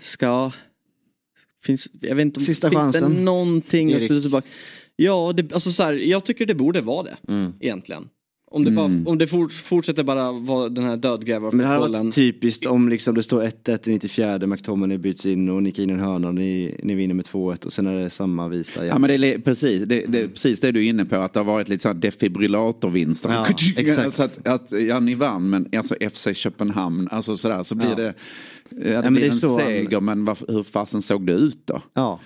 Ska... 0.00 0.52
Finns, 1.64 1.88
jag 2.00 2.16
vet 2.16 2.22
inte 2.22 2.40
om, 2.40 2.44
Sista 2.44 2.70
finns 2.70 2.92
det 2.92 3.00
chansen. 3.00 3.24
någonting 3.24 3.94
att 3.94 4.02
Erik. 4.02 4.22
tillbaka? 4.22 4.46
Ja, 4.96 5.32
det, 5.36 5.52
alltså 5.52 5.72
så 5.72 5.82
här, 5.82 5.92
jag 5.92 6.24
tycker 6.24 6.46
det 6.46 6.54
borde 6.54 6.80
vara 6.80 7.02
det 7.02 7.16
Mm. 7.32 7.52
egentligen. 7.60 8.08
Om 8.50 8.64
det, 8.64 8.70
bara, 8.70 8.86
Mm. 8.86 9.06
om 9.06 9.18
det 9.18 9.26
fort, 9.26 9.52
fortsätter 9.52 10.02
bara 10.04 10.32
vara 10.32 10.68
den 10.68 10.84
här 10.84 10.90
Men 10.90 11.00
det 11.00 11.08
hade 11.08 11.18
dödgrävarfotbollen. 11.18 12.04
varit 12.04 12.14
typiskt 12.14 12.66
om 12.66 12.88
liksom 12.88 13.14
det 13.14 13.22
står 13.22 13.42
1-1 13.42 13.88
i 13.88 13.90
94, 13.92 14.46
McTominay 14.46 14.98
byts 14.98 15.26
in 15.26 15.48
och 15.48 15.62
nickar 15.62 15.82
in 15.82 15.90
en 15.90 16.00
hörna 16.00 16.28
och 16.28 16.34
ni, 16.34 16.80
ni 16.82 16.94
vinner 16.94 17.14
med 17.14 17.24
2-1 17.24 17.64
och 17.66 17.72
sen 17.72 17.86
är 17.86 17.98
det 17.98 18.10
samma 18.10 18.48
visa 18.48 18.80
igen. 18.80 18.92
Ja 18.92 18.98
men 18.98 19.20
det 19.20 19.34
är 19.34 19.38
precis 19.38 19.82
det, 19.82 20.06
det 20.08 20.20
är 20.20 20.28
precis 20.28 20.60
det 20.60 20.72
du 20.72 20.84
är 20.84 20.88
inne 20.88 21.04
på 21.04 21.16
att 21.16 21.32
det 21.32 21.40
har 21.40 21.44
varit 21.44 21.68
lite 21.68 21.82
så 21.82 21.88
här 21.88 21.94
defibrillatorvinster. 21.94 23.30
Ja, 23.32 23.46
exakt. 23.76 24.12
Så 24.12 24.22
att, 24.22 24.48
att, 24.48 24.72
ja 24.80 25.00
ni 25.00 25.14
vann 25.14 25.50
men 25.50 25.68
alltså 25.76 25.94
FC 26.10 26.28
Köpenhamn, 26.34 27.08
alltså 27.10 27.36
sådär 27.36 27.62
så 27.62 27.74
blir 27.74 27.88
Ja. 27.88 27.94
det, 27.94 28.14
ja, 28.70 28.76
det 28.96 29.02
men 29.02 29.12
blir 29.12 29.22
det 29.22 29.26
är 29.28 29.30
en 29.30 29.36
så- 29.36 29.58
seger 29.58 30.00
men 30.00 30.24
varför, 30.24 30.46
hur 30.52 30.62
fasen 30.62 31.02
såg 31.02 31.26
det 31.26 31.32
ut 31.32 31.60
då? 31.64 31.82
Ja. 31.94 32.20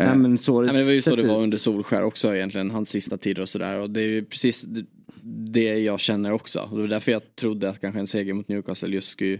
Eh. 0.00 0.04
Nej, 0.08 0.16
men 0.16 0.38
så 0.38 0.60
Nej, 0.62 0.66
men 0.72 0.76
det 0.80 0.84
var 0.86 0.92
ju 0.92 1.02
så 1.02 1.16
det 1.16 1.22
var 1.22 1.42
under 1.42 1.56
Solskär 1.58 2.02
också 2.02 2.34
egentligen, 2.36 2.70
hans 2.70 2.88
sista 2.88 3.16
tider 3.16 3.42
och 3.42 3.48
sådär. 3.48 3.80
Och 3.80 3.90
det 3.90 4.00
är 4.00 4.04
ju 4.08 4.24
precis 4.24 4.66
det- 5.22 5.78
jag 5.78 6.00
känner 6.00 6.32
också. 6.32 6.60
Och 6.60 6.76
det 6.76 6.82
var 6.82 6.88
därför 6.88 7.12
jag 7.12 7.36
trodde 7.36 7.70
att 7.70 7.80
kanske 7.80 8.00
en 8.00 8.06
seger 8.06 8.34
mot 8.34 8.48
Newcastle 8.48 8.88
just 8.88 9.08
skulle 9.08 9.38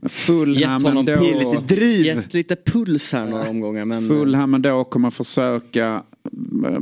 Men 0.00 0.08
Fulham 0.08 0.54
gett 0.82 0.82
honom 0.94 1.08
ändå, 1.08 1.22
Lite 1.38 1.74
driv! 1.74 2.06
gett 2.06 2.34
lite 2.34 2.56
puls 2.56 3.12
här 3.12 3.26
några 3.26 3.48
omgångar. 3.48 3.84
Men 3.84 4.08
Fulham 4.08 4.54
ändå 4.54 4.84
kommer 4.84 5.10
försöka, 5.10 6.02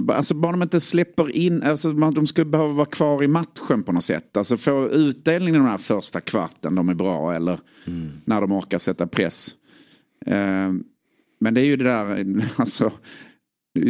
alltså 0.09 0.35
bara 0.35 0.53
de 0.53 0.63
inte 0.63 0.81
släpper 0.81 1.37
in, 1.37 1.63
alltså 1.63 1.89
man- 1.89 2.15
de 2.15 2.27
skulle 2.27 2.45
behöva 2.45 2.73
vara 2.73 2.87
kvar 2.87 3.23
i 3.23 3.29
matchen 3.29 3.83
på 3.83 3.93
något 3.93 4.05
sätt. 4.05 4.37
Alltså 4.37 4.57
få 4.57 4.89
utdelning 4.89 5.55
i 5.55 5.59
den 5.59 5.67
här 5.67 5.79
första 5.79 6.21
kvarten, 6.21 6.75
de 6.75 6.89
är 6.89 6.95
bra 6.95 7.35
eller 7.35 7.59
när 8.25 8.41
de 8.41 8.53
orkar 8.53 8.79
sätta 8.79 9.07
press. 9.07 9.49
Eh, 10.27 10.73
Men 11.39 11.55
det 11.55 11.61
är 11.61 11.65
ju 11.65 11.77
det 11.77 11.85
där, 11.85 12.27
alltså 12.57 12.93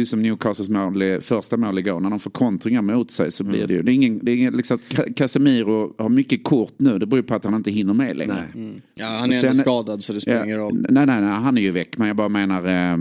som 0.05 0.21
Newcastles 0.21 0.69
mål, 0.69 1.21
första 1.21 1.57
mål 1.57 1.79
igår. 1.79 1.99
När 1.99 2.09
de 2.09 2.19
får 2.19 2.31
kontringar 2.31 2.81
mot 2.81 3.11
sig 3.11 3.31
så 3.31 3.43
blir 3.43 3.67
det 3.67 3.73
ju. 3.73 3.81
Det 3.81 3.91
är 3.91 3.93
ingen, 3.93 4.19
det 4.25 4.31
är 4.31 4.35
ingen 4.35 4.57
liksom 4.57 4.79
Casemiro 5.15 5.93
har 5.97 6.09
mycket 6.09 6.43
kort 6.43 6.73
nu. 6.77 6.99
Det 6.99 7.05
beror 7.05 7.19
ju 7.19 7.27
på 7.27 7.35
att 7.35 7.43
han 7.43 7.53
inte 7.53 7.71
hinner 7.71 7.93
med 7.93 8.17
längre. 8.17 8.33
Nej. 8.33 8.63
mm. 8.63 8.81
ja, 8.95 9.05
han 9.05 9.31
är 9.31 9.35
ändå 9.35 9.53
Sen- 9.53 9.55
skadad 9.55 10.03
så 10.03 10.13
det 10.13 10.21
spelar 10.21 10.43
ingen 10.43 10.57
roll. 10.57 10.85
Nej, 10.89 11.05
nej, 11.05 11.21
nej, 11.21 11.29
han 11.29 11.57
är 11.57 11.61
ju 11.61 11.71
väck. 11.71 11.97
Men 11.97 12.07
jag 12.07 12.17
bara 12.17 12.29
menar, 12.29 12.65
eh, 12.65 12.97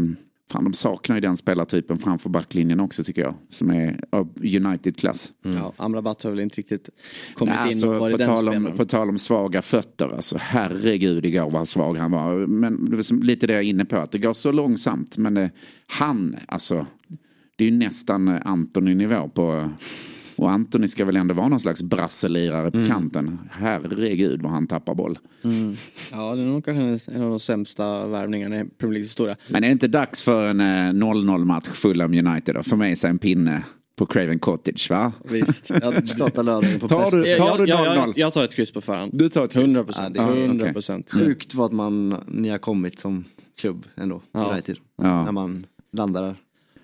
fan 0.50 0.64
de 0.64 0.72
saknar 0.72 1.16
ju 1.16 1.20
den 1.20 1.36
spelartypen 1.36 1.98
framför 1.98 2.30
backlinjen 2.30 2.80
också 2.80 3.04
tycker 3.04 3.22
jag. 3.22 3.34
Som 3.50 3.70
är 3.70 4.00
av 4.10 4.28
United-klass. 4.36 5.32
Ja, 5.42 5.72
Amrabat 5.76 6.22
har 6.22 6.30
väl 6.30 6.40
inte 6.40 6.56
riktigt 6.56 6.88
kommit 7.34 7.54
Nej, 7.54 7.62
in 7.62 7.68
alltså, 7.68 7.88
och 7.88 8.00
varit 8.00 8.14
på, 8.14 8.18
den 8.18 8.28
tal 8.28 8.48
om, 8.48 8.72
på 8.76 8.84
tal 8.84 9.08
om 9.08 9.18
svaga 9.18 9.62
fötter, 9.62 10.14
alltså 10.14 10.38
herregud 10.40 11.24
igår 11.24 11.50
vad 11.50 11.68
svag 11.68 11.96
han 11.96 12.10
var. 12.10 12.46
Men 12.46 12.90
det 12.90 12.96
var 12.96 13.02
som, 13.02 13.22
lite 13.22 13.46
det 13.46 13.52
jag 13.52 13.62
är 13.62 13.66
inne 13.68 13.84
på, 13.84 13.96
att 13.96 14.10
det 14.10 14.18
går 14.18 14.32
så 14.32 14.52
långsamt. 14.52 15.18
Men 15.18 15.34
det, 15.34 15.50
han, 15.86 16.36
alltså, 16.48 16.86
det 17.56 17.64
är 17.64 17.68
ju 17.70 17.76
nästan 17.76 18.28
eh, 18.28 18.46
Antoni-nivå 18.46 19.28
på... 19.28 19.70
Och 20.36 20.50
Antoni 20.50 20.88
ska 20.88 21.04
väl 21.04 21.16
ändå 21.16 21.34
vara 21.34 21.48
någon 21.48 21.60
slags 21.60 21.82
brasselirare 21.82 22.70
på 22.70 22.86
kanten. 22.86 23.38
Herregud 23.50 24.42
vad 24.42 24.52
han 24.52 24.66
tappar 24.66 24.94
boll. 24.94 25.18
Ja, 26.12 26.34
det 26.34 26.42
är 26.42 26.46
nog 26.46 26.64
kanske 26.64 27.12
en 27.12 27.22
av 27.22 27.30
de 27.30 27.40
sämsta 27.40 28.06
värvningarna 28.06 28.60
i 28.60 28.64
Premier 28.64 28.92
Leagues 28.92 29.08
historia. 29.08 29.36
Men 29.48 29.64
är 29.64 29.68
det 29.68 29.72
inte 29.72 29.88
dags 29.88 30.22
för 30.22 30.46
en 30.48 30.60
eh, 30.60 30.64
0-0 30.64 31.44
match 31.44 31.68
Fulham 31.68 32.12
United 32.26 32.54
då? 32.54 32.62
För 32.62 32.76
mig 32.76 32.96
så 32.96 33.06
en 33.08 33.18
pinne 33.18 33.62
på 33.96 34.06
Craven 34.06 34.38
Cottage 34.38 34.90
va? 34.90 35.12
Visst. 35.30 35.70
Jag, 35.82 36.08
Starta 36.08 36.42
lördagen 36.42 36.80
på 36.80 36.88
Tar 36.88 37.10
du- 37.10 37.22
tar 37.36 37.66
jag, 37.66 37.68
jag, 37.68 37.78
0-0? 37.78 37.96
jag, 37.96 38.12
jag 38.18 38.32
tar 38.32 38.44
ett 38.44 38.54
kryss 38.54 38.72
på 38.72 38.80
förhand. 38.80 39.10
Du 39.14 39.28
tar 39.28 39.44
ett 39.44 39.52
kryss? 39.52 39.62
100 39.64 39.84
procent. 39.84 40.16
Ja, 40.16 40.22
det 40.30 40.40
är- 40.40 40.46
100 40.46 40.72
procent. 40.72 41.10
Sjukt 41.10 41.54
vad 41.54 41.72
man, 41.72 42.16
ni 42.26 42.48
har 42.48 42.58
kommit 42.58 42.98
som 42.98 43.24
klubb 43.60 43.86
ändå. 43.96 44.22
Ja. 44.32 44.50
United. 44.52 44.76
Ja. 45.02 45.24
När 45.24 45.32
man 45.32 45.66
landar 45.92 46.22
där. 46.22 46.36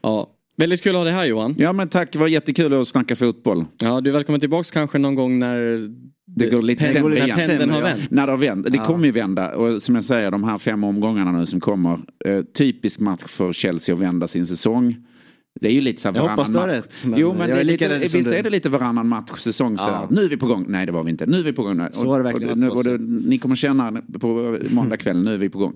Ja. 0.02 0.30
Väldigt 0.56 0.82
kul 0.82 0.92
att 0.92 0.98
ha 0.98 1.04
dig 1.04 1.12
här 1.12 1.24
Johan. 1.26 1.54
Ja 1.58 1.72
men 1.72 1.88
tack, 1.88 2.12
det 2.12 2.18
var 2.18 2.28
jättekul 2.28 2.72
att 2.72 2.88
snacka 2.88 3.16
fotboll. 3.16 3.64
Ja, 3.78 4.00
du 4.00 4.10
är 4.10 4.14
välkommen 4.14 4.40
tillbaks 4.40 4.70
kanske 4.70 4.98
någon 4.98 5.14
gång 5.14 5.38
när 5.38 5.88
Det 6.26 6.46
går 6.50 6.62
lite 6.62 6.84
pen- 6.84 6.92
sämre 6.92 7.14
när 7.14 7.24
igen. 7.24 7.36
pendeln 7.46 7.70
har 7.70 7.82
vänt. 7.82 8.10
När 8.10 8.26
det 8.26 8.32
har 8.32 8.36
vänt. 8.38 8.66
Det 8.72 8.76
Ja. 8.76 8.84
kommer 8.84 9.04
ju 9.06 9.12
vända. 9.12 9.54
Och 9.56 9.82
som 9.82 9.94
jag 9.94 10.04
säger, 10.04 10.30
de 10.30 10.44
här 10.44 10.58
fem 10.58 10.84
omgångarna 10.84 11.32
nu 11.32 11.46
som 11.46 11.60
kommer. 11.60 11.98
Eh, 12.24 12.42
typisk 12.42 13.00
match 13.00 13.22
för 13.26 13.52
Chelsea 13.52 13.94
att 13.94 14.00
vända 14.00 14.26
sin 14.26 14.46
säsong. 14.46 14.96
Det 15.60 15.68
är 15.68 15.72
ju 15.72 15.80
lite 15.80 16.00
så 16.02 16.08
här 16.08 16.16
Jag 16.16 16.22
hoppas 16.22 16.48
varannan 16.48 16.52
du 16.52 16.58
har 16.58 16.66
match. 16.66 16.86
rätt, 16.86 17.04
men 17.10 17.20
jo 17.20 17.34
men 17.38 17.48
jag 17.50 17.58
är 17.60 17.64
lite, 17.64 17.88
som 17.88 17.98
visst 18.18 18.30
du. 18.30 18.34
är 18.36 18.42
det 18.42 18.50
lite 18.50 18.68
varannan 18.68 19.08
match 19.08 19.38
säsong 19.38 19.78
så 19.78 19.84
Ja. 19.88 20.08
Nu 20.10 20.24
är 20.24 20.28
vi 20.28 20.36
på 20.36 20.46
gång. 20.46 20.64
Nej 20.68 20.86
det 20.86 20.92
var 20.92 21.04
vi 21.04 21.10
inte. 21.10 21.26
Nu 21.26 21.38
är 21.38 21.42
vi 21.42 21.52
på 21.52 21.62
gång. 21.62 21.86
Så 21.92 22.06
har 22.06 22.18
det 22.18 22.24
verkligen 22.24 22.50
och, 22.52 22.58
nu, 22.58 22.68
och 22.68 22.84
det, 22.84 22.98
Ni 23.28 23.38
kommer 23.38 23.54
känna 23.54 24.02
på 24.20 24.58
måndag 24.70 24.96
kväll, 24.96 25.22
nu 25.22 25.34
är 25.34 25.38
vi 25.38 25.48
på 25.48 25.58
gång. 25.58 25.74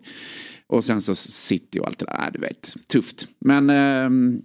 Och 0.67 0.85
sen 0.85 1.01
så 1.01 1.15
City 1.15 1.79
och 1.81 1.87
allt 1.87 1.99
det 1.99 2.05
där. 2.07 2.19
Nej, 2.19 2.31
du 2.33 2.39
vet, 2.41 2.75
tufft. 2.93 3.29
Men 3.41 3.71
ehm, 3.71 4.41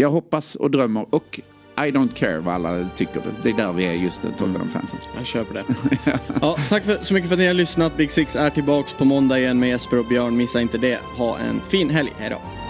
jag 0.00 0.10
hoppas 0.10 0.54
och 0.54 0.70
drömmer 0.70 1.06
och 1.10 1.40
I 1.76 1.90
don't 1.90 2.14
care 2.14 2.38
vad 2.38 2.54
alla 2.54 2.88
tycker. 2.96 3.22
Det 3.42 3.50
är 3.50 3.54
där 3.54 3.72
vi 3.72 3.84
är 3.84 3.92
just 3.92 4.22
nu, 4.22 4.30
Tottenham-fansen. 4.30 4.98
Jag 5.16 5.26
köper 5.26 5.54
det. 5.54 5.64
ja, 6.40 6.56
tack 6.68 6.84
för, 6.84 6.98
så 7.00 7.14
mycket 7.14 7.28
för 7.28 7.34
att 7.34 7.38
ni 7.38 7.46
har 7.46 7.54
lyssnat. 7.54 7.96
Big 7.96 8.10
Six 8.10 8.36
är 8.36 8.50
tillbaks 8.50 8.92
på 8.92 9.04
måndag 9.04 9.38
igen 9.38 9.60
med 9.60 9.68
Jesper 9.68 9.98
och 9.98 10.06
Björn. 10.06 10.36
Missa 10.36 10.60
inte 10.60 10.78
det. 10.78 10.98
Ha 11.16 11.38
en 11.38 11.60
fin 11.60 11.90
helg. 11.90 12.12
Hej 12.18 12.30
då. 12.30 12.69